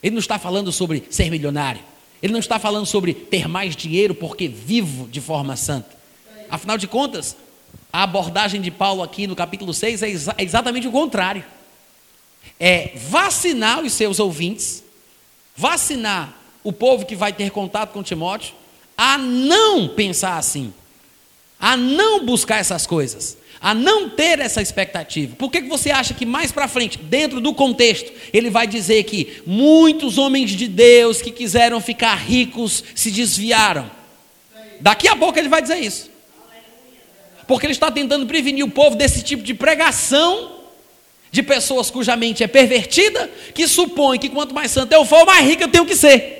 ele 0.00 0.14
não 0.14 0.20
está 0.20 0.38
falando 0.38 0.70
sobre 0.70 1.04
ser 1.10 1.28
milionário, 1.28 1.82
ele 2.22 2.32
não 2.32 2.40
está 2.40 2.58
falando 2.58 2.86
sobre 2.86 3.12
ter 3.14 3.48
mais 3.48 3.76
dinheiro 3.76 4.14
porque 4.14 4.48
vivo 4.48 5.08
de 5.08 5.20
forma 5.20 5.56
santa. 5.56 5.96
Afinal 6.50 6.78
de 6.78 6.86
contas, 6.86 7.36
a 7.92 8.02
abordagem 8.02 8.60
de 8.60 8.70
Paulo 8.70 9.02
aqui 9.02 9.26
no 9.26 9.36
capítulo 9.36 9.72
6 9.72 10.02
é, 10.02 10.10
exa 10.10 10.34
exatamente 10.38 10.86
o 10.88 10.92
contrário. 10.92 11.44
É 12.58 12.92
vacinar 12.96 13.82
os 13.82 13.92
seus 13.92 14.18
ouvintes, 14.18 14.82
vacinar 15.54 16.38
o 16.62 16.72
povo 16.72 17.04
que 17.06 17.16
vai 17.16 17.32
ter 17.32 17.50
contato 17.50 17.92
com 17.92 18.02
Timóteo, 18.02 18.54
a 18.96 19.18
não 19.18 19.88
pensar 19.88 20.38
assim, 20.38 20.72
a 21.58 21.76
não 21.76 22.24
buscar 22.24 22.58
essas 22.58 22.86
coisas, 22.86 23.36
a 23.60 23.74
não 23.74 24.08
ter 24.08 24.38
essa 24.38 24.60
expectativa. 24.60 25.34
Por 25.36 25.50
que, 25.50 25.62
que 25.62 25.68
você 25.68 25.90
acha 25.90 26.14
que 26.14 26.26
mais 26.26 26.52
para 26.52 26.68
frente, 26.68 26.98
dentro 26.98 27.40
do 27.40 27.54
contexto, 27.54 28.12
ele 28.32 28.50
vai 28.50 28.66
dizer 28.66 29.04
que 29.04 29.42
muitos 29.46 30.18
homens 30.18 30.50
de 30.50 30.68
Deus 30.68 31.22
que 31.22 31.30
quiseram 31.30 31.80
ficar 31.80 32.14
ricos 32.16 32.84
se 32.94 33.10
desviaram? 33.10 33.90
Daqui 34.80 35.08
a 35.08 35.16
pouco 35.16 35.38
ele 35.38 35.48
vai 35.48 35.62
dizer 35.62 35.78
isso. 35.78 36.10
Porque 37.46 37.64
ele 37.64 37.72
está 37.72 37.90
tentando 37.90 38.26
prevenir 38.26 38.64
o 38.64 38.70
povo 38.70 38.96
desse 38.96 39.22
tipo 39.22 39.42
de 39.42 39.54
pregação 39.54 40.52
de 41.30 41.42
pessoas 41.42 41.90
cuja 41.90 42.16
mente 42.16 42.42
é 42.42 42.46
pervertida, 42.46 43.30
que 43.54 43.68
supõe 43.68 44.18
que 44.18 44.28
quanto 44.28 44.54
mais 44.54 44.70
santo 44.70 44.92
eu 44.92 45.04
for, 45.04 45.24
mais 45.26 45.46
rico 45.46 45.62
eu 45.62 45.68
tenho 45.68 45.84
que 45.84 45.96
ser. 45.96 46.35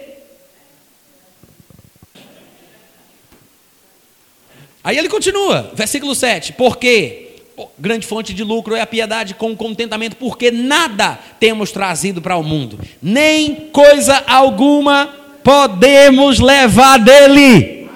Aí 4.86 4.96
ele 4.96 5.08
continua, 5.08 5.72
versículo 5.74 6.14
7: 6.14 6.52
Porque 6.52 7.30
grande 7.76 8.06
fonte 8.06 8.32
de 8.32 8.44
lucro 8.44 8.76
é 8.76 8.80
a 8.80 8.86
piedade 8.86 9.34
com 9.34 9.56
contentamento, 9.56 10.14
porque 10.14 10.52
nada 10.52 11.18
temos 11.40 11.72
trazido 11.72 12.22
para 12.22 12.36
o 12.36 12.42
mundo, 12.44 12.78
nem 13.02 13.68
coisa 13.72 14.22
alguma 14.28 15.12
podemos 15.42 16.38
levar 16.38 17.00
dele. 17.00 17.90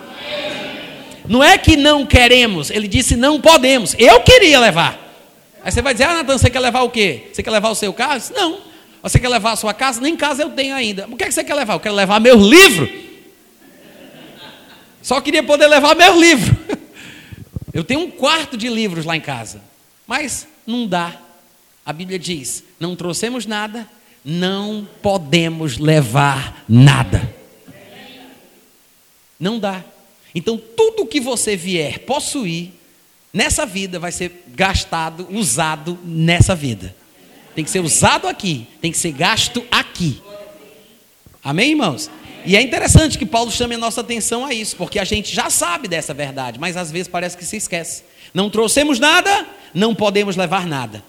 Não 1.28 1.44
é 1.44 1.56
que 1.56 1.76
não 1.76 2.04
queremos, 2.04 2.70
ele 2.70 2.88
disse 2.88 3.14
não 3.14 3.40
podemos. 3.40 3.94
Eu 3.96 4.22
queria 4.22 4.58
levar. 4.58 4.98
Aí 5.62 5.70
você 5.70 5.80
vai 5.80 5.94
dizer, 5.94 6.06
ah, 6.06 6.14
Natan, 6.14 6.38
você 6.38 6.50
quer 6.50 6.58
levar 6.58 6.82
o 6.82 6.90
quê? 6.90 7.28
Você 7.32 7.40
quer 7.40 7.52
levar 7.52 7.68
o 7.68 7.74
seu 7.76 7.92
carro? 7.92 8.18
Disse, 8.18 8.32
não. 8.32 8.58
Você 9.00 9.20
quer 9.20 9.28
levar 9.28 9.52
a 9.52 9.56
sua 9.56 9.72
casa? 9.72 10.00
Nem 10.00 10.16
casa 10.16 10.42
eu 10.42 10.50
tenho 10.50 10.74
ainda. 10.74 11.06
O 11.08 11.16
que, 11.16 11.22
é 11.22 11.28
que 11.28 11.34
você 11.34 11.44
quer 11.44 11.54
levar? 11.54 11.74
Eu 11.74 11.80
quero 11.80 11.94
levar 11.94 12.18
meus 12.18 12.44
livros. 12.44 12.90
Só 15.00 15.20
queria 15.20 15.44
poder 15.44 15.68
levar 15.68 15.94
meus 15.94 16.18
livros. 16.18 16.70
Eu 17.72 17.84
tenho 17.84 18.00
um 18.00 18.10
quarto 18.10 18.56
de 18.56 18.68
livros 18.68 19.04
lá 19.04 19.16
em 19.16 19.20
casa. 19.20 19.62
Mas 20.06 20.46
não 20.66 20.86
dá. 20.86 21.16
A 21.84 21.92
Bíblia 21.92 22.18
diz: 22.18 22.64
não 22.78 22.96
trouxemos 22.96 23.46
nada, 23.46 23.88
não 24.24 24.88
podemos 25.02 25.78
levar 25.78 26.64
nada. 26.68 27.34
Não 29.38 29.58
dá. 29.58 29.82
Então, 30.34 30.60
tudo 30.76 31.06
que 31.06 31.20
você 31.20 31.56
vier 31.56 32.00
possuir 32.00 32.72
nessa 33.32 33.64
vida 33.64 33.98
vai 33.98 34.12
ser 34.12 34.44
gastado, 34.48 35.26
usado 35.30 35.98
nessa 36.04 36.54
vida. 36.54 36.94
Tem 37.54 37.64
que 37.64 37.70
ser 37.70 37.80
usado 37.80 38.28
aqui, 38.28 38.66
tem 38.80 38.92
que 38.92 38.98
ser 38.98 39.12
gasto 39.12 39.64
aqui. 39.70 40.20
Amém, 41.42 41.70
irmãos? 41.70 42.10
E 42.44 42.56
é 42.56 42.62
interessante 42.62 43.18
que 43.18 43.26
Paulo 43.26 43.50
chame 43.50 43.74
a 43.74 43.78
nossa 43.78 44.00
atenção 44.00 44.44
a 44.44 44.52
isso, 44.54 44.76
porque 44.76 44.98
a 44.98 45.04
gente 45.04 45.34
já 45.34 45.50
sabe 45.50 45.88
dessa 45.88 46.14
verdade, 46.14 46.58
mas 46.58 46.76
às 46.76 46.90
vezes 46.90 47.08
parece 47.08 47.36
que 47.36 47.44
se 47.44 47.56
esquece. 47.56 48.02
Não 48.32 48.48
trouxemos 48.48 48.98
nada, 48.98 49.46
não 49.74 49.94
podemos 49.94 50.36
levar 50.36 50.66
nada. 50.66 51.02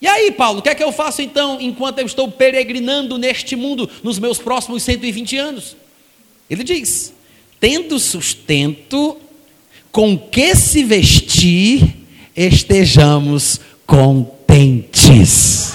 E 0.00 0.06
aí, 0.06 0.30
Paulo, 0.30 0.58
o 0.58 0.62
que 0.62 0.68
é 0.68 0.74
que 0.74 0.84
eu 0.84 0.92
faço 0.92 1.22
então 1.22 1.58
enquanto 1.60 1.98
eu 2.00 2.06
estou 2.06 2.30
peregrinando 2.30 3.16
neste 3.16 3.56
mundo 3.56 3.88
nos 4.02 4.18
meus 4.18 4.38
próximos 4.38 4.82
120 4.82 5.36
anos? 5.38 5.76
Ele 6.50 6.62
diz: 6.62 7.14
tendo 7.58 7.98
sustento, 7.98 9.16
com 9.90 10.18
que 10.18 10.54
se 10.54 10.84
vestir, 10.84 11.96
estejamos 12.36 13.60
contentes. 13.86 15.72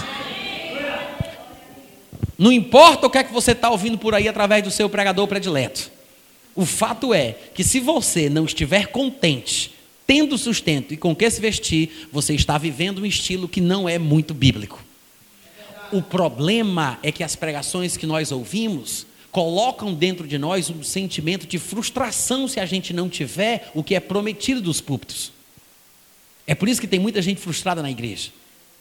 Não 2.42 2.52
importa 2.52 3.06
o 3.06 3.10
que 3.12 3.20
é 3.20 3.24
que 3.24 3.32
você 3.32 3.52
está 3.52 3.70
ouvindo 3.70 4.00
por 4.00 4.16
aí 4.16 4.28
através 4.28 4.64
do 4.64 4.72
seu 4.72 4.90
pregador 4.90 5.28
predileto. 5.28 5.92
O 6.56 6.66
fato 6.66 7.14
é 7.14 7.34
que 7.54 7.64
se 7.64 7.80
você 7.80 8.32
não 8.32 8.46
estiver 8.46 8.88
contente, 8.88 9.76
tendo 10.08 10.36
sustento 10.40 10.92
e 10.92 10.98
com 10.98 11.16
que 11.16 11.30
se 11.30 11.40
vestir, 11.40 12.08
você 12.12 12.34
está 12.34 12.58
vivendo 12.58 13.04
um 13.04 13.06
estilo 13.06 13.48
que 13.48 13.62
não 13.62 13.88
é 13.88 14.00
muito 14.00 14.34
bíblico. 14.34 14.84
O 15.92 16.02
problema 16.02 16.98
é 17.04 17.12
que 17.12 17.24
as 17.24 17.36
pregações 17.36 17.96
que 17.96 18.08
nós 18.08 18.32
ouvimos 18.32 19.06
colocam 19.32 19.94
dentro 19.94 20.28
de 20.28 20.40
nós 20.40 20.68
um 20.72 20.82
sentimento 20.82 21.46
de 21.46 21.60
frustração 21.60 22.48
se 22.48 22.60
a 22.60 22.66
gente 22.66 22.92
não 22.92 23.08
tiver 23.08 23.70
o 23.76 23.84
que 23.84 23.94
é 23.94 24.00
prometido 24.00 24.60
dos 24.60 24.82
púlpitos. 24.82 25.32
É 26.48 26.56
por 26.56 26.68
isso 26.68 26.82
que 26.82 26.88
tem 26.88 27.00
muita 27.00 27.22
gente 27.22 27.40
frustrada 27.40 27.84
na 27.84 27.92
igreja. 27.92 28.32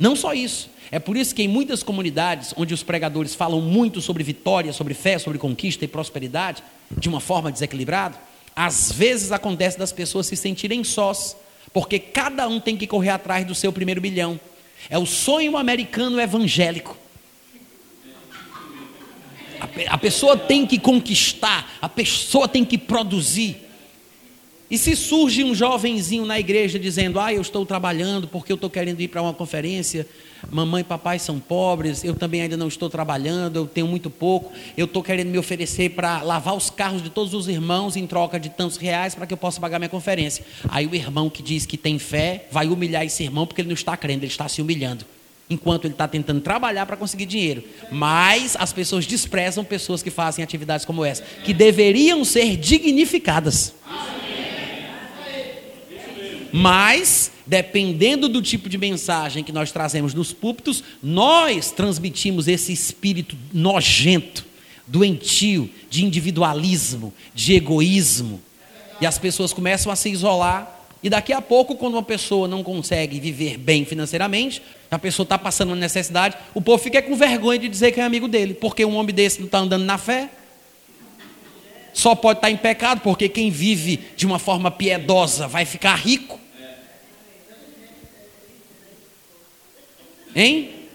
Não 0.01 0.16
só 0.16 0.32
isso, 0.32 0.70
é 0.90 0.98
por 0.98 1.14
isso 1.14 1.34
que 1.34 1.42
em 1.42 1.48
muitas 1.48 1.82
comunidades 1.82 2.55
onde 2.57 2.72
os 2.72 2.82
pregadores 2.82 3.34
falam 3.34 3.61
muito 3.61 4.01
sobre 4.01 4.24
vitória, 4.24 4.72
sobre 4.72 4.94
fé, 4.94 5.18
sobre 5.18 5.38
conquista 5.38 5.84
e 5.84 5.88
prosperidade, 5.88 6.62
de 6.90 7.09
uma 7.09 7.20
forma 7.20 7.53
desequilibrada, 7.53 8.18
às 8.57 8.90
vezes 8.90 9.30
acontece 9.30 9.78
das 9.78 9.92
pessoas 9.92 10.26
se 10.26 10.36
sentirem 10.36 10.82
sós, 10.82 11.36
porque 11.72 11.98
cada 11.98 12.48
um 12.48 12.59
tem 12.59 12.78
que 12.78 12.86
correr 12.86 13.11
atrás 13.11 13.46
do 13.46 13.55
seu 13.55 13.72
primeiro 13.72 14.01
milhão. 14.01 14.40
É 14.88 14.98
o 14.98 15.05
sonho 15.05 15.57
americano 15.57 16.18
evangélico. 16.18 16.96
A, 19.88 19.98
pessoa 19.98 20.36
tem 20.36 20.66
que 20.66 20.78
conquistar, 20.78 21.70
a 21.82 21.88
pessoa 21.88 22.48
tem 22.48 22.64
que 22.64 22.78
produzir. 22.78 23.70
E 24.71 24.79
se 24.79 24.95
surge 24.95 25.43
um 25.43 25.53
jovenzinho 25.53 26.25
na 26.25 26.39
igreja 26.39 26.79
dizendo: 26.79 27.18
Ah, 27.18 27.35
eu 27.35 27.41
estou 27.41 27.66
trabalhando 27.66 28.29
porque 28.29 28.53
eu 28.53 28.55
estou 28.55 28.71
querendo 28.71 29.01
ir 29.01 29.09
para 29.09 29.21
uma 29.21 29.35
conferência, 29.35 30.07
mamãe 30.49 30.83
e 30.83 30.85
papai 30.85 31.18
são 31.18 31.41
pobres, 31.41 32.05
eu 32.05 32.14
também 32.14 32.43
ainda 32.43 32.57
não 32.57 32.68
estou 32.68 32.89
trabalhando, 32.89 33.57
eu 33.57 33.66
tenho 33.66 33.89
muito 33.89 34.09
pouco, 34.09 34.53
eu 34.77 34.85
estou 34.85 35.03
querendo 35.03 35.29
me 35.29 35.39
oferecer 35.39 35.91
para 35.91 36.23
lavar 36.23 36.55
os 36.55 36.71
carros 36.71 37.03
de 37.03 37.11
todos 37.11 37.35
os 37.35 37.49
irmãos 37.49 37.97
em 37.97 38.07
troca 38.07 38.39
de 38.39 38.49
tantos 38.49 38.77
reais 38.77 39.12
para 39.12 39.27
que 39.27 39.35
eu 39.35 39.39
possa 39.39 39.61
pagar 39.61 39.81
minha 39.81 39.89
conferência. 39.89 40.45
Aí 40.68 40.87
o 40.87 40.95
irmão 40.95 41.29
que 41.29 41.43
diz 41.43 41.66
que 41.66 41.77
tem 41.77 41.99
fé 41.99 42.47
vai 42.53 42.68
humilhar 42.68 43.05
esse 43.05 43.25
irmão 43.25 43.49
porque 43.49 43.62
ele 43.62 43.68
não 43.68 43.75
está 43.75 43.97
crendo, 43.97 44.25
ele 44.25 44.31
está 44.31 44.49
se 44.49 44.62
humilhando. 44.62 45.05
Enquanto 45.53 45.87
ele 45.87 45.95
está 45.95 46.07
tentando 46.07 46.41
trabalhar 46.41 46.87
para 46.87 46.97
conseguir 46.97 47.27
dinheiro. 47.27 47.64
Mas 47.91 48.57
as 48.57 48.73
pessoas 48.73 49.05
desprezam 49.05 49.64
pessoas 49.64 50.01
que 50.01 50.09
fazem 50.09 50.45
atividades 50.45 50.87
como 50.87 51.05
essa, 51.05 51.25
que 51.45 51.53
deveriam 51.53 52.25
ser 52.25 52.57
dignificadas. 52.57 53.75
Mas, 56.53 57.30
dependendo 57.46 58.28
do 58.28 58.42
tipo 58.42 58.68
de 58.68 58.78
mensagem 58.78 59.44
que 59.44 59.53
nós 59.53 59.72
trazemos 59.72 60.14
nos 60.14 60.32
púlpitos, 60.32 60.82
nós 61.03 61.70
transmitimos 61.70 62.48
esse 62.48 62.72
espírito 62.72 63.36
nojento, 63.53 64.44
doentio, 64.86 65.70
de 65.88 66.05
individualismo, 66.05 67.12
de 67.34 67.55
egoísmo. 67.55 68.40
E 69.01 69.07
as 69.07 69.18
pessoas 69.18 69.53
começam 69.53 69.90
a 69.90 69.96
se 69.96 70.11
isolar 70.11 70.78
E 71.03 71.09
daqui 71.09 71.32
a 71.32 71.40
pouco, 71.40 71.76
quando 71.76 71.94
uma 71.94 72.03
pessoa 72.03 72.46
não 72.46 72.62
consegue 72.62 73.18
viver 73.18 73.57
bem 73.57 73.86
financeiramente, 73.86 74.61
a 74.90 74.98
pessoa 74.98 75.24
está 75.24 75.38
passando 75.38 75.70
uma 75.70 75.76
necessidade, 75.76 76.36
o 76.53 76.61
povo 76.61 76.82
fica 76.82 77.01
com 77.01 77.16
vergonha 77.16 77.59
de 77.59 77.70
dizer 77.70 77.92
que 77.92 78.01
é 78.01 78.05
amigo 78.05 78.28
dele, 78.28 78.53
porque 78.53 78.84
um 78.84 78.96
homem 78.96 79.14
desse 79.14 79.38
não 79.38 79.46
está 79.46 79.61
andando 79.61 79.84
na 79.84 79.96
fé. 79.96 80.28
Só 82.01 82.14
pode 82.14 82.38
estar 82.38 82.51
em 82.51 82.57
pecado, 82.57 83.03
porque 83.03 83.28
quem 83.28 83.51
vive 83.51 83.98
de 84.16 84.24
uma 84.24 84.38
forma 84.38 84.70
piedosa 84.70 85.46
vai 85.46 85.66
ficar 85.66 85.96
rico. 85.96 86.40
Hein? 90.34 90.88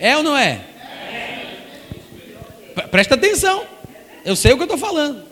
É 0.00 0.16
ou 0.16 0.24
não 0.24 0.36
é? 0.36 0.64
Presta 2.90 3.14
atenção. 3.14 3.64
Eu 4.24 4.34
sei 4.34 4.52
o 4.52 4.56
que 4.56 4.62
eu 4.62 4.74
estou 4.74 4.78
falando. 4.78 5.24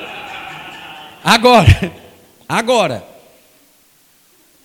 agora, 1.22 1.92
agora, 2.48 3.06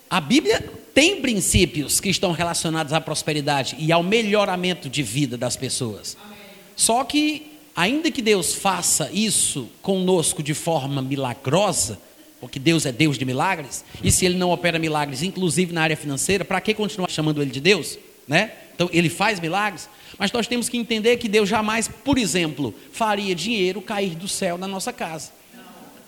a 0.09 0.21
Bíblia 0.21 0.61
tem 0.93 1.19
princípios 1.19 1.99
que 1.99 2.07
estão 2.07 2.31
relacionados 2.31 2.93
à 2.93 3.01
prosperidade 3.01 3.75
e 3.77 3.91
ao 3.91 4.01
melhoramento 4.03 4.89
de 4.89 5.03
vida 5.03 5.37
das 5.37 5.57
pessoas. 5.57 6.15
Só 6.77 7.03
que, 7.03 7.48
ainda 7.79 8.11
que 8.11 8.21
Deus 8.21 8.53
faça 8.53 9.09
isso 9.13 9.69
conosco 9.81 10.43
de 10.43 10.53
forma 10.53 11.01
milagrosa, 11.01 11.97
porque 12.41 12.59
Deus 12.59 12.85
é 12.85 12.91
Deus 12.91 13.17
de 13.17 13.23
milagres, 13.23 13.85
e 14.03 14.11
se 14.11 14.25
Ele 14.25 14.37
não 14.37 14.49
opera 14.49 14.77
milagres, 14.77 15.23
inclusive 15.23 15.71
na 15.71 15.83
área 15.83 15.95
financeira, 15.95 16.43
para 16.43 16.59
que 16.59 16.73
continuar 16.73 17.09
chamando 17.09 17.41
Ele 17.41 17.51
de 17.51 17.61
Deus? 17.61 17.97
Né? 18.27 18.51
Então, 18.75 18.89
Ele 18.91 19.07
faz 19.07 19.39
milagres, 19.39 19.87
mas 20.17 20.29
nós 20.29 20.45
temos 20.45 20.67
que 20.67 20.77
entender 20.77 21.15
que 21.15 21.29
Deus 21.29 21.47
jamais, 21.47 21.87
por 21.87 22.17
exemplo, 22.17 22.75
faria 22.91 23.33
dinheiro 23.33 23.81
cair 23.81 24.13
do 24.13 24.27
céu 24.27 24.57
na 24.57 24.67
nossa 24.67 24.91
casa. 24.91 25.31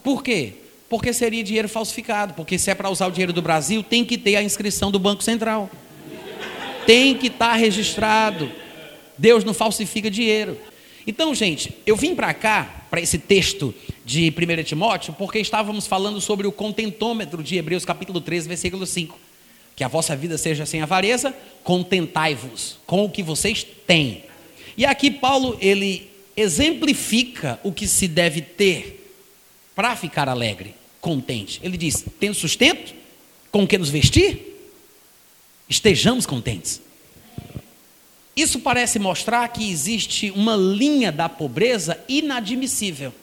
Por 0.04 0.22
quê? 0.22 0.56
Porque 0.90 1.14
seria 1.14 1.42
dinheiro 1.42 1.70
falsificado, 1.70 2.34
porque 2.34 2.58
se 2.60 2.70
é 2.70 2.76
para 2.76 2.90
usar 2.90 3.08
o 3.08 3.12
dinheiro 3.12 3.32
do 3.32 3.42
Brasil, 3.42 3.82
tem 3.82 4.04
que 4.04 4.18
ter 4.18 4.36
a 4.36 4.44
inscrição 4.44 4.92
do 4.92 5.00
Banco 5.00 5.24
Central. 5.24 5.70
Tem 6.86 7.16
que 7.18 7.28
estar 7.28 7.52
tá 7.52 7.56
registrado. 7.56 8.52
Deus 9.18 9.46
não 9.46 9.54
falsifica 9.54 10.12
dinheiro. 10.12 10.58
Então, 11.06 11.34
gente, 11.34 11.74
eu 11.86 11.96
vim 11.96 12.16
para 12.16 12.34
cá, 12.34 12.86
para 12.90 13.02
esse 13.02 13.18
texto 13.18 13.74
de 14.06 14.30
1 14.32 14.64
Timóteo, 14.64 15.14
porque 15.14 15.40
estávamos 15.40 15.88
falando 15.88 16.22
sobre 16.22 16.46
o 16.46 16.52
contentômetro 16.52 17.42
de 17.42 17.58
Hebreus 17.58 17.86
capítulo 17.86 18.22
13, 18.22 18.48
versículo 18.48 18.86
5. 18.86 19.18
Que 19.76 19.84
a 19.84 19.88
vossa 19.88 20.16
vida 20.16 20.38
seja 20.38 20.66
sem 20.66 20.82
avareza, 20.82 21.34
contentai-vos 21.64 22.78
com 22.86 23.04
o 23.04 23.10
que 23.10 23.24
vocês 23.24 23.66
têm. 23.88 24.24
E 24.78 24.86
aqui 24.86 25.10
Paulo, 25.10 25.58
ele 25.60 26.10
exemplifica 26.36 27.60
o 27.64 27.72
que 27.72 27.88
se 27.88 28.08
deve 28.08 28.42
ter 28.42 29.16
para 29.76 29.96
ficar 29.96 30.30
alegre, 30.30 30.76
contente. 31.00 31.60
Ele 31.64 31.78
diz: 31.78 32.06
tendo 32.20 32.36
sustento, 32.36 32.94
com 33.52 33.64
o 33.64 33.68
que 33.68 33.78
nos 33.78 33.90
vestir, 33.90 34.40
estejamos 35.68 36.26
contentes. 36.26 36.82
Isso 38.42 38.60
parece 38.60 38.98
mostrar 38.98 39.48
que 39.50 39.70
existe 39.70 40.32
uma 40.32 40.56
linha 40.56 41.12
da 41.12 41.30
pobreza 41.30 42.04
inadmissível. 42.10 43.14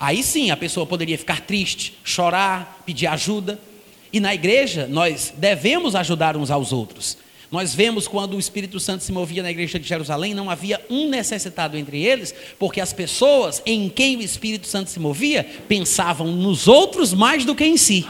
Aí 0.00 0.22
sim 0.22 0.50
a 0.50 0.56
pessoa 0.56 0.86
poderia 0.86 1.18
ficar 1.18 1.42
triste, 1.42 1.98
chorar, 2.02 2.82
pedir 2.86 3.06
ajuda. 3.06 3.60
E 4.10 4.18
na 4.18 4.34
igreja, 4.34 4.86
nós 4.88 5.34
devemos 5.36 5.94
ajudar 5.94 6.38
uns 6.38 6.50
aos 6.50 6.72
outros. 6.72 7.18
Nós 7.50 7.74
vemos 7.74 8.08
quando 8.08 8.34
o 8.34 8.40
Espírito 8.40 8.80
Santo 8.80 9.04
se 9.04 9.12
movia 9.12 9.42
na 9.42 9.50
igreja 9.50 9.78
de 9.78 9.86
Jerusalém, 9.86 10.32
não 10.32 10.48
havia 10.48 10.80
um 10.88 11.10
necessitado 11.10 11.76
entre 11.76 12.02
eles, 12.02 12.34
porque 12.58 12.80
as 12.80 12.94
pessoas 12.94 13.60
em 13.66 13.90
quem 13.90 14.16
o 14.16 14.22
Espírito 14.22 14.66
Santo 14.66 14.88
se 14.88 14.98
movia 14.98 15.44
pensavam 15.68 16.28
nos 16.28 16.66
outros 16.66 17.12
mais 17.12 17.44
do 17.44 17.54
que 17.54 17.66
em 17.66 17.76
si. 17.76 18.06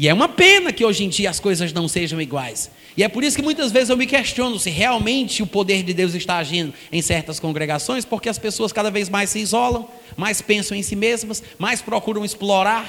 E 0.00 0.06
é 0.06 0.14
uma 0.14 0.28
pena 0.28 0.72
que 0.72 0.84
hoje 0.84 1.02
em 1.02 1.08
dia 1.08 1.28
as 1.28 1.40
coisas 1.40 1.72
não 1.72 1.88
sejam 1.88 2.20
iguais. 2.20 2.70
E 2.96 3.02
é 3.02 3.08
por 3.08 3.24
isso 3.24 3.34
que 3.34 3.42
muitas 3.42 3.72
vezes 3.72 3.88
eu 3.88 3.96
me 3.96 4.06
questiono 4.06 4.56
se 4.56 4.70
realmente 4.70 5.42
o 5.42 5.46
poder 5.46 5.82
de 5.82 5.92
Deus 5.92 6.14
está 6.14 6.36
agindo 6.36 6.72
em 6.92 7.02
certas 7.02 7.40
congregações, 7.40 8.04
porque 8.04 8.28
as 8.28 8.38
pessoas 8.38 8.72
cada 8.72 8.92
vez 8.92 9.08
mais 9.08 9.30
se 9.30 9.40
isolam, 9.40 9.88
mais 10.16 10.40
pensam 10.40 10.76
em 10.76 10.84
si 10.84 10.94
mesmas, 10.94 11.42
mais 11.58 11.82
procuram 11.82 12.24
explorar 12.24 12.88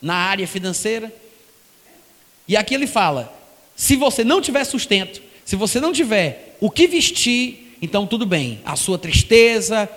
na 0.00 0.14
área 0.14 0.46
financeira. 0.46 1.12
E 2.46 2.56
aqui 2.56 2.72
ele 2.72 2.86
fala: 2.86 3.36
se 3.74 3.96
você 3.96 4.22
não 4.22 4.40
tiver 4.40 4.62
sustento, 4.62 5.20
se 5.44 5.56
você 5.56 5.80
não 5.80 5.92
tiver 5.92 6.56
o 6.60 6.70
que 6.70 6.86
vestir, 6.86 7.76
então 7.82 8.06
tudo 8.06 8.24
bem, 8.24 8.60
a 8.64 8.76
sua 8.76 8.96
tristeza, 8.96 9.90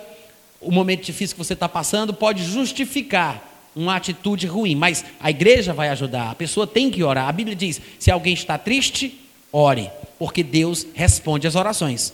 o 0.60 0.72
momento 0.72 1.04
difícil 1.04 1.36
que 1.36 1.44
você 1.44 1.52
está 1.52 1.68
passando 1.68 2.12
pode 2.12 2.42
justificar 2.42 3.47
uma 3.78 3.94
atitude 3.94 4.46
ruim, 4.46 4.74
mas 4.74 5.04
a 5.20 5.30
igreja 5.30 5.72
vai 5.72 5.88
ajudar, 5.90 6.30
a 6.30 6.34
pessoa 6.34 6.66
tem 6.66 6.90
que 6.90 7.02
orar. 7.04 7.28
A 7.28 7.32
Bíblia 7.32 7.54
diz: 7.54 7.80
se 7.98 8.10
alguém 8.10 8.34
está 8.34 8.58
triste, 8.58 9.20
ore, 9.52 9.88
porque 10.18 10.42
Deus 10.42 10.84
responde 10.94 11.46
às 11.46 11.54
orações. 11.54 12.12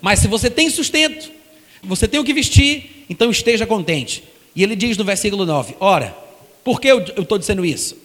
Mas 0.00 0.20
se 0.20 0.28
você 0.28 0.48
tem 0.48 0.70
sustento, 0.70 1.30
você 1.82 2.08
tem 2.08 2.18
o 2.18 2.24
que 2.24 2.32
vestir, 2.32 3.04
então 3.10 3.30
esteja 3.30 3.66
contente. 3.66 4.24
E 4.54 4.62
ele 4.62 4.74
diz 4.74 4.96
no 4.96 5.04
versículo 5.04 5.44
9: 5.44 5.76
Ora, 5.78 6.16
por 6.64 6.80
que 6.80 6.88
eu 6.88 7.00
estou 7.00 7.38
dizendo 7.38 7.64
isso? 7.64 7.96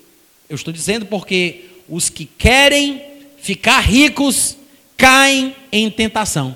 Eu 0.49 0.55
estou 0.55 0.73
dizendo 0.73 1.05
porque 1.05 1.65
os 1.87 2.09
que 2.09 2.25
querem 2.25 3.01
ficar 3.37 3.79
ricos 3.79 4.57
caem 4.97 5.55
em 5.71 5.89
tentação. 5.89 6.55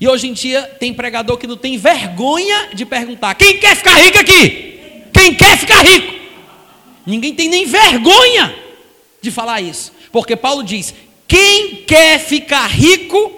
E 0.00 0.06
hoje 0.06 0.28
em 0.28 0.32
dia 0.32 0.62
tem 0.62 0.92
pregador 0.92 1.38
que 1.38 1.46
não 1.46 1.56
tem 1.56 1.78
vergonha 1.78 2.70
de 2.74 2.84
perguntar: 2.84 3.34
quem 3.34 3.58
quer 3.58 3.76
ficar 3.76 3.94
rico 3.94 4.18
aqui? 4.18 5.04
Quem 5.12 5.34
quer 5.34 5.58
ficar 5.58 5.82
rico? 5.82 6.14
Ninguém 7.06 7.34
tem 7.34 7.48
nem 7.48 7.64
vergonha 7.64 8.54
de 9.22 9.30
falar 9.30 9.60
isso. 9.60 9.92
Porque 10.12 10.36
Paulo 10.36 10.62
diz: 10.62 10.94
quem 11.26 11.84
quer 11.84 12.18
ficar 12.18 12.66
rico 12.66 13.32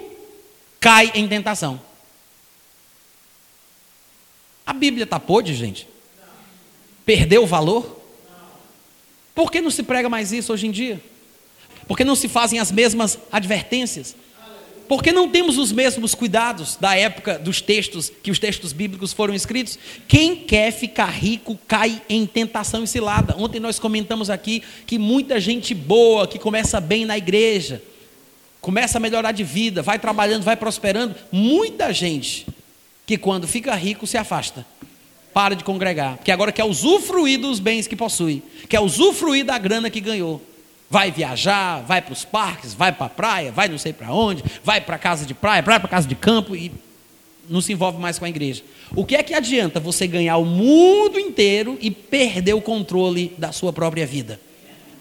cai 0.79 1.11
em 1.15 1.27
tentação. 1.27 1.79
A 4.65 4.73
Bíblia 4.73 5.03
está 5.03 5.19
podre, 5.19 5.53
gente? 5.53 5.87
Perdeu 7.05 7.43
o 7.43 7.47
valor? 7.47 7.99
Por 9.33 9.51
que 9.51 9.61
não 9.61 9.71
se 9.71 9.81
prega 9.81 10.09
mais 10.09 10.31
isso 10.31 10.53
hoje 10.53 10.67
em 10.67 10.71
dia? 10.71 11.01
Por 11.87 11.97
que 11.97 12.03
não 12.03 12.15
se 12.15 12.27
fazem 12.27 12.59
as 12.59 12.71
mesmas 12.71 13.17
advertências? 13.31 14.15
Por 14.89 15.03
que 15.03 15.11
não 15.11 15.29
temos 15.29 15.59
os 15.59 15.71
mesmos 15.71 16.15
cuidados 16.15 16.75
da 16.75 16.95
época 16.95 17.37
dos 17.37 17.61
textos, 17.61 18.11
que 18.23 18.31
os 18.31 18.39
textos 18.39 18.73
bíblicos 18.73 19.13
foram 19.13 19.35
escritos? 19.35 19.77
Quem 20.07 20.35
quer 20.35 20.71
ficar 20.71 21.11
rico 21.11 21.59
cai 21.67 22.01
em 22.09 22.25
tentação 22.25 22.83
e 22.83 22.87
cilada. 22.87 23.35
Ontem 23.37 23.59
nós 23.59 23.77
comentamos 23.77 24.31
aqui 24.31 24.63
que 24.87 24.97
muita 24.97 25.39
gente 25.39 25.75
boa, 25.75 26.27
que 26.27 26.39
começa 26.39 26.81
bem 26.81 27.05
na 27.05 27.15
igreja, 27.15 27.83
começa 28.59 28.97
a 28.97 28.99
melhorar 28.99 29.31
de 29.31 29.43
vida, 29.43 29.83
vai 29.83 29.99
trabalhando, 29.99 30.41
vai 30.41 30.57
prosperando, 30.57 31.13
muita 31.31 31.93
gente 31.93 32.47
que 33.05 33.15
quando 33.15 33.47
fica 33.47 33.75
rico 33.75 34.07
se 34.07 34.17
afasta 34.17 34.65
para 35.31 35.55
de 35.55 35.63
congregar, 35.63 36.17
porque 36.17 36.31
agora 36.31 36.51
quer 36.51 36.63
usufruir 36.63 37.39
dos 37.39 37.59
bens 37.59 37.85
que 37.85 37.95
possui, 37.95 38.41
quer 38.67 38.79
usufruir 38.79 39.45
da 39.45 39.59
grana 39.59 39.87
que 39.91 40.01
ganhou. 40.01 40.41
Vai 40.89 41.11
viajar, 41.11 41.81
vai 41.83 42.01
para 42.01 42.13
os 42.13 42.25
parques, 42.25 42.73
vai 42.73 42.91
para 42.91 43.05
a 43.05 43.09
praia, 43.09 43.51
vai 43.51 43.67
não 43.67 43.77
sei 43.77 43.93
para 43.93 44.11
onde, 44.11 44.43
vai 44.63 44.81
para 44.81 44.97
casa 44.97 45.25
de 45.25 45.33
praia, 45.33 45.61
vai 45.61 45.79
para 45.79 45.87
casa 45.87 46.07
de 46.07 46.15
campo 46.15 46.55
e 46.55 46.71
não 47.49 47.61
se 47.61 47.73
envolve 47.73 47.99
mais 47.99 48.17
com 48.17 48.25
a 48.25 48.29
igreja. 48.29 48.63
O 48.95 49.05
que 49.05 49.15
é 49.15 49.23
que 49.23 49.33
adianta 49.33 49.79
você 49.79 50.07
ganhar 50.07 50.37
o 50.37 50.45
mundo 50.45 51.19
inteiro 51.19 51.77
e 51.81 51.91
perder 51.91 52.53
o 52.53 52.61
controle 52.61 53.33
da 53.37 53.51
sua 53.51 53.73
própria 53.73 54.05
vida? 54.05 54.39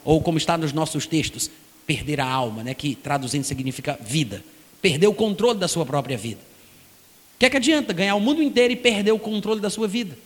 Ou 0.04 0.20
como 0.20 0.38
está 0.38 0.56
nos 0.56 0.72
nossos 0.72 1.06
textos, 1.06 1.50
perder 1.86 2.20
a 2.20 2.26
alma, 2.26 2.62
né, 2.62 2.74
que 2.74 2.94
traduzindo 2.94 3.44
significa 3.44 3.98
vida. 4.00 4.44
Perder 4.80 5.06
o 5.06 5.14
controle 5.14 5.58
da 5.58 5.68
sua 5.68 5.84
própria 5.86 6.16
vida. 6.16 6.40
O 7.36 7.38
que 7.38 7.46
é 7.46 7.50
que 7.50 7.56
adianta 7.56 7.92
ganhar 7.92 8.14
o 8.14 8.20
mundo 8.20 8.42
inteiro 8.42 8.72
e 8.72 8.76
perder 8.76 9.12
o 9.12 9.18
controle 9.18 9.60
da 9.60 9.70
sua 9.70 9.88
vida? 9.88 10.16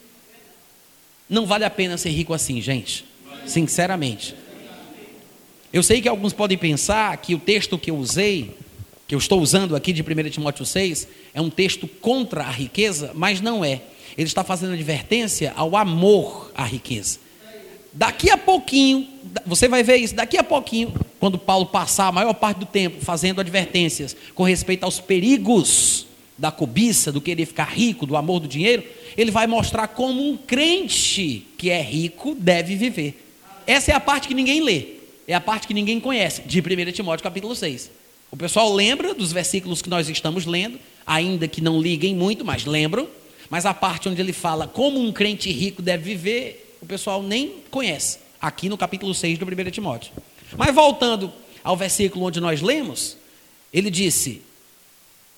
Não 1.28 1.46
vale 1.46 1.64
a 1.64 1.70
pena 1.70 1.96
ser 1.96 2.10
rico 2.10 2.34
assim, 2.34 2.60
gente. 2.60 3.04
Sinceramente. 3.46 4.34
Eu 5.72 5.82
sei 5.82 6.02
que 6.02 6.08
alguns 6.08 6.34
podem 6.34 6.58
pensar 6.58 7.16
que 7.16 7.34
o 7.34 7.38
texto 7.38 7.78
que 7.78 7.90
eu 7.90 7.96
usei, 7.96 8.54
que 9.08 9.14
eu 9.14 9.18
estou 9.18 9.40
usando 9.40 9.74
aqui 9.74 9.90
de 9.90 10.02
1 10.02 10.28
Timóteo 10.28 10.66
6, 10.66 11.08
é 11.32 11.40
um 11.40 11.48
texto 11.48 11.88
contra 11.88 12.42
a 12.44 12.50
riqueza, 12.50 13.12
mas 13.14 13.40
não 13.40 13.64
é. 13.64 13.80
Ele 14.18 14.26
está 14.26 14.44
fazendo 14.44 14.74
advertência 14.74 15.50
ao 15.56 15.74
amor 15.74 16.52
à 16.54 16.62
riqueza. 16.64 17.18
Daqui 17.90 18.30
a 18.30 18.36
pouquinho, 18.36 19.08
você 19.46 19.66
vai 19.66 19.82
ver 19.82 19.96
isso, 19.96 20.14
daqui 20.14 20.36
a 20.36 20.44
pouquinho, 20.44 20.92
quando 21.18 21.38
Paulo 21.38 21.64
passar 21.64 22.08
a 22.08 22.12
maior 22.12 22.34
parte 22.34 22.58
do 22.58 22.66
tempo 22.66 23.02
fazendo 23.02 23.40
advertências 23.40 24.14
com 24.34 24.42
respeito 24.42 24.84
aos 24.84 25.00
perigos 25.00 26.06
da 26.36 26.50
cobiça, 26.50 27.10
do 27.10 27.20
querer 27.20 27.46
ficar 27.46 27.70
rico, 27.72 28.04
do 28.04 28.16
amor 28.16 28.40
do 28.40 28.48
dinheiro, 28.48 28.82
ele 29.16 29.30
vai 29.30 29.46
mostrar 29.46 29.88
como 29.88 30.22
um 30.22 30.36
crente 30.36 31.46
que 31.56 31.70
é 31.70 31.80
rico 31.80 32.34
deve 32.34 32.76
viver. 32.76 33.26
Essa 33.66 33.92
é 33.92 33.94
a 33.94 34.00
parte 34.00 34.28
que 34.28 34.34
ninguém 34.34 34.62
lê, 34.62 35.01
é 35.26 35.34
a 35.34 35.40
parte 35.40 35.66
que 35.66 35.74
ninguém 35.74 36.00
conhece, 36.00 36.42
de 36.42 36.60
1 36.60 36.92
Timóteo 36.92 37.22
capítulo 37.22 37.54
6. 37.54 37.90
O 38.30 38.36
pessoal 38.36 38.72
lembra 38.72 39.14
dos 39.14 39.32
versículos 39.32 39.82
que 39.82 39.90
nós 39.90 40.08
estamos 40.08 40.46
lendo, 40.46 40.78
ainda 41.06 41.46
que 41.46 41.60
não 41.60 41.80
liguem 41.80 42.14
muito, 42.14 42.44
mas 42.44 42.64
lembram. 42.64 43.06
Mas 43.50 43.66
a 43.66 43.74
parte 43.74 44.08
onde 44.08 44.20
ele 44.20 44.32
fala 44.32 44.66
como 44.66 44.98
um 44.98 45.12
crente 45.12 45.52
rico 45.52 45.82
deve 45.82 46.14
viver, 46.14 46.78
o 46.80 46.86
pessoal 46.86 47.22
nem 47.22 47.56
conhece. 47.70 48.18
Aqui 48.40 48.68
no 48.68 48.78
capítulo 48.78 49.14
6 49.14 49.38
do 49.38 49.44
1 49.44 49.70
Timóteo. 49.70 50.12
Mas 50.56 50.74
voltando 50.74 51.30
ao 51.62 51.76
versículo 51.76 52.24
onde 52.24 52.40
nós 52.40 52.62
lemos, 52.62 53.16
ele 53.72 53.90
disse: 53.90 54.40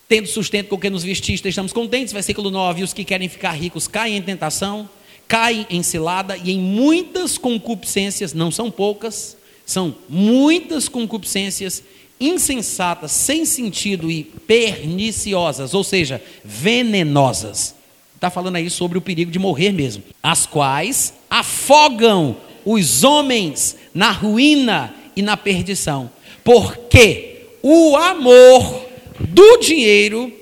Tendo 0.08 0.28
sustento 0.28 0.68
com 0.68 0.76
o 0.76 0.78
que 0.78 0.88
nos 0.88 1.02
vestiste, 1.02 1.48
estamos 1.48 1.72
contentes. 1.72 2.12
Versículo 2.12 2.50
9: 2.50 2.84
Os 2.84 2.92
que 2.92 3.04
querem 3.04 3.28
ficar 3.28 3.52
ricos 3.52 3.88
caem 3.88 4.16
em 4.16 4.22
tentação, 4.22 4.88
caem 5.26 5.66
em 5.68 5.82
cilada 5.82 6.36
e 6.36 6.52
em 6.52 6.58
muitas 6.60 7.36
concupiscências, 7.36 8.32
não 8.32 8.50
são 8.50 8.70
poucas, 8.70 9.36
são 9.66 9.94
muitas 10.08 10.88
concupiscências 10.88 11.82
insensatas, 12.20 13.12
sem 13.12 13.44
sentido 13.44 14.10
e 14.10 14.24
perniciosas, 14.24 15.74
ou 15.74 15.82
seja, 15.82 16.22
venenosas. 16.44 17.74
Está 18.14 18.30
falando 18.30 18.56
aí 18.56 18.70
sobre 18.70 18.96
o 18.96 19.02
perigo 19.02 19.30
de 19.30 19.38
morrer 19.38 19.72
mesmo. 19.72 20.02
As 20.22 20.46
quais 20.46 21.14
afogam 21.28 22.36
os 22.64 23.04
homens 23.04 23.76
na 23.92 24.10
ruína 24.10 24.94
e 25.14 25.22
na 25.22 25.36
perdição. 25.36 26.10
Porque 26.42 27.46
o 27.62 27.96
amor 27.96 28.86
do 29.20 29.58
dinheiro 29.58 30.32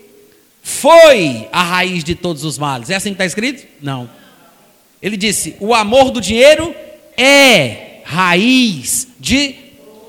foi 0.63 1.49
a 1.51 1.63
raiz 1.63 2.05
de 2.05 2.15
todos 2.15 2.45
os 2.45 2.59
males. 2.59 2.91
É 2.91 2.95
assim 2.95 3.11
que 3.11 3.15
está 3.15 3.27
escrito? 3.27 3.67
Não. 3.81 4.09
Ele 5.03 5.17
disse: 5.17 5.57
o 5.59 5.75
amor 5.75 6.11
do 6.11 6.21
dinheiro 6.21 6.75
é 7.17 7.92
raiz 8.13 9.09
de 9.19 9.55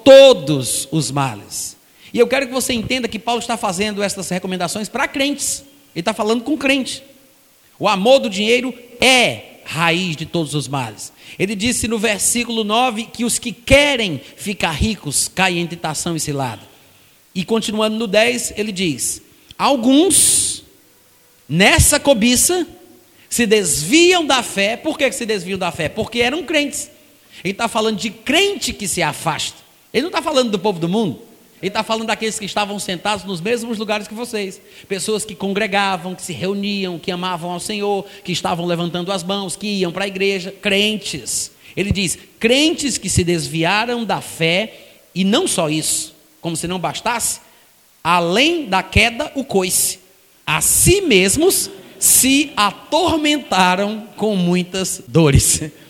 todos 0.03 0.89
os 0.91 1.09
males. 1.09 1.77
E 2.13 2.19
eu 2.19 2.27
quero 2.27 2.47
que 2.47 2.53
você 2.53 2.73
entenda 2.73 3.07
que 3.07 3.17
Paulo 3.17 3.39
está 3.39 3.55
fazendo 3.55 4.03
essas 4.03 4.27
recomendações 4.27 4.89
para 4.89 5.07
crentes. 5.07 5.63
Ele 5.95 6.01
está 6.01 6.13
falando 6.13 6.43
com 6.43 6.57
crente. 6.57 7.01
O 7.79 7.87
amor 7.87 8.19
do 8.19 8.29
dinheiro 8.29 8.73
é 8.99 9.61
raiz 9.63 10.17
de 10.17 10.25
todos 10.25 10.53
os 10.53 10.67
males. 10.67 11.13
Ele 11.39 11.55
disse 11.55 11.87
no 11.87 11.97
versículo 11.97 12.65
9 12.65 13.05
que 13.05 13.23
os 13.23 13.39
que 13.39 13.53
querem 13.53 14.19
ficar 14.35 14.71
ricos 14.71 15.29
caem 15.33 15.61
em 15.61 15.67
tentação 15.67 16.13
e 16.13 16.19
cilada. 16.19 16.61
E 17.33 17.45
continuando 17.45 17.95
no 17.95 18.05
10, 18.05 18.55
ele 18.57 18.73
diz: 18.73 19.21
Alguns, 19.57 20.65
nessa 21.47 22.01
cobiça, 22.01 22.67
se 23.29 23.45
desviam 23.45 24.25
da 24.25 24.43
fé. 24.43 24.75
Por 24.75 24.97
que 24.97 25.09
se 25.13 25.25
desviam 25.25 25.57
da 25.57 25.71
fé? 25.71 25.87
Porque 25.87 26.19
eram 26.19 26.43
crentes. 26.43 26.91
Ele 27.43 27.53
está 27.53 27.67
falando 27.67 27.97
de 27.97 28.09
crente 28.09 28.73
que 28.73 28.87
se 28.87 29.01
afasta. 29.01 29.57
Ele 29.93 30.03
não 30.03 30.09
está 30.09 30.21
falando 30.21 30.51
do 30.51 30.59
povo 30.59 30.79
do 30.79 30.89
mundo. 30.89 31.21
Ele 31.61 31.69
está 31.69 31.81
falando 31.81 32.07
daqueles 32.07 32.37
que 32.37 32.43
estavam 32.43 32.77
sentados 32.77 33.23
nos 33.23 33.39
mesmos 33.39 33.77
lugares 33.77 34.05
que 34.05 34.13
vocês. 34.13 34.59
Pessoas 34.87 35.23
que 35.23 35.33
congregavam, 35.33 36.13
que 36.13 36.21
se 36.21 36.33
reuniam, 36.33 36.99
que 36.99 37.09
amavam 37.09 37.51
ao 37.51 37.59
Senhor, 37.59 38.05
que 38.21 38.33
estavam 38.33 38.65
levantando 38.65 39.13
as 39.13 39.23
mãos, 39.23 39.55
que 39.55 39.67
iam 39.67 39.91
para 39.91 40.03
a 40.03 40.07
igreja. 40.07 40.51
Crentes. 40.51 41.51
Ele 41.75 41.91
diz: 41.91 42.19
crentes 42.37 42.97
que 42.97 43.09
se 43.09 43.23
desviaram 43.23 44.03
da 44.03 44.19
fé, 44.19 44.73
e 45.15 45.23
não 45.23 45.47
só 45.47 45.69
isso, 45.69 46.13
como 46.41 46.57
se 46.57 46.67
não 46.67 46.79
bastasse, 46.79 47.39
além 48.03 48.65
da 48.65 48.83
queda, 48.83 49.31
o 49.33 49.45
coice. 49.45 49.99
A 50.45 50.59
si 50.59 50.99
mesmos 50.99 51.69
se 51.97 52.51
atormentaram 52.57 54.09
com 54.17 54.35
muitas 54.35 55.01
dores. 55.07 55.61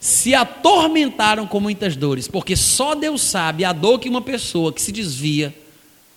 Se 0.00 0.34
atormentaram 0.34 1.46
com 1.46 1.58
muitas 1.58 1.96
dores, 1.96 2.28
porque 2.28 2.54
só 2.56 2.94
Deus 2.94 3.20
sabe 3.22 3.64
a 3.64 3.72
dor 3.72 3.98
que 3.98 4.08
uma 4.08 4.22
pessoa 4.22 4.72
que 4.72 4.80
se 4.80 4.92
desvia, 4.92 5.54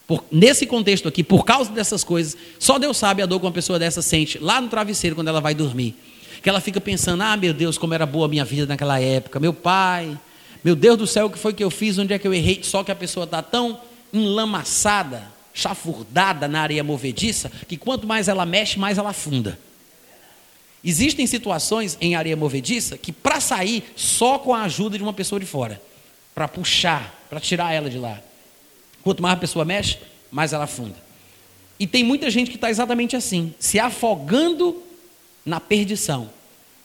por, 0.08 0.24
nesse 0.32 0.66
contexto 0.66 1.08
aqui, 1.08 1.24
por 1.24 1.46
causa 1.46 1.72
dessas 1.72 2.04
coisas, 2.04 2.38
só 2.60 2.78
Deus 2.78 2.98
sabe 2.98 3.22
a 3.22 3.26
dor 3.26 3.40
que 3.40 3.46
uma 3.46 3.52
pessoa 3.52 3.80
dessa 3.80 4.02
sente 4.02 4.38
lá 4.38 4.60
no 4.62 4.68
travesseiro 4.68 5.16
quando 5.16 5.30
ela 5.30 5.42
vai 5.42 5.56
dormir. 5.56 5.96
Que 6.44 6.50
ela 6.50 6.60
fica 6.60 6.82
pensando: 6.82 7.22
ah, 7.22 7.38
meu 7.38 7.54
Deus, 7.54 7.78
como 7.78 7.94
era 7.94 8.06
boa 8.06 8.26
a 8.26 8.30
minha 8.30 8.46
vida 8.46 8.66
naquela 8.66 9.00
época, 9.00 9.40
meu 9.40 9.54
pai, 9.54 10.18
meu 10.64 10.76
Deus 10.76 10.98
do 10.98 11.08
céu, 11.08 11.28
o 11.28 11.30
que 11.30 11.40
foi 11.40 11.54
que 11.54 11.64
eu 11.64 11.72
fiz, 11.72 11.98
onde 11.98 12.14
é 12.14 12.20
que 12.20 12.28
eu 12.28 12.34
errei? 12.34 12.60
Só 12.64 12.84
que 12.84 12.92
a 12.92 12.96
pessoa 12.96 13.24
está 13.24 13.42
tão 13.42 13.80
enlamaçada 14.14 15.32
chafurdada 15.54 16.48
na 16.48 16.62
areia 16.62 16.84
movediça, 16.84 17.52
que 17.68 17.78
quanto 17.78 18.08
mais 18.08 18.28
ela 18.28 18.46
mexe, 18.46 18.80
mais 18.80 18.98
ela 18.98 19.10
afunda. 19.10 19.60
Existem 20.84 21.28
situações 21.28 21.98
em 22.02 22.16
areia 22.16 22.36
movediça 22.36 22.98
que 22.98 23.12
para 23.12 23.40
sair 23.40 23.84
só 23.96 24.40
com 24.40 24.54
a 24.54 24.64
ajuda 24.64 24.98
de 24.98 25.04
uma 25.04 25.14
pessoa 25.14 25.40
de 25.40 25.46
fora, 25.46 25.82
para 26.34 26.48
puxar, 26.48 27.26
para 27.30 27.40
tirar 27.40 27.74
ela 27.74 27.90
de 27.90 27.98
lá. 27.98 28.20
Quanto 29.04 29.22
mais 29.22 29.36
a 29.36 29.40
pessoa 29.40 29.66
mexe, 29.66 29.98
mais 30.32 30.54
ela 30.54 30.64
afunda. 30.64 30.96
E 31.80 31.86
tem 31.86 32.04
muita 32.04 32.30
gente 32.30 32.50
que 32.50 32.58
está 32.58 32.70
exatamente 32.70 33.16
assim, 33.16 33.54
se 33.60 33.80
afogando 33.80 34.82
na 35.46 35.60
perdição. 35.60 36.30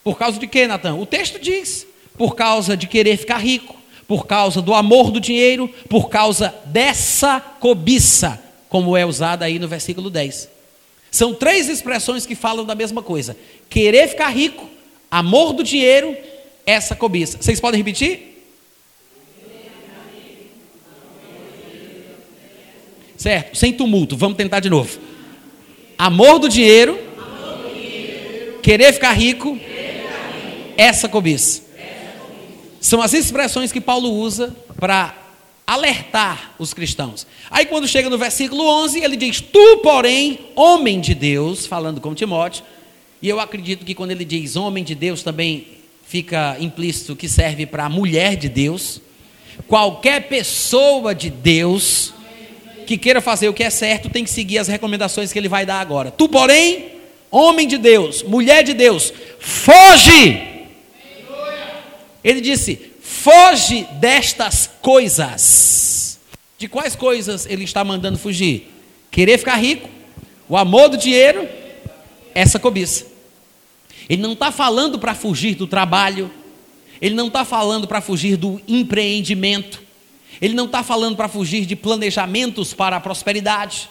Por 0.03 0.19
causa 0.19 0.39
de 0.39 0.47
quê, 0.47 0.67
Natan? 0.67 0.95
O 0.95 1.07
texto 1.07 1.39
diz: 1.39 1.87
por 2.17 2.35
causa 2.35 2.77
de 2.77 2.87
querer 2.87 3.17
ficar 3.17 3.39
rico, 3.39 3.77
por 4.07 4.27
causa 4.27 4.63
do 4.63 4.75
amor 4.75 5.11
do 5.11 5.21
dinheiro, 5.21 5.69
por 5.89 6.09
causa 6.09 6.55
dessa 6.67 7.41
cobiça 7.41 8.43
como 8.69 8.97
é 8.97 9.07
usada 9.07 9.45
aí 9.45 9.59
no 9.59 9.69
versículo 9.69 10.11
10. 10.11 10.56
São 11.11 11.35
três 11.35 11.69
expressões 11.69 12.27
que 12.27 12.35
falam 12.35 12.65
da 12.65 12.75
mesma 12.75 13.03
coisa: 13.03 13.37
querer 13.69 14.09
ficar 14.09 14.29
rico, 14.29 14.69
amor 15.11 15.53
do 15.53 15.63
dinheiro, 15.63 16.17
essa 16.65 16.95
cobiça. 16.95 17.39
Vocês 17.41 17.61
podem 17.61 17.79
repetir? 17.79 18.35
Certo, 23.17 23.57
sem 23.57 23.73
tumulto, 23.73 24.17
vamos 24.17 24.37
tentar 24.37 24.61
de 24.61 24.69
novo. 24.69 24.99
Amor 25.97 26.39
do 26.39 26.49
dinheiro, 26.49 26.99
querer 28.63 28.93
ficar 28.93 29.13
rico, 29.13 29.59
essa 30.77 31.09
cobiça. 31.09 31.63
São 32.79 33.01
as 33.01 33.15
expressões 33.15 33.73
que 33.73 33.81
Paulo 33.81 34.11
usa 34.13 34.55
para 34.79 35.26
alertar 35.67 36.55
os 36.59 36.73
cristãos. 36.73 37.27
Aí 37.51 37.67
quando 37.67 37.89
chega 37.89 38.09
no 38.09 38.17
versículo 38.17 38.65
11, 38.85 39.03
ele 39.03 39.17
diz: 39.17 39.41
"Tu, 39.41 39.79
porém, 39.79 40.39
homem 40.55 41.01
de 41.01 41.15
Deus", 41.15 41.67
falando 41.67 42.01
com 42.01 42.15
Timóteo, 42.15 42.65
e 43.21 43.29
eu 43.29 43.41
acredito 43.41 43.85
que 43.85 43.95
quando 43.95 44.13
ele 44.13 44.25
diz 44.25 44.57
homem 44.57 44.85
de 44.85 44.95
Deus 44.95 45.23
também 45.23 45.67
fica 46.07 46.57
implícito 46.61 47.17
que 47.17 47.29
serve 47.29 47.67
para 47.67 47.89
mulher 47.89 48.37
de 48.37 48.49
Deus. 48.49 49.01
Qualquer 49.67 50.29
pessoa 50.29 51.15
de 51.15 51.31
Deus 51.31 52.13
que 52.87 52.97
queira 52.97 53.21
fazer 53.21 53.49
o 53.49 53.53
que 53.53 53.65
é 53.65 53.71
certo 53.71 54.09
tem 54.09 54.23
que 54.23 54.31
seguir 54.31 54.59
as 54.59 54.69
recomendações 54.69 55.33
que 55.33 55.39
ele 55.39 55.49
vai 55.49 55.67
dar 55.67 55.81
agora. 55.81 56.11
Tu, 56.11 56.29
porém, 56.29 56.93
homem 57.31 57.67
de 57.67 57.77
Deus, 57.77 58.23
mulher 58.23 58.63
de 58.63 58.73
Deus, 58.73 59.13
foge. 59.41 60.43
Ele 62.23 62.41
disse: 62.41 62.93
Foge 63.17 63.85
destas 63.95 64.71
coisas. 64.81 66.21
De 66.59 66.69
quais 66.69 66.95
coisas 66.95 67.47
ele 67.47 67.65
está 67.65 67.83
mandando 67.83 68.19
fugir? 68.19 68.73
Querer 69.11 69.39
ficar 69.39 69.57
rico, 69.57 69.89
o 70.49 70.57
amor 70.57 70.89
do 70.91 70.97
dinheiro, 70.97 71.49
essa 72.35 72.59
cobiça. 72.59 73.07
Ele 74.09 74.23
não 74.23 74.35
está 74.35 74.53
falando 74.53 74.99
para 74.99 75.15
fugir 75.15 75.55
do 75.57 75.67
trabalho, 75.67 76.31
ele 77.01 77.15
não 77.15 77.27
está 77.29 77.45
falando 77.45 77.89
para 77.89 78.01
fugir 78.01 78.37
do 78.37 78.61
empreendimento, 78.69 79.83
ele 80.41 80.55
não 80.55 80.67
está 80.67 80.83
falando 80.83 81.17
para 81.17 81.29
fugir 81.29 81.67
de 81.67 81.75
planejamentos 81.75 82.75
para 82.75 82.97
a 82.97 83.01
prosperidade. 83.01 83.89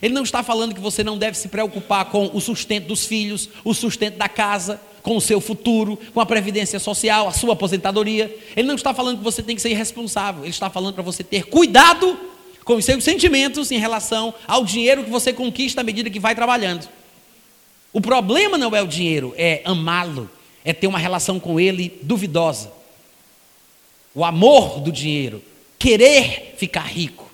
Ele 0.00 0.14
não 0.14 0.22
está 0.22 0.42
falando 0.44 0.74
que 0.74 0.80
você 0.80 1.02
não 1.02 1.18
deve 1.18 1.36
se 1.36 1.48
preocupar 1.48 2.06
com 2.06 2.30
o 2.32 2.40
sustento 2.40 2.86
dos 2.86 3.04
filhos, 3.04 3.50
o 3.64 3.74
sustento 3.74 4.16
da 4.16 4.28
casa, 4.28 4.80
com 5.02 5.16
o 5.16 5.20
seu 5.20 5.40
futuro, 5.40 5.98
com 6.12 6.20
a 6.20 6.26
previdência 6.26 6.78
social, 6.78 7.28
a 7.28 7.32
sua 7.32 7.52
aposentadoria. 7.52 8.34
Ele 8.56 8.66
não 8.66 8.74
está 8.74 8.92
falando 8.92 9.18
que 9.18 9.24
você 9.24 9.42
tem 9.42 9.56
que 9.56 9.62
ser 9.62 9.70
irresponsável, 9.70 10.42
ele 10.42 10.50
está 10.50 10.68
falando 10.68 10.94
para 10.94 11.02
você 11.02 11.22
ter 11.22 11.44
cuidado 11.44 12.18
com 12.64 12.74
os 12.74 12.84
seus 12.84 13.02
sentimentos 13.02 13.70
em 13.70 13.78
relação 13.78 14.34
ao 14.46 14.64
dinheiro 14.64 15.04
que 15.04 15.10
você 15.10 15.32
conquista 15.32 15.80
à 15.80 15.84
medida 15.84 16.10
que 16.10 16.20
vai 16.20 16.34
trabalhando. 16.34 16.88
O 17.92 18.00
problema 18.00 18.58
não 18.58 18.76
é 18.76 18.82
o 18.82 18.86
dinheiro, 18.86 19.34
é 19.36 19.62
amá-lo, 19.64 20.30
é 20.64 20.72
ter 20.72 20.86
uma 20.86 20.98
relação 20.98 21.40
com 21.40 21.58
ele 21.58 21.98
duvidosa. 22.02 22.70
O 24.14 24.24
amor 24.24 24.80
do 24.80 24.92
dinheiro, 24.92 25.42
querer 25.78 26.54
ficar 26.58 26.82
rico. 26.82 27.27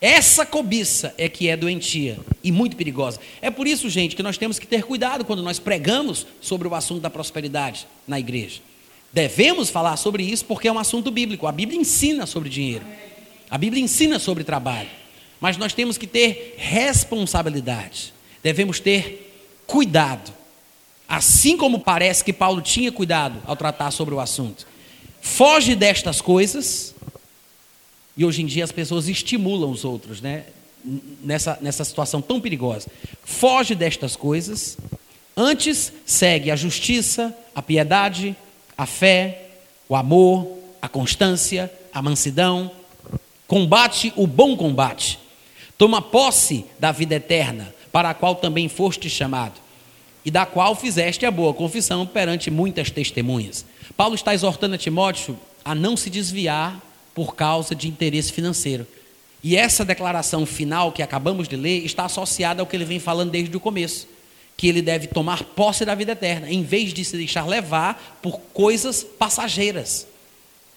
Essa 0.00 0.44
cobiça 0.44 1.14
é 1.16 1.28
que 1.28 1.48
é 1.48 1.56
doentia 1.56 2.18
e 2.44 2.52
muito 2.52 2.76
perigosa. 2.76 3.18
É 3.40 3.50
por 3.50 3.66
isso, 3.66 3.88
gente, 3.88 4.14
que 4.14 4.22
nós 4.22 4.36
temos 4.36 4.58
que 4.58 4.66
ter 4.66 4.82
cuidado 4.82 5.24
quando 5.24 5.42
nós 5.42 5.58
pregamos 5.58 6.26
sobre 6.40 6.68
o 6.68 6.74
assunto 6.74 7.00
da 7.00 7.08
prosperidade 7.08 7.86
na 8.06 8.20
igreja. 8.20 8.60
Devemos 9.12 9.70
falar 9.70 9.96
sobre 9.96 10.22
isso 10.22 10.44
porque 10.44 10.68
é 10.68 10.72
um 10.72 10.78
assunto 10.78 11.10
bíblico. 11.10 11.46
A 11.46 11.52
Bíblia 11.52 11.80
ensina 11.80 12.26
sobre 12.26 12.50
dinheiro. 12.50 12.84
A 13.50 13.56
Bíblia 13.56 13.82
ensina 13.82 14.18
sobre 14.18 14.44
trabalho. 14.44 14.90
Mas 15.40 15.56
nós 15.56 15.72
temos 15.72 15.96
que 15.96 16.06
ter 16.06 16.54
responsabilidade. 16.58 18.12
Devemos 18.42 18.80
ter 18.80 19.32
cuidado. 19.66 20.30
Assim 21.08 21.56
como 21.56 21.80
parece 21.80 22.22
que 22.22 22.32
Paulo 22.32 22.60
tinha 22.60 22.92
cuidado 22.92 23.40
ao 23.46 23.56
tratar 23.56 23.90
sobre 23.90 24.14
o 24.14 24.20
assunto. 24.20 24.66
Foge 25.22 25.74
destas 25.74 26.20
coisas 26.20 26.94
e 28.16 28.24
hoje 28.24 28.42
em 28.42 28.46
dia 28.46 28.64
as 28.64 28.72
pessoas 28.72 29.08
estimulam 29.08 29.70
os 29.70 29.84
outros, 29.84 30.20
né? 30.20 30.44
Nessa, 31.22 31.58
nessa 31.60 31.82
situação 31.82 32.22
tão 32.22 32.40
perigosa. 32.40 32.88
Foge 33.24 33.74
destas 33.74 34.14
coisas 34.14 34.78
Antes 35.38 35.92
segue 36.06 36.50
a 36.50 36.56
justiça, 36.56 37.36
a 37.54 37.60
piedade, 37.60 38.34
a 38.76 38.86
fé, 38.86 39.50
o 39.86 39.94
amor, 39.94 40.48
a 40.80 40.88
constância, 40.88 41.70
a 41.92 42.00
mansidão. 42.00 42.70
Combate 43.46 44.14
o 44.16 44.26
bom 44.26 44.56
combate. 44.56 45.18
Toma 45.76 46.00
posse 46.00 46.64
da 46.78 46.90
vida 46.90 47.16
eterna, 47.16 47.74
para 47.92 48.08
a 48.08 48.14
qual 48.14 48.36
também 48.36 48.66
foste 48.66 49.10
chamado, 49.10 49.60
e 50.24 50.30
da 50.30 50.46
qual 50.46 50.74
fizeste 50.74 51.26
a 51.26 51.30
boa 51.30 51.52
confissão 51.52 52.06
perante 52.06 52.50
muitas 52.50 52.90
testemunhas. 52.90 53.66
Paulo 53.94 54.14
está 54.14 54.32
exortando 54.32 54.76
a 54.76 54.78
Timóteo 54.78 55.38
a 55.62 55.74
não 55.74 55.98
se 55.98 56.08
desviar 56.08 56.80
por 57.16 57.34
causa 57.34 57.74
de 57.74 57.88
interesse 57.88 58.30
financeiro. 58.30 58.86
E 59.42 59.56
essa 59.56 59.86
declaração 59.86 60.44
final 60.44 60.92
que 60.92 61.02
acabamos 61.02 61.48
de 61.48 61.56
ler 61.56 61.82
está 61.82 62.04
associada 62.04 62.60
ao 62.60 62.66
que 62.66 62.76
ele 62.76 62.84
vem 62.84 63.00
falando 63.00 63.30
desde 63.30 63.56
o 63.56 63.60
começo 63.60 64.06
que 64.56 64.68
ele 64.68 64.80
deve 64.80 65.06
tomar 65.06 65.42
posse 65.42 65.84
da 65.84 65.94
vida 65.94 66.12
eterna, 66.12 66.50
em 66.50 66.62
vez 66.62 66.92
de 66.92 67.04
se 67.04 67.16
deixar 67.16 67.46
levar 67.46 68.18
por 68.22 68.38
coisas 68.52 69.02
passageiras. 69.02 70.06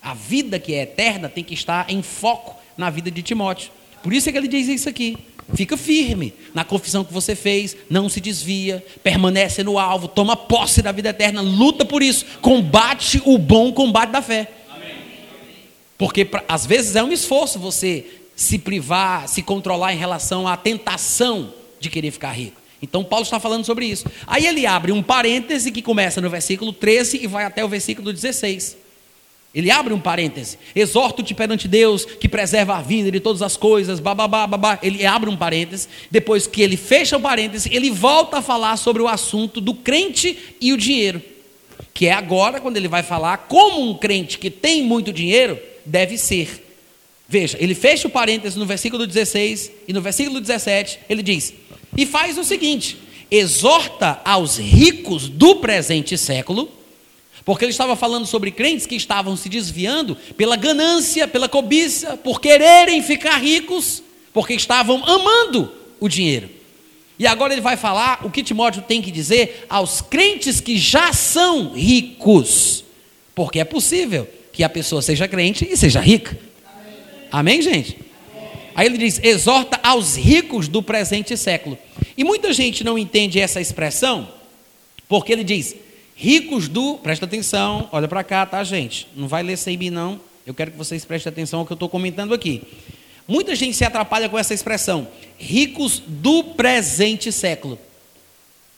A 0.02 0.14
vida 0.14 0.60
que 0.60 0.74
é 0.74 0.84
eterna 0.84 1.30
tem 1.30 1.44
que 1.44 1.54
estar 1.54 1.90
em 1.90 2.02
foco 2.02 2.56
na 2.78 2.90
vida 2.90 3.10
de 3.10 3.22
Timóteo. 3.22 3.72
Por 4.04 4.14
isso 4.14 4.28
é 4.28 4.32
que 4.32 4.38
ele 4.38 4.48
diz 4.48 4.68
isso 4.68 4.90
aqui. 4.90 5.18
Fica 5.54 5.76
firme 5.76 6.34
na 6.54 6.64
confissão 6.64 7.04
que 7.04 7.14
você 7.14 7.36
fez, 7.36 7.76
não 7.90 8.08
se 8.08 8.22
desvia, 8.22 8.86
permanece 9.02 9.64
no 9.64 9.80
alvo, 9.80 10.08
toma 10.08 10.36
posse 10.36 10.82
da 10.82 10.92
vida 10.92 11.10
eterna, 11.10 11.42
luta 11.42 11.84
por 11.86 12.04
isso, 12.04 12.26
combate 12.42 13.22
o 13.26 13.38
bom 13.38 13.72
combate 13.72 14.12
da 14.12 14.22
fé. 14.22 14.59
Porque 16.00 16.26
às 16.48 16.66
vezes 16.66 16.96
é 16.96 17.04
um 17.04 17.12
esforço 17.12 17.60
você 17.60 18.06
se 18.34 18.58
privar, 18.58 19.28
se 19.28 19.44
controlar 19.44 19.94
em 19.94 19.98
relação 19.98 20.48
à 20.48 20.56
tentação 20.56 21.54
de 21.78 21.90
querer 21.90 22.10
ficar 22.10 22.32
rico. 22.32 22.60
Então 22.82 23.04
Paulo 23.04 23.24
está 23.24 23.38
falando 23.38 23.66
sobre 23.66 23.86
isso. 23.86 24.06
Aí 24.26 24.48
ele 24.48 24.66
abre 24.66 24.94
um 24.94 25.04
parêntese 25.04 25.74
que 25.74 25.82
começa 25.82 26.22
no 26.22 26.30
versículo 26.30 26.72
13 26.72 27.20
e 27.22 27.28
vai 27.28 27.44
até 27.44 27.66
o 27.66 27.68
versículo 27.68 28.14
16. 28.14 28.78
Ele 29.54 29.70
abre 29.70 29.94
um 29.94 30.00
parêntese. 30.00 30.58
Exorto-te 30.74 31.34
perante 31.34 31.68
Deus 31.68 32.06
que 32.06 32.30
preserva 32.30 32.78
a 32.78 32.82
vida 32.82 33.12
de 33.12 33.20
todas 33.20 33.42
as 33.42 33.58
coisas, 33.58 34.00
bababá, 34.00 34.48
babá. 34.48 34.80
Ele 34.82 35.06
abre 35.06 35.30
um 35.30 35.36
parêntese. 35.36 35.90
Depois 36.10 36.48
que 36.48 36.62
ele 36.62 36.78
fecha 36.78 37.18
o 37.18 37.22
parêntese, 37.22 37.70
ele 37.74 37.92
volta 37.92 38.38
a 38.38 38.42
falar 38.42 38.78
sobre 38.78 39.02
o 39.02 39.08
assunto 39.08 39.60
do 39.60 39.74
crente 39.74 40.56
e 40.62 40.72
o 40.72 40.78
dinheiro. 40.78 41.22
Que 41.94 42.06
é 42.06 42.14
agora 42.14 42.62
quando 42.62 42.78
ele 42.78 42.88
vai 42.88 43.04
falar 43.04 43.36
como 43.50 43.82
um 43.82 43.96
crente 43.96 44.38
que 44.38 44.50
tem 44.50 44.82
muito 44.82 45.12
dinheiro 45.12 45.60
deve 45.86 46.18
ser. 46.18 46.66
Veja, 47.28 47.58
ele 47.60 47.76
fecha 47.76 48.08
o 48.08 48.12
parêntese 48.12 48.58
no 48.58 48.66
versículo 48.66 49.06
16 49.06 49.72
e 49.88 49.94
no 49.94 50.02
versículo 50.02 50.42
17 50.42 51.00
ele 51.10 51.22
diz: 51.22 51.54
e 51.96 52.06
faz 52.06 52.38
o 52.38 52.44
seguinte: 52.44 52.98
exorta 53.30 54.22
aos 54.24 54.58
ricos 54.58 55.28
do 55.28 55.58
presente 55.58 56.18
século, 56.18 56.70
porque 57.44 57.66
ele 57.66 57.72
estava 57.72 57.96
falando 57.96 58.26
sobre 58.26 58.52
crentes 58.52 58.86
que 58.86 58.96
estavam 58.96 59.36
se 59.36 59.50
desviando 59.50 60.16
pela 60.38 60.56
ganância, 60.56 61.28
pela 61.28 61.50
cobiça, 61.50 62.18
por 62.18 62.40
quererem 62.40 63.02
ficar 63.02 63.38
ricos, 63.38 64.04
porque 64.34 64.54
estavam 64.54 65.04
amando 65.06 65.72
o 66.00 66.08
dinheiro. 66.08 66.50
E 67.18 67.28
agora 67.28 67.54
ele 67.54 67.62
vai 67.62 67.76
falar 67.76 68.26
o 68.26 68.32
que 68.32 68.44
Timóteo 68.44 68.82
tem 68.82 69.02
que 69.02 69.12
dizer 69.12 69.66
aos 69.70 70.00
crentes 70.00 70.62
que 70.62 70.78
já 70.78 71.12
são 71.12 71.74
ricos, 71.74 72.86
porque 73.36 73.60
é 73.60 73.66
possível 73.66 74.28
que 74.60 74.64
a 74.66 74.68
pessoa 74.68 75.02
seja 75.02 75.26
crente 75.26 75.66
e 75.72 75.78
seja 75.78 76.02
rica. 76.02 76.38
Amém, 77.32 77.32
Amém 77.32 77.62
gente? 77.62 77.98
Aí 78.76 78.88
ele 78.88 78.98
diz: 78.98 79.18
exorta 79.24 79.80
aos 79.82 80.18
ricos 80.18 80.68
do 80.68 80.84
presente 80.84 81.38
século. 81.38 81.78
E 82.18 82.26
muita 82.26 82.52
gente 82.52 82.84
não 82.84 82.98
entende 82.98 83.40
essa 83.40 83.62
expressão, 83.62 84.28
porque 85.08 85.32
ele 85.32 85.46
diz: 85.46 85.78
ricos 86.14 86.68
do. 86.68 86.96
Presta 86.96 87.24
atenção, 87.24 87.88
olha 87.90 88.06
para 88.06 88.22
cá, 88.22 88.46
tá, 88.46 88.62
gente? 88.66 89.08
Não 89.16 89.30
vai 89.30 89.44
ler 89.44 89.56
sem 89.56 89.78
mim, 89.78 89.90
não. 89.90 90.20
Eu 90.46 90.54
quero 90.54 90.72
que 90.72 90.78
vocês 90.78 91.06
prestem 91.06 91.32
atenção 91.32 91.62
ao 91.62 91.66
que 91.66 91.72
eu 91.72 91.76
estou 91.76 91.88
comentando 91.88 92.34
aqui. 92.34 92.62
Muita 93.26 93.56
gente 93.56 93.78
se 93.78 93.86
atrapalha 93.86 94.28
com 94.28 94.38
essa 94.38 94.54
expressão, 94.54 95.08
ricos 95.38 96.04
do 96.06 96.44
presente 96.44 97.32
século. 97.32 97.80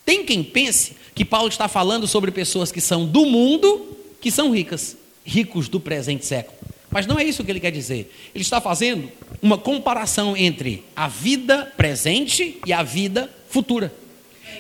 Tem 0.06 0.24
quem 0.24 0.44
pense 0.44 0.96
que 1.16 1.26
Paulo 1.26 1.48
está 1.48 1.68
falando 1.68 2.06
sobre 2.06 2.30
pessoas 2.30 2.72
que 2.72 2.80
são 2.80 3.04
do 3.04 3.26
mundo, 3.26 3.98
que 4.22 4.30
são 4.30 4.52
ricas, 4.52 4.96
ricos 5.26 5.68
do 5.68 5.80
presente 5.80 6.26
século. 6.26 6.58
Mas 6.90 7.08
não 7.08 7.18
é 7.18 7.24
isso 7.24 7.44
que 7.44 7.50
ele 7.50 7.60
quer 7.60 7.72
dizer. 7.72 8.14
Ele 8.36 8.42
está 8.42 8.60
fazendo 8.60 9.10
uma 9.42 9.58
comparação 9.58 10.36
entre 10.36 10.84
a 10.96 11.08
vida 11.08 11.72
presente 11.78 12.60
e 12.66 12.74
a 12.74 12.84
vida 12.84 13.32
futura. 13.50 13.94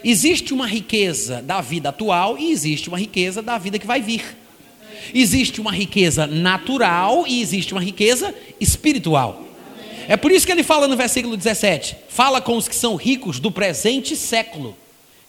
Existe 0.03 0.53
uma 0.53 0.65
riqueza 0.65 1.41
da 1.41 1.59
vida 1.61 1.89
atual 1.89 2.37
e 2.37 2.51
existe 2.51 2.87
uma 2.87 2.97
riqueza 2.97 3.41
da 3.41 3.57
vida 3.57 3.77
que 3.77 3.85
vai 3.85 4.01
vir. 4.01 4.23
Existe 5.13 5.59
uma 5.59 5.71
riqueza 5.71 6.25
natural 6.25 7.25
e 7.27 7.41
existe 7.41 7.73
uma 7.73 7.81
riqueza 7.81 8.33
espiritual. 8.59 9.45
É 10.07 10.15
por 10.15 10.31
isso 10.31 10.45
que 10.45 10.51
ele 10.51 10.63
fala 10.63 10.87
no 10.87 10.95
versículo 10.95 11.35
17: 11.35 11.95
fala 12.09 12.41
com 12.41 12.55
os 12.55 12.67
que 12.67 12.75
são 12.75 12.95
ricos 12.95 13.39
do 13.39 13.51
presente 13.51 14.15
século. 14.15 14.75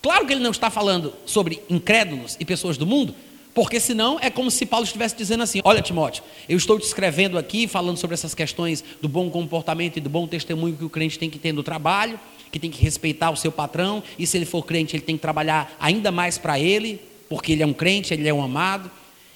Claro 0.01 0.27
que 0.27 0.33
ele 0.33 0.43
não 0.43 0.51
está 0.51 0.71
falando 0.71 1.13
sobre 1.27 1.63
incrédulos 1.69 2.37
e 2.41 2.45
pessoas 2.45 2.77
do 2.77 2.87
mundo, 2.87 3.15
porque 3.55 3.79
senão 3.79 4.19
é 4.21 4.31
como 4.31 4.51
se 4.51 4.65
Paulo 4.65 4.85
estivesse 4.85 5.17
dizendo 5.17 5.43
assim: 5.43 5.61
Olha, 5.65 5.83
Timóteo, 5.83 6.23
eu 6.49 6.57
estou 6.57 6.79
te 6.79 6.87
escrevendo 6.87 7.37
aqui, 7.37 7.67
falando 7.69 7.97
sobre 7.97 8.15
essas 8.15 8.35
questões 8.35 8.83
do 9.01 9.09
bom 9.09 9.29
comportamento 9.31 9.97
e 9.97 10.01
do 10.01 10.09
bom 10.09 10.27
testemunho 10.27 10.77
que 10.77 10.85
o 10.85 10.91
crente 10.91 11.19
tem 11.19 11.29
que 11.29 11.39
ter 11.39 11.53
no 11.53 11.63
trabalho, 11.63 12.19
que 12.51 12.59
tem 12.59 12.71
que 12.71 12.83
respeitar 12.83 13.31
o 13.31 13.37
seu 13.37 13.53
patrão, 13.53 14.03
e 14.19 14.27
se 14.27 14.37
ele 14.37 14.47
for 14.47 14.65
crente, 14.65 14.97
ele 14.97 15.03
tem 15.03 15.17
que 15.17 15.23
trabalhar 15.23 15.77
ainda 15.79 16.11
mais 16.11 16.39
para 16.39 16.59
ele, 16.59 17.01
porque 17.29 17.53
ele 17.53 17.63
é 17.63 17.67
um 17.67 17.73
crente, 17.73 18.15
ele 18.15 18.29
é 18.29 18.35
um 18.35 18.43
amado 18.43 18.91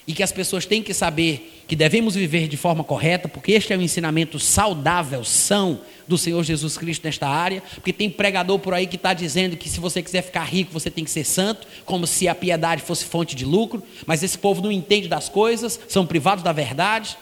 e 0.07 0.13
que 0.13 0.23
as 0.23 0.31
pessoas 0.31 0.65
têm 0.65 0.81
que 0.81 0.93
saber 0.93 1.56
que 1.67 1.75
devemos 1.75 2.15
viver 2.15 2.47
de 2.47 2.55
forma 2.55 2.83
correta, 2.83 3.27
porque 3.27 3.51
este 3.51 3.73
é 3.73 3.77
um 3.77 3.81
ensinamento 3.81 4.39
saudável, 4.39 5.23
são 5.23 5.81
do 6.07 6.17
Senhor 6.17 6.41
Jesus 6.41 6.77
Cristo 6.77 7.03
nesta 7.03 7.27
área, 7.27 7.61
porque 7.75 7.91
tem 7.91 8.09
pregador 8.09 8.57
por 8.57 8.73
aí 8.73 8.87
que 8.87 8.95
está 8.95 9.13
dizendo 9.13 9.57
que 9.57 9.69
se 9.69 9.79
você 9.79 10.01
quiser 10.01 10.21
ficar 10.21 10.45
rico, 10.45 10.71
você 10.71 10.89
tem 10.89 11.03
que 11.03 11.11
ser 11.11 11.25
santo, 11.25 11.67
como 11.83 12.07
se 12.07 12.27
a 12.29 12.33
piedade 12.33 12.81
fosse 12.81 13.03
fonte 13.03 13.35
de 13.35 13.43
lucro, 13.43 13.83
mas 14.05 14.23
esse 14.23 14.37
povo 14.37 14.61
não 14.61 14.71
entende 14.71 15.09
das 15.09 15.27
coisas, 15.27 15.77
são 15.89 16.05
privados 16.05 16.41
da 16.41 16.53
verdade. 16.53 17.17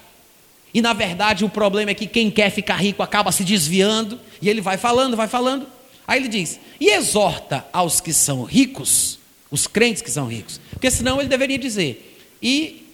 E 0.72 0.82
na 0.82 0.94
verdade 0.94 1.44
o 1.44 1.50
problema 1.50 1.90
é 1.90 1.96
que 1.96 2.06
quem 2.06 2.30
quer 2.30 2.52
ficar 2.52 2.76
rico 2.76 3.02
acaba 3.02 3.32
se 3.32 3.44
desviando, 3.44 4.20
e 4.40 4.48
ele 4.48 4.62
vai 4.62 4.78
falando, 4.78 5.18
vai 5.18 5.28
falando. 5.28 5.66
Aí 6.08 6.20
ele 6.20 6.28
diz: 6.28 6.60
e 6.80 6.92
exorta 6.92 7.66
aos 7.74 8.00
que 8.00 8.14
são 8.14 8.44
ricos, 8.44 9.18
os 9.50 9.66
crentes 9.66 10.04
que 10.04 10.12
são 10.12 10.28
ricos, 10.28 10.62
porque 10.70 10.92
senão 10.92 11.20
ele 11.20 11.30
deveria 11.30 11.58
dizer: 11.58 12.20
e 12.44 12.85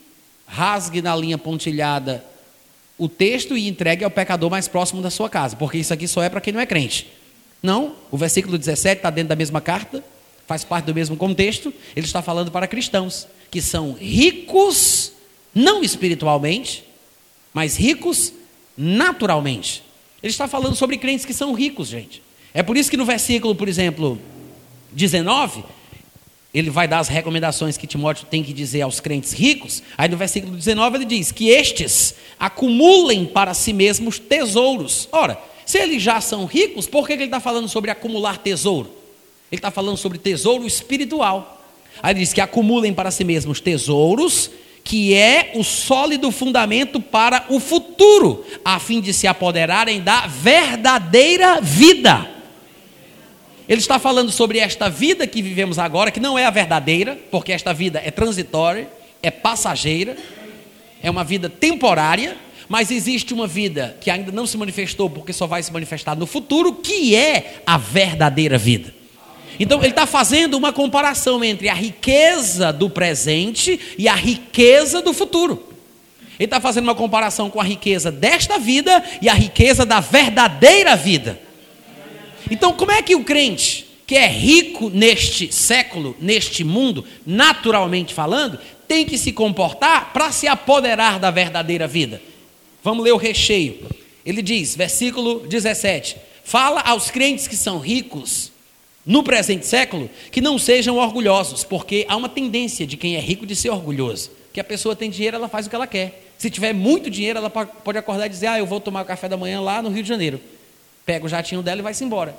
rasgue 0.52 1.02
na 1.02 1.16
linha 1.16 1.38
pontilhada 1.38 2.24
o 2.98 3.08
texto 3.08 3.58
e 3.58 3.68
entregue 3.68 4.04
ao 4.04 4.12
pecador 4.12 4.50
mais 4.50 4.68
próximo 4.68 5.02
da 5.02 5.10
sua 5.10 5.30
casa, 5.30 5.56
porque 5.56 5.78
isso 5.78 5.94
aqui 5.94 6.08
só 6.08 6.22
é 6.22 6.30
para 6.30 6.42
quem 6.42 6.54
não 6.54 6.60
é 6.60 6.66
crente. 6.66 7.08
Não, 7.64 7.96
o 8.12 8.18
versículo 8.18 8.58
17 8.58 8.98
está 8.98 9.10
dentro 9.10 9.30
da 9.30 9.36
mesma 9.36 9.62
carta, 9.62 10.04
faz 10.46 10.64
parte 10.64 10.86
do 10.86 10.94
mesmo 10.94 11.16
contexto, 11.16 11.74
ele 11.96 12.06
está 12.06 12.22
falando 12.22 12.52
para 12.52 12.68
cristãos 12.68 13.28
que 13.50 13.62
são 13.62 13.94
ricos, 13.94 15.14
não 15.56 15.82
espiritualmente, 15.82 16.84
mas 17.54 17.78
ricos 17.78 18.34
naturalmente. 18.78 19.84
Ele 20.22 20.32
está 20.32 20.48
falando 20.48 20.76
sobre 20.76 20.98
crentes 20.98 21.26
que 21.26 21.34
são 21.34 21.54
ricos, 21.54 21.88
gente. 21.88 22.22
É 22.54 22.62
por 22.62 22.76
isso 22.76 22.92
que 22.92 22.98
no 22.98 23.06
versículo, 23.06 23.56
por 23.56 23.70
exemplo, 23.70 24.20
19, 24.92 25.64
ele 26.54 26.70
vai 26.70 26.88
dar 26.88 27.00
as 27.00 27.08
recomendações 27.08 27.78
que 27.78 27.88
Timóteo 27.88 28.26
tem 28.30 28.44
que 28.44 28.52
dizer 28.52 28.82
aos 28.82 29.00
crentes 29.00 29.32
ricos. 29.32 29.82
Aí 29.98 30.10
no 30.10 30.18
versículo 30.18 30.56
19 30.56 30.98
ele 30.98 31.06
diz 31.06 31.32
que 31.32 31.50
estes 31.50 32.16
acumulem 32.38 33.26
para 33.26 33.54
si 33.54 33.72
mesmos 33.72 34.20
tesouros. 34.20 35.08
Ora, 35.12 35.40
se 35.66 35.78
eles 35.78 36.04
já 36.04 36.20
são 36.20 36.46
ricos, 36.46 36.88
por 36.88 37.08
que 37.08 37.14
ele 37.14 37.26
está 37.26 37.40
falando 37.40 37.70
sobre 37.70 37.90
acumular 37.90 38.38
tesouro? 38.38 38.90
Ele 39.50 39.60
está 39.60 39.72
falando 39.72 39.98
sobre 39.98 40.18
tesouro 40.18 40.68
espiritual. 40.68 41.64
Aí 42.04 42.12
ele 42.12 42.20
diz 42.20 42.34
que 42.34 42.42
acumulem 42.42 42.94
para 42.94 43.12
si 43.12 43.24
mesmos 43.24 43.62
tesouros, 43.62 44.52
que 44.84 45.14
é 45.14 45.52
o 45.56 45.64
sólido 45.64 46.32
fundamento 46.32 47.00
para 47.00 47.46
o 47.50 47.60
futuro, 47.60 48.46
a 48.66 48.80
fim 48.80 49.00
de 49.00 49.14
se 49.14 49.28
apoderarem 49.28 50.02
da 50.02 50.28
verdadeira 50.28 51.62
vida 51.62 52.41
ele 53.72 53.80
está 53.80 53.98
falando 53.98 54.34
sobre 54.34 54.60
esta 54.60 54.90
vida 54.90 55.26
que 55.26 55.42
vivemos 55.42 55.80
agora, 55.80 56.12
que 56.12 56.20
não 56.20 56.38
é 56.38 56.44
a 56.44 56.50
verdadeira, 56.50 57.18
porque 57.32 57.54
esta 57.54 57.74
vida 57.74 58.02
é 58.04 58.12
transitória, 58.12 58.86
é 59.24 59.32
passageira, 59.32 60.18
é 61.02 61.10
uma 61.10 61.24
vida 61.24 61.50
temporária, 61.50 62.36
mas 62.68 62.92
existe 62.92 63.34
uma 63.34 63.48
vida 63.48 63.96
que 64.02 64.12
ainda 64.12 64.30
não 64.30 64.46
se 64.46 64.58
manifestou, 64.58 65.10
porque 65.10 65.32
só 65.32 65.48
vai 65.48 65.64
se 65.64 65.72
manifestar 65.72 66.18
no 66.18 66.26
futuro, 66.26 66.74
que 66.74 67.16
é 67.16 67.62
a 67.66 67.78
verdadeira 67.78 68.58
vida. 68.58 68.94
Então, 69.58 69.80
ele 69.80 69.92
está 69.92 70.06
fazendo 70.06 70.56
uma 70.56 70.74
comparação 70.74 71.42
entre 71.42 71.70
a 71.70 71.74
riqueza 71.74 72.74
do 72.74 72.90
presente 72.90 73.80
e 73.98 74.06
a 74.06 74.16
riqueza 74.16 75.02
do 75.02 75.14
futuro. 75.14 75.72
Ele 76.38 76.44
está 76.44 76.60
fazendo 76.60 76.84
uma 76.84 76.96
comparação 76.96 77.50
com 77.50 77.62
a 77.62 77.64
riqueza 77.64 78.12
desta 78.12 78.60
vida 78.60 79.02
e 79.22 79.30
a 79.30 79.34
riqueza 79.34 79.86
da 79.86 80.02
verdadeira 80.02 80.94
vida. 80.98 81.51
Então, 82.52 82.74
como 82.74 82.92
é 82.92 83.02
que 83.02 83.16
o 83.16 83.24
crente 83.24 83.88
que 84.06 84.16
é 84.18 84.28
rico 84.28 84.90
neste 84.90 85.54
século, 85.54 86.18
neste 86.20 86.66
mundo, 86.66 87.06
naturalmente 87.26 88.14
falando, 88.14 88.60
tem 88.86 89.06
que 89.06 89.18
se 89.18 89.32
comportar 89.32 90.12
para 90.12 90.34
se 90.34 90.50
apoderar 90.50 91.18
da 91.18 91.32
verdadeira 91.32 91.88
vida. 91.88 92.22
Vamos 92.84 93.06
ler 93.06 93.14
o 93.14 93.18
recheio. 93.18 93.88
Ele 94.26 94.42
diz, 94.42 94.76
versículo 94.76 95.48
17: 95.48 96.18
Fala 96.44 96.82
aos 96.82 97.10
crentes 97.10 97.48
que 97.48 97.56
são 97.56 97.80
ricos 97.80 98.52
no 99.06 99.24
presente 99.24 99.66
século 99.66 100.10
que 100.30 100.42
não 100.42 100.60
sejam 100.60 100.98
orgulhosos, 100.98 101.64
porque 101.64 102.06
há 102.10 102.18
uma 102.18 102.28
tendência 102.28 102.86
de 102.86 102.98
quem 102.98 103.16
é 103.16 103.20
rico 103.22 103.46
de 103.46 103.56
ser 103.56 103.70
orgulhoso. 103.70 104.30
Que 104.52 104.60
a 104.60 104.64
pessoa 104.66 104.94
tem 104.94 105.10
dinheiro, 105.10 105.38
ela 105.38 105.48
faz 105.48 105.68
o 105.68 105.70
que 105.70 105.76
ela 105.78 105.88
quer. 105.88 106.34
Se 106.38 106.50
tiver 106.50 106.74
muito 106.74 107.10
dinheiro, 107.10 107.40
ela 107.40 107.50
pode 107.50 107.98
acordar 107.98 108.26
e 108.26 108.30
dizer: 108.30 108.48
Ah, 108.48 108.60
eu 108.60 108.66
vou 108.66 108.82
tomar 108.82 109.04
o 109.04 109.06
café 109.06 109.30
da 109.30 109.38
manhã 109.38 109.62
lá 109.62 109.82
no 109.82 109.90
Rio 109.90 110.04
de 110.04 110.10
Janeiro. 110.10 110.42
Pega 111.06 111.26
o 111.26 111.30
jatinho 111.30 111.62
dela 111.62 111.80
e 111.80 111.84
vai-se 111.84 112.04
embora. 112.04 112.36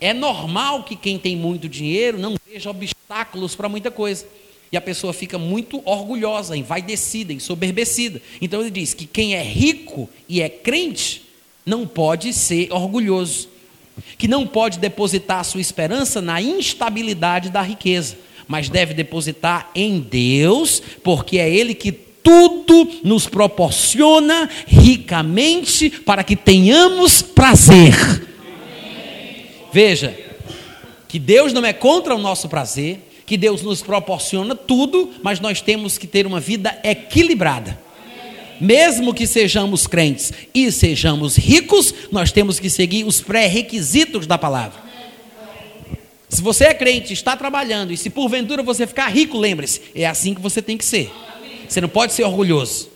É 0.00 0.12
normal 0.12 0.84
que 0.84 0.94
quem 0.94 1.18
tem 1.18 1.36
muito 1.36 1.68
dinheiro 1.68 2.18
não 2.18 2.36
veja 2.46 2.70
obstáculos 2.70 3.56
para 3.56 3.68
muita 3.68 3.90
coisa. 3.90 4.26
E 4.70 4.76
a 4.76 4.80
pessoa 4.80 5.12
fica 5.12 5.38
muito 5.38 5.82
orgulhosa, 5.84 6.56
envaidecida, 6.56 7.32
ensoberbecida. 7.32 8.20
Então 8.40 8.60
ele 8.60 8.70
diz 8.70 8.94
que 8.94 9.06
quem 9.06 9.34
é 9.34 9.42
rico 9.42 10.08
e 10.28 10.42
é 10.42 10.48
crente 10.48 11.22
não 11.64 11.86
pode 11.86 12.32
ser 12.32 12.72
orgulhoso, 12.72 13.48
que 14.16 14.28
não 14.28 14.46
pode 14.46 14.78
depositar 14.78 15.44
sua 15.44 15.60
esperança 15.60 16.20
na 16.20 16.40
instabilidade 16.40 17.50
da 17.50 17.60
riqueza, 17.60 18.16
mas 18.46 18.68
deve 18.68 18.94
depositar 18.94 19.70
em 19.74 20.00
Deus, 20.00 20.82
porque 21.02 21.38
é 21.38 21.50
Ele 21.50 21.74
que 21.74 22.07
tudo 22.28 22.90
nos 23.02 23.26
proporciona 23.26 24.50
ricamente 24.66 25.88
para 25.88 26.22
que 26.22 26.36
tenhamos 26.36 27.22
prazer. 27.22 27.94
Veja, 29.72 30.14
que 31.08 31.18
Deus 31.18 31.54
não 31.54 31.64
é 31.64 31.72
contra 31.72 32.14
o 32.14 32.18
nosso 32.18 32.46
prazer, 32.46 33.00
que 33.24 33.38
Deus 33.38 33.62
nos 33.62 33.80
proporciona 33.80 34.54
tudo, 34.54 35.10
mas 35.22 35.40
nós 35.40 35.62
temos 35.62 35.96
que 35.96 36.06
ter 36.06 36.26
uma 36.26 36.38
vida 36.38 36.78
equilibrada. 36.84 37.80
Mesmo 38.60 39.14
que 39.14 39.26
sejamos 39.26 39.86
crentes 39.86 40.32
e 40.52 40.70
sejamos 40.70 41.36
ricos, 41.36 41.94
nós 42.12 42.30
temos 42.30 42.60
que 42.60 42.68
seguir 42.68 43.04
os 43.04 43.22
pré-requisitos 43.22 44.26
da 44.26 44.36
palavra. 44.36 44.80
Se 46.28 46.42
você 46.42 46.64
é 46.64 46.74
crente, 46.74 47.14
está 47.14 47.34
trabalhando, 47.36 47.90
e 47.90 47.96
se 47.96 48.10
porventura 48.10 48.62
você 48.62 48.86
ficar 48.86 49.08
rico, 49.08 49.38
lembre-se, 49.38 49.80
é 49.94 50.04
assim 50.04 50.34
que 50.34 50.42
você 50.42 50.60
tem 50.60 50.76
que 50.76 50.84
ser. 50.84 51.10
Você 51.68 51.80
não 51.80 51.88
pode 51.88 52.12
ser 52.12 52.24
orgulhoso. 52.24 52.88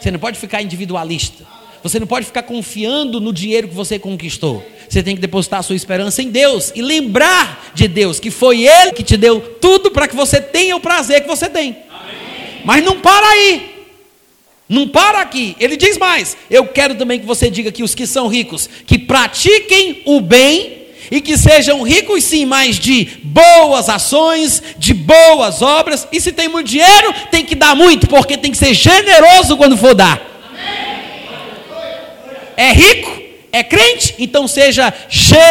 Você 0.00 0.10
não 0.10 0.18
pode 0.18 0.38
ficar 0.38 0.62
individualista. 0.62 1.44
Você 1.82 2.00
não 2.00 2.06
pode 2.06 2.24
ficar 2.24 2.42
confiando 2.42 3.20
no 3.20 3.32
dinheiro 3.32 3.68
que 3.68 3.74
você 3.74 3.98
conquistou. 3.98 4.64
Você 4.88 5.02
tem 5.02 5.14
que 5.14 5.20
depositar 5.20 5.60
a 5.60 5.62
sua 5.62 5.76
esperança 5.76 6.22
em 6.22 6.30
Deus 6.30 6.72
e 6.74 6.80
lembrar 6.80 7.72
de 7.74 7.86
Deus 7.86 8.18
que 8.18 8.30
foi 8.30 8.66
Ele 8.66 8.92
que 8.92 9.02
te 9.02 9.16
deu 9.16 9.40
tudo 9.60 9.90
para 9.90 10.08
que 10.08 10.16
você 10.16 10.40
tenha 10.40 10.74
o 10.76 10.80
prazer 10.80 11.20
que 11.22 11.28
você 11.28 11.48
tem. 11.48 11.76
Amém. 11.90 12.62
Mas 12.64 12.82
não 12.82 13.00
para 13.00 13.26
aí. 13.26 13.74
Não 14.66 14.88
para 14.88 15.20
aqui. 15.20 15.54
Ele 15.60 15.76
diz 15.76 15.98
mais: 15.98 16.36
Eu 16.50 16.66
quero 16.66 16.94
também 16.94 17.20
que 17.20 17.26
você 17.26 17.50
diga 17.50 17.70
que 17.70 17.82
os 17.82 17.94
que 17.94 18.06
são 18.06 18.28
ricos, 18.28 18.68
que 18.86 18.98
pratiquem 18.98 20.02
o 20.06 20.20
bem 20.20 20.83
e 21.10 21.20
que 21.20 21.36
sejam 21.36 21.82
ricos 21.82 22.24
sim, 22.24 22.44
mas 22.44 22.78
de 22.78 23.18
boas 23.22 23.88
ações, 23.88 24.62
de 24.78 24.94
boas 24.94 25.62
obras. 25.62 26.06
E 26.12 26.20
se 26.20 26.32
tem 26.32 26.48
muito 26.48 26.68
dinheiro, 26.68 27.14
tem 27.30 27.44
que 27.44 27.54
dar 27.54 27.74
muito, 27.74 28.06
porque 28.06 28.36
tem 28.36 28.50
que 28.50 28.58
ser 28.58 28.74
generoso 28.74 29.56
quando 29.56 29.76
for 29.76 29.94
dar 29.94 30.34
é 32.56 32.72
rico, 32.72 33.22
é 33.52 33.62
crente, 33.62 34.14
então 34.18 34.48
seja 34.48 34.92
generoso. 35.08 35.46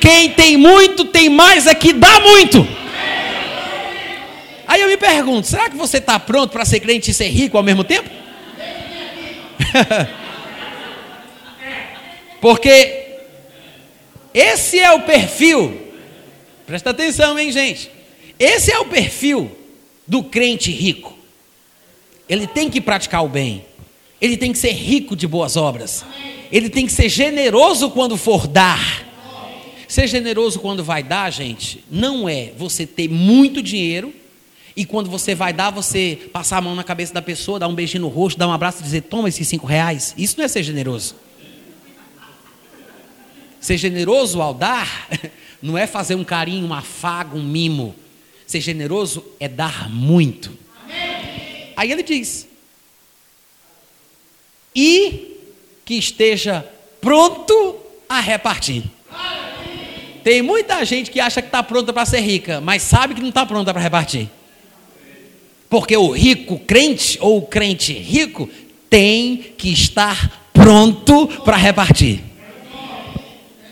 Quem 0.00 0.30
tem 0.30 0.56
muito, 0.56 1.04
tem 1.06 1.28
mais 1.28 1.66
é 1.66 1.74
que 1.74 1.92
dá 1.92 2.20
muito. 2.20 2.66
Aí 4.66 4.80
eu 4.80 4.88
me 4.88 4.96
pergunto: 4.96 5.46
será 5.46 5.68
que 5.68 5.76
você 5.76 5.98
está 5.98 6.18
pronto 6.18 6.50
para 6.52 6.64
ser 6.64 6.80
crente 6.80 7.10
e 7.10 7.14
ser 7.14 7.28
rico 7.28 7.56
ao 7.56 7.62
mesmo 7.62 7.84
tempo? 7.84 8.08
Porque 12.40 13.16
esse 14.32 14.78
é 14.78 14.92
o 14.92 15.02
perfil, 15.02 15.92
presta 16.66 16.90
atenção, 16.90 17.38
hein, 17.38 17.50
gente? 17.50 17.90
Esse 18.38 18.70
é 18.70 18.78
o 18.78 18.86
perfil 18.86 19.50
do 20.06 20.22
crente 20.22 20.70
rico. 20.70 21.16
Ele 22.28 22.46
tem 22.46 22.70
que 22.70 22.80
praticar 22.80 23.24
o 23.24 23.28
bem, 23.28 23.64
ele 24.20 24.36
tem 24.36 24.52
que 24.52 24.58
ser 24.58 24.72
rico 24.72 25.16
de 25.16 25.26
boas 25.26 25.56
obras. 25.56 26.04
Ele 26.50 26.70
tem 26.70 26.86
que 26.86 26.92
ser 26.92 27.08
generoso 27.08 27.90
quando 27.90 28.16
for 28.16 28.46
dar. 28.46 29.06
Ser 29.86 30.06
generoso 30.06 30.60
quando 30.60 30.84
vai 30.84 31.02
dar, 31.02 31.30
gente, 31.30 31.84
não 31.90 32.28
é 32.28 32.52
você 32.56 32.86
ter 32.86 33.08
muito 33.08 33.62
dinheiro 33.62 34.12
e 34.76 34.84
quando 34.84 35.10
você 35.10 35.34
vai 35.34 35.52
dar, 35.52 35.70
você 35.70 36.16
passar 36.32 36.58
a 36.58 36.60
mão 36.60 36.74
na 36.74 36.84
cabeça 36.84 37.12
da 37.12 37.20
pessoa, 37.20 37.58
dar 37.58 37.66
um 37.66 37.74
beijinho 37.74 38.02
no 38.02 38.08
rosto, 38.08 38.38
dar 38.38 38.46
um 38.46 38.52
abraço 38.52 38.80
e 38.80 38.84
dizer: 38.84 39.00
toma 39.02 39.28
esses 39.28 39.48
cinco 39.48 39.66
reais. 39.66 40.14
Isso 40.16 40.36
não 40.38 40.44
é 40.44 40.48
ser 40.48 40.62
generoso. 40.62 41.16
Ser 43.60 43.76
generoso 43.76 44.40
ao 44.40 44.54
dar 44.54 45.08
não 45.62 45.76
é 45.76 45.86
fazer 45.86 46.14
um 46.14 46.24
carinho, 46.24 46.66
um 46.66 46.74
afago, 46.74 47.38
um 47.38 47.42
mimo. 47.42 47.94
Ser 48.46 48.60
generoso 48.60 49.24
é 49.38 49.48
dar 49.48 49.90
muito. 49.90 50.56
Aí 51.76 51.92
ele 51.92 52.02
diz: 52.02 52.48
e 54.74 55.36
que 55.84 55.94
esteja 55.94 56.64
pronto 57.00 57.76
a 58.08 58.20
repartir. 58.20 58.84
Tem 60.22 60.42
muita 60.42 60.84
gente 60.84 61.10
que 61.10 61.20
acha 61.20 61.40
que 61.40 61.48
está 61.48 61.62
pronta 61.62 61.92
para 61.92 62.04
ser 62.04 62.20
rica, 62.20 62.60
mas 62.60 62.82
sabe 62.82 63.14
que 63.14 63.20
não 63.20 63.30
está 63.30 63.46
pronta 63.46 63.72
para 63.72 63.82
repartir. 63.82 64.28
Porque 65.68 65.96
o 65.96 66.10
rico 66.10 66.58
crente 66.60 67.18
ou 67.20 67.38
o 67.38 67.46
crente 67.46 67.92
rico 67.92 68.48
tem 68.88 69.36
que 69.56 69.72
estar 69.72 70.48
pronto 70.52 71.26
para 71.44 71.56
repartir. 71.56 72.27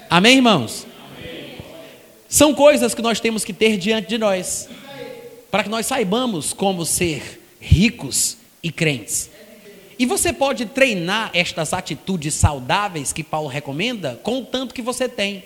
Amém, 0.08 0.36
irmãos? 0.36 0.86
São 2.28 2.54
coisas 2.54 2.94
que 2.94 3.02
nós 3.02 3.18
temos 3.18 3.44
que 3.44 3.52
ter 3.52 3.76
diante 3.76 4.08
de 4.08 4.18
nós, 4.18 4.68
para 5.50 5.64
que 5.64 5.68
nós 5.68 5.86
saibamos 5.86 6.52
como 6.52 6.84
ser 6.84 7.42
ricos 7.60 8.36
e 8.62 8.70
crentes. 8.70 9.30
E 9.98 10.06
você 10.06 10.32
pode 10.32 10.66
treinar 10.66 11.30
estas 11.32 11.72
atitudes 11.72 12.34
saudáveis 12.34 13.12
que 13.12 13.24
Paulo 13.24 13.48
recomenda 13.48 14.20
com 14.22 14.38
o 14.38 14.44
tanto 14.44 14.74
que 14.74 14.82
você 14.82 15.08
tem, 15.08 15.44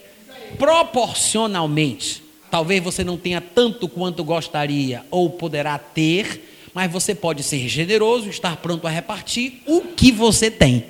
proporcionalmente. 0.59 2.23
Talvez 2.51 2.83
você 2.83 3.03
não 3.03 3.17
tenha 3.17 3.41
tanto 3.41 3.89
quanto 3.89 4.25
gostaria 4.25 5.05
ou 5.11 5.31
poderá 5.31 5.79
ter, 5.79 6.69
mas 6.75 6.91
você 6.91 7.15
pode 7.15 7.43
ser 7.43 7.67
generoso, 7.69 8.29
estar 8.29 8.57
pronto 8.57 8.87
a 8.87 8.91
repartir 8.91 9.63
o 9.67 9.83
que 9.83 10.13
você 10.13 10.51
tem. 10.51 10.87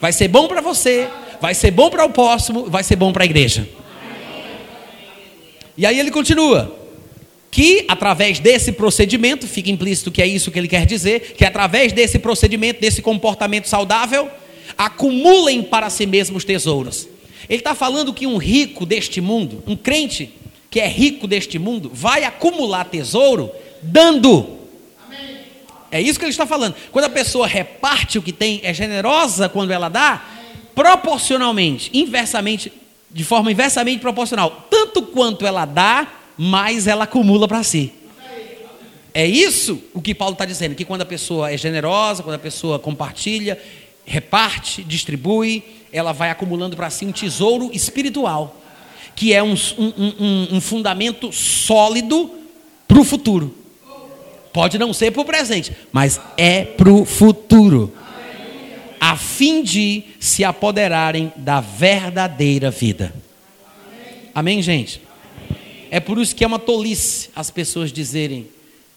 Vai 0.00 0.12
ser 0.12 0.28
bom 0.28 0.46
para 0.46 0.60
você, 0.60 1.08
vai 1.40 1.54
ser 1.54 1.70
bom 1.70 1.90
para 1.90 2.04
o 2.04 2.10
próximo, 2.10 2.66
vai 2.66 2.82
ser 2.82 2.96
bom 2.96 3.12
para 3.12 3.24
a 3.24 3.26
igreja. 3.26 3.68
E 5.76 5.86
aí 5.86 5.98
ele 5.98 6.10
continua: 6.10 6.76
que 7.50 7.84
através 7.88 8.38
desse 8.38 8.72
procedimento, 8.72 9.46
fica 9.46 9.70
implícito 9.70 10.10
que 10.10 10.22
é 10.22 10.26
isso 10.26 10.50
que 10.50 10.58
ele 10.58 10.68
quer 10.68 10.86
dizer, 10.86 11.34
que 11.36 11.44
através 11.44 11.92
desse 11.92 12.18
procedimento, 12.18 12.80
desse 12.80 13.02
comportamento 13.02 13.66
saudável, 13.66 14.30
acumulem 14.78 15.62
para 15.62 15.90
si 15.90 16.06
mesmos 16.06 16.44
tesouros. 16.44 17.08
Ele 17.48 17.58
está 17.60 17.74
falando 17.74 18.14
que 18.14 18.26
um 18.26 18.36
rico 18.36 18.86
deste 18.86 19.20
mundo, 19.20 19.62
um 19.66 19.74
crente 19.74 20.30
que 20.70 20.78
é 20.78 20.86
rico 20.86 21.26
deste 21.26 21.58
mundo, 21.58 21.90
vai 21.92 22.22
acumular 22.22 22.84
tesouro 22.84 23.50
dando. 23.82 24.60
É 25.90 26.00
isso 26.00 26.18
que 26.18 26.24
ele 26.24 26.30
está 26.30 26.46
falando. 26.46 26.76
Quando 26.92 27.06
a 27.06 27.10
pessoa 27.10 27.48
reparte 27.48 28.16
o 28.16 28.22
que 28.22 28.32
tem, 28.32 28.60
é 28.62 28.72
generosa 28.72 29.48
quando 29.48 29.72
ela 29.72 29.88
dá, 29.88 30.24
proporcionalmente, 30.80 31.90
inversamente, 31.92 32.72
de 33.10 33.22
forma 33.22 33.52
inversamente 33.52 33.98
proporcional. 33.98 34.66
Tanto 34.70 35.02
quanto 35.02 35.46
ela 35.46 35.66
dá, 35.66 36.10
mais 36.38 36.86
ela 36.86 37.04
acumula 37.04 37.46
para 37.46 37.62
si. 37.62 37.92
É 39.12 39.26
isso 39.26 39.78
o 39.92 40.00
que 40.00 40.14
Paulo 40.14 40.32
está 40.32 40.46
dizendo: 40.46 40.74
que 40.74 40.86
quando 40.86 41.02
a 41.02 41.06
pessoa 41.06 41.52
é 41.52 41.56
generosa, 41.58 42.22
quando 42.22 42.36
a 42.36 42.38
pessoa 42.38 42.78
compartilha, 42.78 43.60
reparte, 44.06 44.82
distribui, 44.82 45.62
ela 45.92 46.12
vai 46.12 46.30
acumulando 46.30 46.76
para 46.76 46.88
si 46.88 47.04
um 47.04 47.12
tesouro 47.12 47.68
espiritual, 47.74 48.56
que 49.14 49.34
é 49.34 49.42
um, 49.42 49.52
um, 49.76 49.92
um, 49.98 50.48
um 50.52 50.60
fundamento 50.62 51.30
sólido 51.30 52.30
para 52.88 52.98
o 52.98 53.04
futuro. 53.04 53.54
Pode 54.50 54.78
não 54.78 54.94
ser 54.94 55.10
para 55.10 55.20
o 55.20 55.26
presente, 55.26 55.72
mas 55.92 56.18
é 56.38 56.64
para 56.64 56.90
o 56.90 57.04
futuro. 57.04 57.92
A 59.00 59.16
fim 59.16 59.62
de 59.62 60.04
se 60.20 60.44
apoderarem 60.44 61.32
da 61.36 61.60
verdadeira 61.60 62.70
vida. 62.70 63.14
Amém, 64.34 64.62
gente? 64.62 65.00
É 65.90 65.98
por 65.98 66.18
isso 66.18 66.36
que 66.36 66.44
é 66.44 66.46
uma 66.46 66.58
tolice 66.58 67.30
as 67.34 67.50
pessoas 67.50 67.92
dizerem 67.92 68.46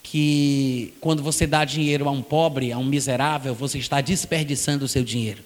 que 0.04 0.94
quando 1.02 1.24
você 1.24 1.48
dá 1.48 1.66
dinheiro 1.66 2.08
a 2.08 2.12
um 2.12 2.22
pobre, 2.22 2.72
a 2.72 2.78
um 2.78 2.86
miserável, 2.86 3.56
você 3.56 3.80
está 3.80 4.00
desperdiçando 4.02 4.86
o 4.86 4.88
seu 4.88 5.04
dinheiro. 5.04 5.42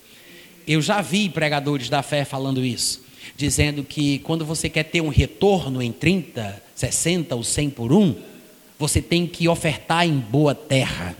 Eu 0.67 0.81
já 0.81 1.01
vi 1.01 1.29
pregadores 1.29 1.87
da 1.87 2.01
fé 2.01 2.25
falando 2.25 2.65
isso. 2.65 3.05
dizendo 3.35 3.83
que 3.83 4.19
quando 4.19 4.43
você 4.43 4.67
quer 4.67 4.83
ter 4.83 4.99
um 4.99 5.09
retorno 5.09 5.81
em 5.81 5.91
30, 5.91 6.61
60 6.75 7.35
ou 7.35 7.43
100 7.43 7.69
por 7.69 7.93
um, 7.93 8.15
você 8.79 9.01
tem 9.01 9.27
que 9.27 9.47
ofertar 9.47 10.05
em 10.05 10.17
boa 10.17 10.55
terra. 10.55 11.15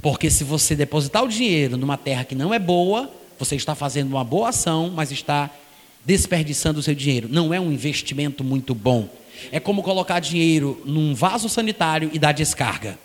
Porque 0.00 0.30
se 0.30 0.44
você 0.44 0.76
depositar 0.76 1.24
o 1.24 1.28
dinheiro 1.28 1.76
numa 1.76 1.96
terra 1.96 2.24
que 2.24 2.34
não 2.34 2.54
é 2.54 2.58
boa, 2.58 3.10
você 3.38 3.56
está 3.56 3.74
fazendo 3.74 4.10
uma 4.10 4.24
boa 4.24 4.50
ação, 4.50 4.92
mas 4.94 5.10
está 5.10 5.50
desperdiçando 6.04 6.80
o 6.80 6.82
seu 6.82 6.94
dinheiro. 6.94 7.28
Não 7.30 7.52
é 7.52 7.60
um 7.60 7.72
investimento 7.72 8.42
muito 8.42 8.74
bom. 8.74 9.08
É 9.52 9.60
como 9.60 9.82
colocar 9.82 10.20
dinheiro 10.20 10.80
num 10.84 11.14
vaso 11.14 11.48
sanitário 11.48 12.10
e 12.12 12.18
dar 12.18 12.32
descarga. 12.32 12.98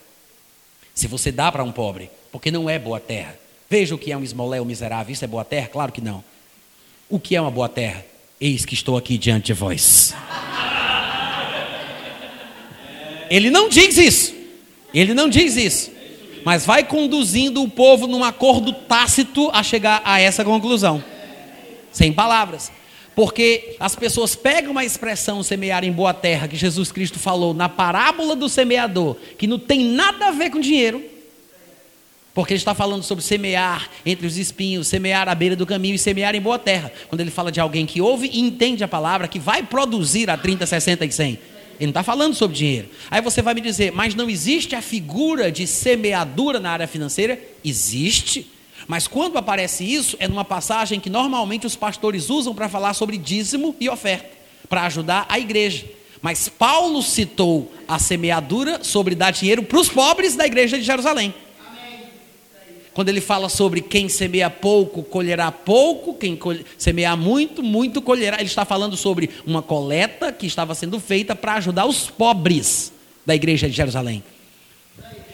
Se 0.94 1.06
você 1.06 1.32
dá 1.32 1.50
para 1.50 1.64
um 1.64 1.72
pobre, 1.72 2.10
porque 2.30 2.50
não 2.50 2.70
é 2.70 2.78
boa 2.78 3.00
terra. 3.00 3.38
Veja 3.68 3.94
o 3.94 3.98
que 3.98 4.12
é 4.12 4.16
um 4.16 4.22
esmoléu 4.22 4.64
miserável. 4.64 5.12
Isso 5.12 5.24
é 5.24 5.28
boa 5.28 5.44
terra? 5.44 5.68
Claro 5.68 5.92
que 5.92 6.00
não. 6.00 6.22
O 7.08 7.18
que 7.18 7.34
é 7.34 7.40
uma 7.40 7.50
boa 7.50 7.68
terra? 7.68 8.04
Eis 8.40 8.64
que 8.64 8.74
estou 8.74 8.96
aqui 8.96 9.18
diante 9.18 9.46
de 9.46 9.52
vós. 9.52 10.14
Ele 13.30 13.50
não 13.50 13.68
diz 13.68 13.96
isso. 13.96 14.34
Ele 14.92 15.14
não 15.14 15.28
diz 15.28 15.56
isso. 15.56 15.90
Mas 16.44 16.66
vai 16.66 16.84
conduzindo 16.84 17.62
o 17.62 17.68
povo 17.68 18.06
num 18.06 18.22
acordo 18.22 18.72
tácito 18.72 19.50
a 19.52 19.62
chegar 19.62 20.02
a 20.04 20.20
essa 20.20 20.44
conclusão. 20.44 21.02
Sem 21.90 22.12
palavras. 22.12 22.70
Porque 23.14 23.76
as 23.78 23.94
pessoas 23.94 24.34
pegam 24.34 24.76
a 24.76 24.84
expressão 24.84 25.42
semear 25.42 25.84
em 25.84 25.92
boa 25.92 26.12
terra 26.12 26.48
que 26.48 26.56
Jesus 26.56 26.90
Cristo 26.90 27.18
falou 27.18 27.54
na 27.54 27.68
parábola 27.68 28.34
do 28.34 28.48
semeador, 28.48 29.16
que 29.38 29.46
não 29.46 29.58
tem 29.58 29.84
nada 29.84 30.28
a 30.28 30.30
ver 30.32 30.50
com 30.50 30.58
dinheiro, 30.58 31.02
porque 32.34 32.52
ele 32.52 32.58
está 32.58 32.74
falando 32.74 33.04
sobre 33.04 33.22
semear 33.22 33.88
entre 34.04 34.26
os 34.26 34.36
espinhos, 34.36 34.88
semear 34.88 35.28
à 35.28 35.34
beira 35.36 35.54
do 35.54 35.64
caminho 35.64 35.94
e 35.94 35.98
semear 35.98 36.34
em 36.34 36.40
boa 36.40 36.58
terra. 36.58 36.90
Quando 37.08 37.20
ele 37.20 37.30
fala 37.30 37.52
de 37.52 37.60
alguém 37.60 37.86
que 37.86 38.00
ouve 38.00 38.28
e 38.32 38.40
entende 38.40 38.82
a 38.82 38.88
palavra, 38.88 39.28
que 39.28 39.38
vai 39.38 39.62
produzir 39.62 40.28
a 40.28 40.36
30, 40.36 40.66
60 40.66 41.04
e 41.06 41.12
100. 41.12 41.38
Ele 41.78 41.86
não 41.86 41.90
está 41.90 42.02
falando 42.02 42.34
sobre 42.34 42.56
dinheiro. 42.56 42.88
Aí 43.10 43.20
você 43.20 43.42
vai 43.42 43.54
me 43.54 43.60
dizer, 43.60 43.92
mas 43.92 44.14
não 44.14 44.28
existe 44.28 44.74
a 44.74 44.82
figura 44.82 45.50
de 45.50 45.66
semeadura 45.66 46.60
na 46.60 46.70
área 46.70 46.86
financeira? 46.86 47.40
Existe. 47.64 48.50
Mas 48.86 49.06
quando 49.06 49.38
aparece 49.38 49.84
isso, 49.84 50.16
é 50.18 50.28
numa 50.28 50.44
passagem 50.44 51.00
que 51.00 51.10
normalmente 51.10 51.66
os 51.66 51.76
pastores 51.76 52.30
usam 52.30 52.54
para 52.54 52.68
falar 52.68 52.94
sobre 52.94 53.16
dízimo 53.16 53.74
e 53.80 53.88
oferta, 53.88 54.30
para 54.68 54.82
ajudar 54.84 55.26
a 55.28 55.38
igreja. 55.38 55.86
Mas 56.20 56.48
Paulo 56.48 57.02
citou 57.02 57.72
a 57.86 57.98
semeadura 57.98 58.82
sobre 58.82 59.14
dar 59.14 59.30
dinheiro 59.30 59.62
para 59.62 59.78
os 59.78 59.88
pobres 59.88 60.34
da 60.34 60.46
igreja 60.46 60.78
de 60.78 60.84
Jerusalém. 60.84 61.34
Quando 62.94 63.08
ele 63.08 63.20
fala 63.20 63.48
sobre 63.48 63.80
quem 63.80 64.08
semeia 64.08 64.48
pouco, 64.48 65.02
colherá 65.02 65.50
pouco, 65.50 66.14
quem 66.14 66.38
semeia 66.78 67.16
muito, 67.16 67.62
muito 67.62 68.00
colherá. 68.00 68.36
Ele 68.36 68.46
está 68.46 68.64
falando 68.64 68.96
sobre 68.96 69.30
uma 69.44 69.60
coleta 69.60 70.32
que 70.32 70.46
estava 70.46 70.74
sendo 70.76 71.00
feita 71.00 71.34
para 71.34 71.54
ajudar 71.54 71.86
os 71.86 72.08
pobres 72.08 72.92
da 73.26 73.34
igreja 73.34 73.68
de 73.68 73.74
Jerusalém. 73.74 74.22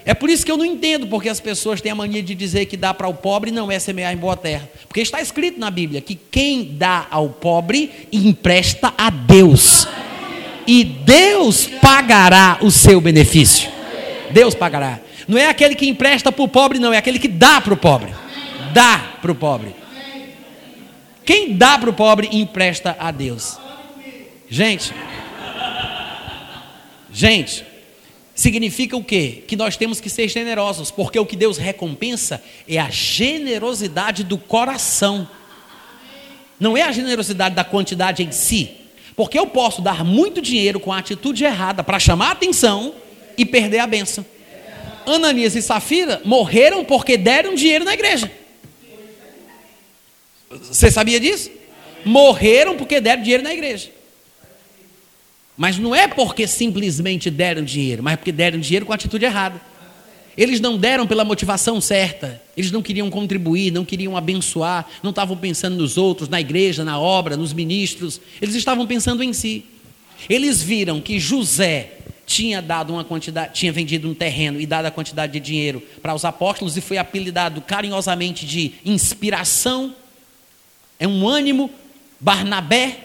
É 0.06 0.14
por 0.14 0.30
isso 0.30 0.44
que 0.44 0.50
eu 0.50 0.56
não 0.56 0.64
entendo 0.64 1.06
porque 1.06 1.28
as 1.28 1.38
pessoas 1.38 1.82
têm 1.82 1.92
a 1.92 1.94
mania 1.94 2.22
de 2.22 2.34
dizer 2.34 2.64
que 2.64 2.76
dá 2.76 2.94
para 2.94 3.06
o 3.06 3.14
pobre 3.14 3.50
não 3.50 3.70
é 3.70 3.78
semear 3.78 4.12
em 4.12 4.16
boa 4.16 4.36
terra. 4.36 4.68
Porque 4.88 5.00
está 5.00 5.20
escrito 5.20 5.60
na 5.60 5.70
Bíblia 5.70 6.00
que 6.00 6.14
quem 6.14 6.76
dá 6.78 7.06
ao 7.10 7.28
pobre 7.28 8.08
empresta 8.10 8.94
a 8.96 9.10
Deus. 9.10 9.86
E 10.66 10.82
Deus 10.82 11.66
pagará 11.82 12.58
o 12.62 12.70
seu 12.70 13.00
benefício. 13.00 13.70
Deus 14.32 14.54
pagará. 14.54 15.00
Não 15.30 15.38
é 15.38 15.46
aquele 15.46 15.76
que 15.76 15.88
empresta 15.88 16.32
para 16.32 16.42
o 16.42 16.48
pobre, 16.48 16.80
não, 16.80 16.92
é 16.92 16.98
aquele 16.98 17.16
que 17.16 17.28
dá 17.28 17.60
para 17.60 17.72
o 17.72 17.76
pobre. 17.76 18.12
Dá 18.72 19.14
para 19.22 19.30
o 19.30 19.34
pobre. 19.36 19.76
Quem 21.24 21.56
dá 21.56 21.78
para 21.78 21.88
o 21.88 21.92
pobre 21.92 22.28
empresta 22.32 22.96
a 22.98 23.12
Deus. 23.12 23.56
Gente, 24.48 24.92
gente, 27.12 27.64
significa 28.34 28.96
o 28.96 29.04
quê? 29.04 29.44
Que 29.46 29.54
nós 29.54 29.76
temos 29.76 30.00
que 30.00 30.10
ser 30.10 30.26
generosos, 30.26 30.90
porque 30.90 31.20
o 31.20 31.24
que 31.24 31.36
Deus 31.36 31.58
recompensa 31.58 32.42
é 32.66 32.80
a 32.80 32.90
generosidade 32.90 34.24
do 34.24 34.36
coração. 34.36 35.28
Não 36.58 36.76
é 36.76 36.82
a 36.82 36.90
generosidade 36.90 37.54
da 37.54 37.62
quantidade 37.62 38.24
em 38.24 38.32
si. 38.32 38.68
Porque 39.14 39.38
eu 39.38 39.46
posso 39.46 39.80
dar 39.80 40.04
muito 40.04 40.42
dinheiro 40.42 40.80
com 40.80 40.92
a 40.92 40.98
atitude 40.98 41.44
errada 41.44 41.84
para 41.84 42.00
chamar 42.00 42.30
a 42.30 42.32
atenção 42.32 42.96
e 43.38 43.46
perder 43.46 43.78
a 43.78 43.86
benção. 43.86 44.26
Ananias 45.12 45.54
e 45.54 45.62
Safira 45.62 46.20
morreram 46.24 46.84
porque 46.84 47.16
deram 47.16 47.54
dinheiro 47.54 47.84
na 47.84 47.94
igreja. 47.94 48.30
Você 50.50 50.90
sabia 50.90 51.20
disso? 51.20 51.50
Morreram 52.04 52.76
porque 52.76 53.00
deram 53.00 53.22
dinheiro 53.22 53.42
na 53.42 53.52
igreja. 53.52 53.90
Mas 55.56 55.78
não 55.78 55.94
é 55.94 56.08
porque 56.08 56.46
simplesmente 56.46 57.30
deram 57.30 57.62
dinheiro, 57.62 58.02
mas 58.02 58.16
porque 58.16 58.32
deram 58.32 58.58
dinheiro 58.58 58.86
com 58.86 58.92
a 58.92 58.94
atitude 58.94 59.24
errada. 59.24 59.60
Eles 60.36 60.58
não 60.58 60.78
deram 60.78 61.06
pela 61.06 61.24
motivação 61.24 61.80
certa. 61.80 62.40
Eles 62.56 62.70
não 62.70 62.80
queriam 62.80 63.10
contribuir, 63.10 63.70
não 63.70 63.84
queriam 63.84 64.16
abençoar, 64.16 64.88
não 65.02 65.10
estavam 65.10 65.36
pensando 65.36 65.76
nos 65.76 65.98
outros, 65.98 66.28
na 66.28 66.40
igreja, 66.40 66.82
na 66.82 66.98
obra, 66.98 67.36
nos 67.36 67.52
ministros. 67.52 68.20
Eles 68.40 68.54
estavam 68.54 68.86
pensando 68.86 69.22
em 69.22 69.32
si. 69.32 69.64
Eles 70.28 70.62
viram 70.62 71.00
que 71.00 71.20
José 71.20 71.99
tinha 72.30 72.62
dado 72.62 72.92
uma 72.92 73.02
quantidade, 73.02 73.54
tinha 73.54 73.72
vendido 73.72 74.08
um 74.08 74.14
terreno 74.14 74.60
e 74.60 74.64
dado 74.64 74.86
a 74.86 74.90
quantidade 74.92 75.32
de 75.32 75.40
dinheiro 75.40 75.82
para 76.00 76.14
os 76.14 76.24
apóstolos 76.24 76.76
e 76.76 76.80
foi 76.80 76.96
apelidado 76.96 77.60
carinhosamente 77.60 78.46
de 78.46 78.74
inspiração, 78.84 79.92
é 80.96 81.08
um 81.08 81.26
ânimo, 81.26 81.68
Barnabé. 82.20 82.98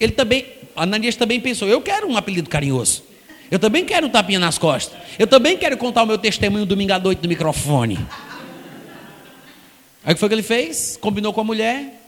Ele 0.00 0.10
também, 0.10 0.46
Ananias 0.74 1.14
também 1.14 1.40
pensou: 1.40 1.68
eu 1.68 1.80
quero 1.80 2.08
um 2.08 2.16
apelido 2.16 2.50
carinhoso. 2.50 3.04
Eu 3.52 3.58
também 3.60 3.84
quero 3.84 4.08
um 4.08 4.10
tapinha 4.10 4.40
nas 4.40 4.58
costas. 4.58 4.98
Eu 5.16 5.28
também 5.28 5.56
quero 5.56 5.76
contar 5.76 6.02
o 6.02 6.06
meu 6.06 6.18
testemunho 6.18 6.66
domingo 6.66 6.92
à 6.92 6.98
noite 6.98 7.22
no 7.22 7.28
microfone. 7.28 7.98
Aí 10.04 10.12
o 10.12 10.14
que 10.14 10.18
foi 10.18 10.28
que 10.28 10.34
ele 10.34 10.42
fez? 10.42 10.98
Combinou 11.00 11.32
com 11.32 11.40
a 11.40 11.44
mulher, 11.44 12.02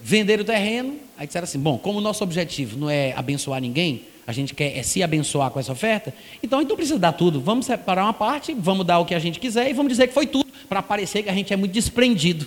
venderam 0.00 0.42
o 0.42 0.46
terreno. 0.46 0.96
Aí 1.18 1.26
disseram 1.26 1.44
assim: 1.44 1.58
bom, 1.58 1.76
como 1.76 1.98
o 1.98 2.00
nosso 2.00 2.24
objetivo 2.24 2.78
não 2.78 2.88
é 2.88 3.12
abençoar 3.14 3.60
ninguém, 3.60 4.06
a 4.28 4.32
gente 4.32 4.54
quer 4.54 4.76
é 4.76 4.82
se 4.82 5.02
abençoar 5.02 5.50
com 5.50 5.58
essa 5.58 5.72
oferta, 5.72 6.14
então 6.42 6.60
não 6.60 6.76
precisa 6.76 6.98
dar 6.98 7.12
tudo. 7.12 7.40
Vamos 7.40 7.64
separar 7.64 8.04
uma 8.04 8.12
parte, 8.12 8.52
vamos 8.52 8.84
dar 8.84 8.98
o 8.98 9.06
que 9.06 9.14
a 9.14 9.18
gente 9.18 9.40
quiser 9.40 9.70
e 9.70 9.72
vamos 9.72 9.90
dizer 9.90 10.06
que 10.06 10.12
foi 10.12 10.26
tudo, 10.26 10.52
para 10.68 10.82
parecer 10.82 11.22
que 11.22 11.30
a 11.30 11.32
gente 11.32 11.50
é 11.50 11.56
muito 11.56 11.72
desprendido, 11.72 12.46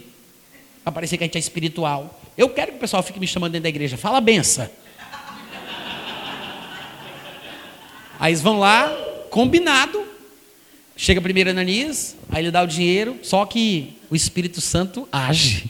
para 0.83 0.93
parecer 0.93 1.17
que 1.17 1.23
a 1.23 1.25
gente 1.25 1.37
é 1.37 1.39
espiritual. 1.39 2.21
Eu 2.37 2.49
quero 2.49 2.73
que 2.73 2.77
o 2.77 2.79
pessoal 2.79 3.01
fique 3.01 3.19
me 3.19 3.25
chamando 3.25 3.53
dentro 3.53 3.63
da 3.63 3.69
igreja, 3.69 3.97
fala 3.97 4.21
benção. 4.21 4.69
Aí 8.19 8.31
eles 8.31 8.43
vão 8.43 8.59
lá, 8.59 8.87
combinado. 9.31 10.05
Chega 10.95 11.19
primeiro 11.19 11.49
Ananias, 11.49 12.15
aí 12.29 12.43
ele 12.43 12.51
dá 12.51 12.61
o 12.61 12.67
dinheiro, 12.67 13.17
só 13.23 13.43
que 13.43 13.97
o 14.07 14.15
Espírito 14.15 14.61
Santo 14.61 15.09
age. 15.11 15.65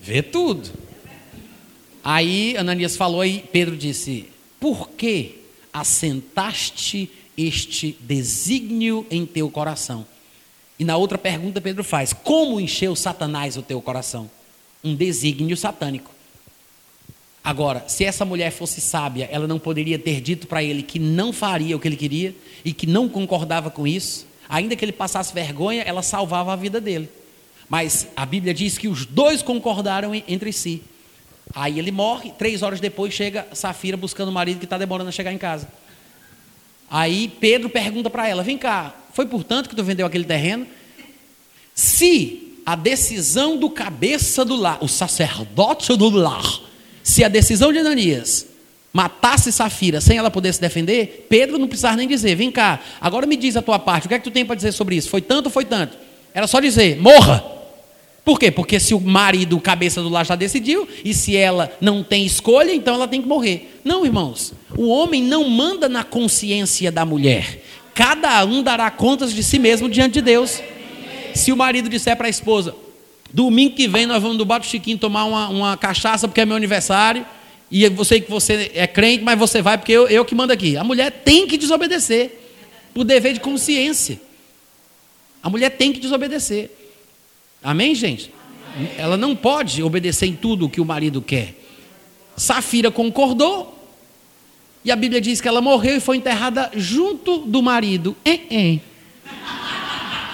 Vê 0.00 0.22
tudo. 0.22 0.83
Aí 2.04 2.54
Ananias 2.58 2.96
falou 2.96 3.24
e 3.24 3.38
Pedro 3.38 3.74
disse: 3.74 4.28
Por 4.60 4.90
que 4.90 5.38
assentaste 5.72 7.10
este 7.36 7.96
desígnio 7.98 9.06
em 9.10 9.24
teu 9.24 9.50
coração? 9.50 10.06
E 10.78 10.84
na 10.84 10.98
outra 10.98 11.16
pergunta 11.16 11.62
Pedro 11.62 11.82
faz: 11.82 12.12
Como 12.12 12.60
encheu 12.60 12.94
Satanás 12.94 13.56
o 13.56 13.62
teu 13.62 13.80
coração? 13.80 14.30
Um 14.84 14.94
desígnio 14.94 15.56
satânico. 15.56 16.10
Agora, 17.42 17.84
se 17.88 18.04
essa 18.04 18.24
mulher 18.24 18.50
fosse 18.50 18.82
sábia, 18.82 19.28
ela 19.32 19.46
não 19.46 19.58
poderia 19.58 19.98
ter 19.98 20.20
dito 20.20 20.46
para 20.46 20.62
ele 20.62 20.82
que 20.82 20.98
não 20.98 21.32
faria 21.32 21.74
o 21.74 21.80
que 21.80 21.88
ele 21.88 21.96
queria 21.96 22.34
e 22.64 22.72
que 22.72 22.86
não 22.86 23.08
concordava 23.08 23.70
com 23.70 23.86
isso. 23.86 24.26
Ainda 24.46 24.76
que 24.76 24.84
ele 24.84 24.92
passasse 24.92 25.32
vergonha, 25.32 25.82
ela 25.82 26.02
salvava 26.02 26.52
a 26.52 26.56
vida 26.56 26.80
dele. 26.80 27.08
Mas 27.66 28.08
a 28.14 28.26
Bíblia 28.26 28.52
diz 28.52 28.76
que 28.76 28.88
os 28.88 29.06
dois 29.06 29.42
concordaram 29.42 30.14
entre 30.14 30.52
si. 30.52 30.82
Aí 31.52 31.78
ele 31.78 31.90
morre, 31.90 32.32
três 32.38 32.62
horas 32.62 32.80
depois 32.80 33.12
chega 33.12 33.46
Safira 33.52 33.96
buscando 33.96 34.28
o 34.28 34.32
marido 34.32 34.58
que 34.58 34.64
está 34.64 34.78
demorando 34.78 35.08
a 35.08 35.12
chegar 35.12 35.32
em 35.32 35.38
casa. 35.38 35.68
Aí 36.90 37.28
Pedro 37.40 37.68
pergunta 37.68 38.08
para 38.08 38.28
ela: 38.28 38.42
Vem 38.42 38.56
cá, 38.56 38.94
foi 39.12 39.26
por 39.26 39.44
tanto 39.44 39.68
que 39.68 39.76
tu 39.76 39.82
vendeu 39.82 40.06
aquele 40.06 40.24
terreno? 40.24 40.66
Se 41.74 42.58
a 42.64 42.76
decisão 42.76 43.56
do 43.56 43.68
cabeça 43.68 44.44
do 44.44 44.56
lar, 44.56 44.78
o 44.80 44.88
sacerdote 44.88 45.96
do 45.96 46.08
lar, 46.10 46.44
se 47.02 47.22
a 47.22 47.28
decisão 47.28 47.72
de 47.72 47.78
Ananias 47.78 48.46
matasse 48.92 49.50
Safira 49.50 50.00
sem 50.00 50.16
ela 50.16 50.30
poder 50.30 50.54
se 50.54 50.60
defender, 50.60 51.26
Pedro 51.28 51.58
não 51.58 51.68
precisava 51.68 51.96
nem 51.96 52.08
dizer: 52.08 52.34
Vem 52.34 52.50
cá, 52.50 52.80
agora 53.00 53.26
me 53.26 53.36
diz 53.36 53.56
a 53.56 53.62
tua 53.62 53.78
parte, 53.78 54.06
o 54.06 54.08
que 54.08 54.14
é 54.14 54.18
que 54.18 54.24
tu 54.24 54.30
tem 54.30 54.44
para 54.44 54.56
dizer 54.56 54.72
sobre 54.72 54.96
isso? 54.96 55.10
Foi 55.10 55.20
tanto 55.20 55.46
ou 55.46 55.52
foi 55.52 55.64
tanto? 55.64 55.96
Era 56.32 56.46
só 56.46 56.60
dizer: 56.60 57.00
Morra. 57.00 57.53
Por 58.24 58.38
quê? 58.38 58.50
Porque 58.50 58.80
se 58.80 58.94
o 58.94 59.00
marido, 59.00 59.60
cabeça 59.60 60.00
do 60.00 60.08
lar, 60.08 60.24
já 60.24 60.34
decidiu, 60.34 60.88
e 61.04 61.12
se 61.12 61.36
ela 61.36 61.70
não 61.80 62.02
tem 62.02 62.24
escolha, 62.24 62.74
então 62.74 62.94
ela 62.94 63.06
tem 63.06 63.20
que 63.20 63.28
morrer. 63.28 63.78
Não, 63.84 64.06
irmãos. 64.06 64.54
O 64.76 64.88
homem 64.88 65.22
não 65.22 65.48
manda 65.48 65.88
na 65.88 66.02
consciência 66.02 66.90
da 66.90 67.04
mulher. 67.04 67.62
Cada 67.94 68.42
um 68.44 68.62
dará 68.62 68.90
contas 68.90 69.32
de 69.32 69.42
si 69.42 69.58
mesmo 69.58 69.88
diante 69.88 70.14
de 70.14 70.22
Deus. 70.22 70.62
Se 71.34 71.52
o 71.52 71.56
marido 71.56 71.88
disser 71.88 72.16
para 72.16 72.26
a 72.26 72.30
esposa: 72.30 72.74
Domingo 73.32 73.74
que 73.74 73.86
vem 73.86 74.06
nós 74.06 74.22
vamos 74.22 74.38
do 74.38 74.44
Bato 74.44 74.64
Chiquinho 74.66 74.96
tomar 74.96 75.24
uma, 75.24 75.48
uma 75.48 75.76
cachaça 75.76 76.26
porque 76.26 76.40
é 76.40 76.46
meu 76.46 76.56
aniversário. 76.56 77.26
E 77.70 77.82
eu 77.82 78.04
sei 78.04 78.20
que 78.20 78.30
você 78.30 78.70
é 78.74 78.86
crente, 78.86 79.22
mas 79.22 79.38
você 79.38 79.60
vai 79.60 79.76
porque 79.76 79.92
eu, 79.92 80.08
eu 80.08 80.24
que 80.24 80.34
mando 80.34 80.52
aqui. 80.52 80.76
A 80.76 80.84
mulher 80.84 81.10
tem 81.10 81.46
que 81.46 81.58
desobedecer. 81.58 82.40
Por 82.94 83.04
dever 83.04 83.34
de 83.34 83.40
consciência. 83.40 84.20
A 85.42 85.50
mulher 85.50 85.70
tem 85.70 85.92
que 85.92 86.00
desobedecer. 86.00 86.70
Amém, 87.64 87.94
gente? 87.94 88.30
Ela 88.98 89.16
não 89.16 89.34
pode 89.34 89.82
obedecer 89.82 90.26
em 90.26 90.36
tudo 90.36 90.66
o 90.66 90.68
que 90.68 90.82
o 90.82 90.84
marido 90.84 91.22
quer. 91.22 91.54
Safira 92.36 92.90
concordou. 92.90 93.72
E 94.84 94.92
a 94.92 94.96
Bíblia 94.96 95.18
diz 95.18 95.40
que 95.40 95.48
ela 95.48 95.62
morreu 95.62 95.96
e 95.96 96.00
foi 96.00 96.18
enterrada 96.18 96.70
junto 96.76 97.38
do 97.38 97.62
marido. 97.62 98.14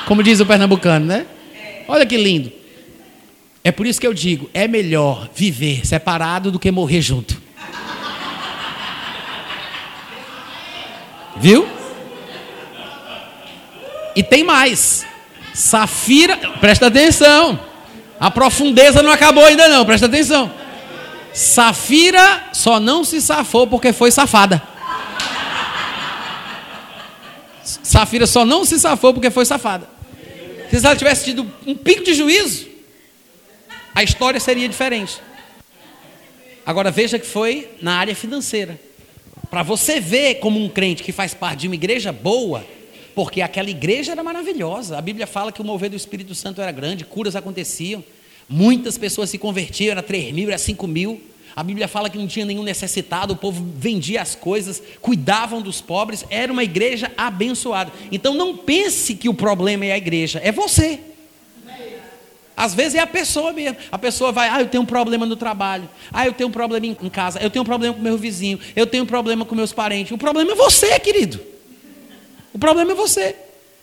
Como 0.07 0.24
diz 0.24 0.41
o 0.41 0.47
pernambucano, 0.47 1.07
né? 1.07 1.24
Olha 1.87 2.05
que 2.05 2.16
lindo. 2.16 2.51
É 3.62 3.70
por 3.70 3.87
isso 3.87 4.01
que 4.01 4.07
eu 4.07 4.14
digo: 4.14 4.51
é 4.53 4.66
melhor 4.66 5.31
viver 5.33 5.87
separado 5.87 6.51
do 6.51 6.59
que 6.59 6.68
morrer 6.72 7.01
junto. 7.01 7.41
Viu? 11.37 11.68
E 14.16 14.22
tem 14.22 14.43
mais. 14.43 15.07
Safira, 15.53 16.36
presta 16.61 16.86
atenção. 16.86 17.59
A 18.18 18.30
profundeza 18.30 19.03
não 19.03 19.11
acabou 19.11 19.44
ainda 19.44 19.68
não, 19.68 19.84
presta 19.84 20.07
atenção. 20.07 20.53
Safira 21.32 22.48
só 22.53 22.78
não 22.78 23.05
se 23.05 23.20
safou 23.20 23.66
porque 23.66 23.92
foi 23.92 24.11
safada. 24.11 24.62
Safira 27.62 28.26
só 28.26 28.44
não 28.44 28.64
se 28.64 28.78
safou 28.78 29.14
porque 29.14 29.30
foi 29.30 29.44
safada. 29.44 29.88
Se 30.70 30.84
ela 30.84 30.96
tivesse 30.96 31.24
tido 31.24 31.51
um 31.66 31.74
pico 31.74 32.05
de 32.05 32.14
juízo, 32.14 32.68
a 33.94 34.03
história 34.03 34.38
seria 34.38 34.68
diferente. 34.68 35.20
Agora 36.64 36.90
veja 36.90 37.18
que 37.18 37.26
foi 37.26 37.68
na 37.80 37.96
área 37.96 38.14
financeira. 38.14 38.78
Para 39.51 39.62
você 39.62 39.98
ver 39.98 40.36
como 40.36 40.62
um 40.62 40.68
crente 40.68 41.03
que 41.03 41.11
faz 41.11 41.34
parte 41.34 41.61
de 41.61 41.66
uma 41.66 41.74
igreja 41.74 42.12
boa, 42.12 42.64
porque 43.21 43.43
aquela 43.43 43.68
igreja 43.68 44.12
era 44.12 44.25
maravilhosa. 44.25 44.97
A 44.97 45.01
Bíblia 45.03 45.27
fala 45.27 45.53
que 45.53 45.61
o 45.61 45.64
mover 45.64 45.91
do 45.91 45.97
Espírito 45.97 46.35
Santo 46.35 46.62
era 46.62 46.73
grande, 46.73 47.05
curas 47.05 47.37
aconteciam, 47.37 48.03
muitas 48.49 48.97
pessoas 48.97 49.29
se 49.29 49.37
convertiam, 49.37 49.91
era 49.91 50.03
3 50.03 50.33
mil, 50.33 50.49
era 50.49 50.57
5 50.57 50.87
mil. 50.87 51.21
A 51.55 51.62
Bíblia 51.62 51.87
fala 51.87 52.09
que 52.09 52.16
não 52.16 52.27
tinha 52.27 52.47
nenhum 52.47 52.62
necessitado, 52.62 53.35
o 53.35 53.37
povo 53.37 53.62
vendia 53.77 54.23
as 54.23 54.35
coisas, 54.35 54.83
cuidavam 55.03 55.61
dos 55.61 55.83
pobres, 55.83 56.25
era 56.31 56.51
uma 56.51 56.64
igreja 56.64 57.12
abençoada. 57.14 57.93
Então 58.11 58.33
não 58.33 58.57
pense 58.57 59.14
que 59.14 59.29
o 59.29 59.35
problema 59.35 59.85
é 59.85 59.93
a 59.93 59.99
igreja, 59.99 60.41
é 60.43 60.51
você. 60.51 60.99
Às 62.57 62.73
vezes 62.73 62.95
é 62.95 63.01
a 63.01 63.07
pessoa 63.07 63.53
mesmo. 63.53 63.77
A 63.93 63.99
pessoa 63.99 64.33
vai, 64.33 64.49
ah, 64.49 64.62
eu 64.62 64.68
tenho 64.68 64.83
um 64.83 64.87
problema 64.87 65.27
no 65.27 65.37
trabalho, 65.37 65.87
ah, 66.11 66.25
eu 66.25 66.33
tenho 66.33 66.49
um 66.49 66.53
problema 66.53 66.87
em 66.87 66.95
casa, 67.11 67.39
eu 67.39 67.51
tenho 67.51 67.64
um 67.64 67.66
problema 67.66 67.95
com 67.95 68.01
meu 68.01 68.16
vizinho, 68.16 68.59
eu 68.75 68.87
tenho 68.87 69.05
um 69.05 69.07
problema 69.07 69.45
com 69.45 69.55
meus 69.55 69.75
parentes. 69.75 70.11
O 70.11 70.16
problema 70.16 70.53
é 70.53 70.55
você, 70.55 70.99
querido. 70.99 71.59
O 72.53 72.59
problema 72.59 72.92
é 72.92 72.94
você. 72.94 73.36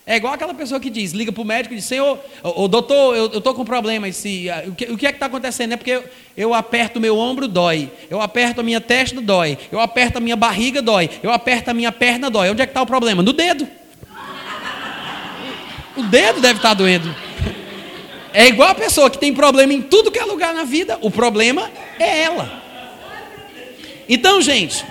É 0.10 0.16
igual 0.16 0.34
aquela 0.34 0.54
pessoa 0.54 0.80
que 0.80 0.90
diz, 0.90 1.12
liga 1.12 1.34
para 1.34 1.42
o 1.42 1.46
médico 1.46 1.74
e 1.74 1.78
diz, 1.78 1.86
Senhor, 1.86 2.18
o 2.42 2.70
doutor, 2.70 3.14
eu 3.14 3.26
estou 3.26 3.54
com 3.54 3.66
problema. 3.66 4.08
Esse, 4.08 4.48
o, 4.66 4.72
que, 4.74 4.86
o 4.86 4.98
que 4.98 5.06
é 5.06 5.10
que 5.10 5.18
está 5.18 5.26
acontecendo? 5.26 5.74
É 5.74 5.76
porque 5.76 5.92
eu, 5.92 6.04
eu 6.38 6.54
aperto 6.54 6.98
o 6.98 7.02
meu 7.02 7.18
ombro, 7.18 7.46
dói. 7.46 7.92
Eu 8.10 8.22
aperto 8.22 8.62
a 8.62 8.64
minha 8.64 8.80
testa, 8.80 9.20
dói. 9.20 9.58
Eu 9.70 9.82
aperto 9.82 10.20
a 10.20 10.22
minha 10.22 10.38
barriga, 10.38 10.82
dói. 10.82 11.10
Eu 11.22 11.30
aperto 11.30 11.72
a 11.72 11.74
minha 11.74 11.92
perna, 11.92 12.30
dói. 12.30 12.50
Onde 12.50 12.62
é 12.62 12.66
que 12.66 12.70
está 12.70 12.82
o 12.82 12.86
problema? 12.86 13.22
No 13.22 13.34
dedo. 13.34 13.68
O 15.98 16.04
dedo 16.04 16.40
deve 16.40 16.60
estar 16.60 16.70
tá 16.70 16.76
doendo. 16.76 17.14
É 18.32 18.48
igual 18.48 18.70
a 18.70 18.76
pessoa 18.76 19.10
que 19.10 19.18
tem 19.18 19.34
problema 19.34 19.74
em 19.74 19.82
tudo 19.82 20.10
que 20.10 20.20
é 20.20 20.24
lugar 20.24 20.54
na 20.54 20.64
vida. 20.64 20.98
O 21.02 21.12
problema 21.12 21.70
é 22.00 22.22
ela. 22.22 22.64
Então, 24.08 24.42
gente. 24.42 24.86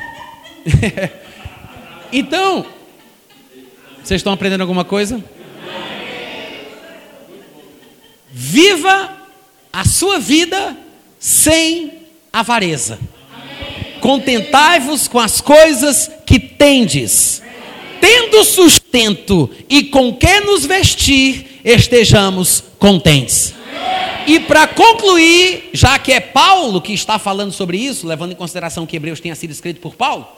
então, 2.12 2.66
vocês 4.06 4.20
estão 4.20 4.32
aprendendo 4.32 4.60
alguma 4.60 4.84
coisa? 4.84 5.20
Viva 8.30 9.10
a 9.72 9.84
sua 9.84 10.20
vida 10.20 10.76
sem 11.18 11.92
avareza. 12.32 13.00
Contentai-vos 14.00 15.08
com 15.08 15.18
as 15.18 15.40
coisas 15.40 16.08
que 16.24 16.38
tendes. 16.38 17.42
Tendo 18.00 18.44
sustento 18.44 19.50
e 19.68 19.82
com 19.82 20.14
que 20.14 20.38
nos 20.38 20.64
vestir, 20.64 21.60
estejamos 21.64 22.62
contentes. 22.78 23.54
E 24.24 24.38
para 24.38 24.68
concluir, 24.68 25.70
já 25.72 25.98
que 25.98 26.12
é 26.12 26.20
Paulo 26.20 26.80
que 26.80 26.92
está 26.92 27.18
falando 27.18 27.50
sobre 27.50 27.76
isso, 27.76 28.06
levando 28.06 28.30
em 28.30 28.36
consideração 28.36 28.86
que 28.86 28.94
Hebreus 28.94 29.18
tenha 29.18 29.34
sido 29.34 29.50
escrito 29.50 29.80
por 29.80 29.96
Paulo, 29.96 30.28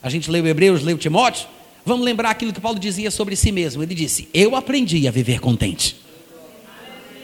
a 0.00 0.08
gente 0.08 0.30
leu 0.30 0.46
Hebreus, 0.46 0.84
leu 0.84 0.96
Timóteo, 0.96 1.48
Vamos 1.86 2.04
lembrar 2.04 2.30
aquilo 2.30 2.52
que 2.52 2.60
Paulo 2.60 2.80
dizia 2.80 3.12
sobre 3.12 3.36
si 3.36 3.52
mesmo. 3.52 3.80
Ele 3.80 3.94
disse: 3.94 4.28
Eu 4.34 4.56
aprendi 4.56 5.06
a 5.06 5.10
viver 5.12 5.38
contente. 5.38 5.94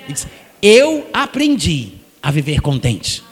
Disse, 0.08 0.28
Eu 0.62 1.04
aprendi 1.12 1.94
a 2.22 2.30
viver 2.30 2.60
contente. 2.60 3.24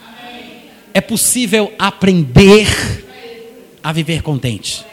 É 0.93 1.01
possível 1.01 1.73
aprender 1.79 2.67
a 3.81 3.93
viver 3.93 4.23
contente. 4.23 4.85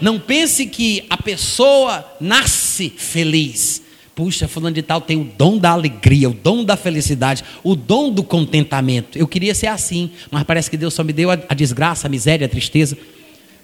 Não 0.00 0.18
pense 0.18 0.66
que 0.66 1.06
a 1.08 1.16
pessoa 1.16 2.04
nasce 2.20 2.90
feliz. 2.90 3.80
Puxa, 4.12 4.48
fulano 4.48 4.74
de 4.74 4.82
tal 4.82 5.00
tem 5.00 5.16
o 5.16 5.24
dom 5.24 5.56
da 5.56 5.70
alegria, 5.70 6.28
o 6.28 6.34
dom 6.34 6.64
da 6.64 6.76
felicidade, 6.76 7.44
o 7.62 7.76
dom 7.76 8.10
do 8.10 8.24
contentamento. 8.24 9.16
Eu 9.16 9.28
queria 9.28 9.54
ser 9.54 9.68
assim, 9.68 10.10
mas 10.32 10.42
parece 10.42 10.68
que 10.68 10.76
Deus 10.76 10.94
só 10.94 11.04
me 11.04 11.12
deu 11.12 11.30
a 11.30 11.54
desgraça, 11.54 12.08
a 12.08 12.10
miséria, 12.10 12.46
a 12.46 12.50
tristeza. 12.50 12.98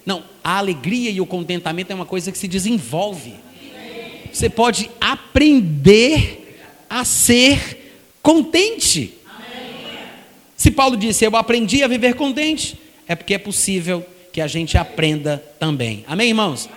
Não, 0.05 0.23
a 0.43 0.57
alegria 0.57 1.09
e 1.09 1.21
o 1.21 1.25
contentamento 1.25 1.91
é 1.91 1.95
uma 1.95 2.05
coisa 2.05 2.31
que 2.31 2.37
se 2.37 2.47
desenvolve. 2.47 3.33
Você 4.31 4.49
pode 4.49 4.89
aprender 4.99 6.57
a 6.89 7.05
ser 7.05 7.93
contente. 8.21 9.13
Se 10.55 10.71
Paulo 10.71 10.97
disse, 10.97 11.25
eu 11.25 11.35
aprendi 11.35 11.83
a 11.83 11.87
viver 11.87 12.15
contente, 12.15 12.77
é 13.07 13.15
porque 13.15 13.33
é 13.33 13.37
possível 13.37 14.05
que 14.31 14.41
a 14.41 14.47
gente 14.47 14.77
aprenda 14.77 15.43
também. 15.59 16.03
Amém, 16.07 16.29
irmãos? 16.29 16.69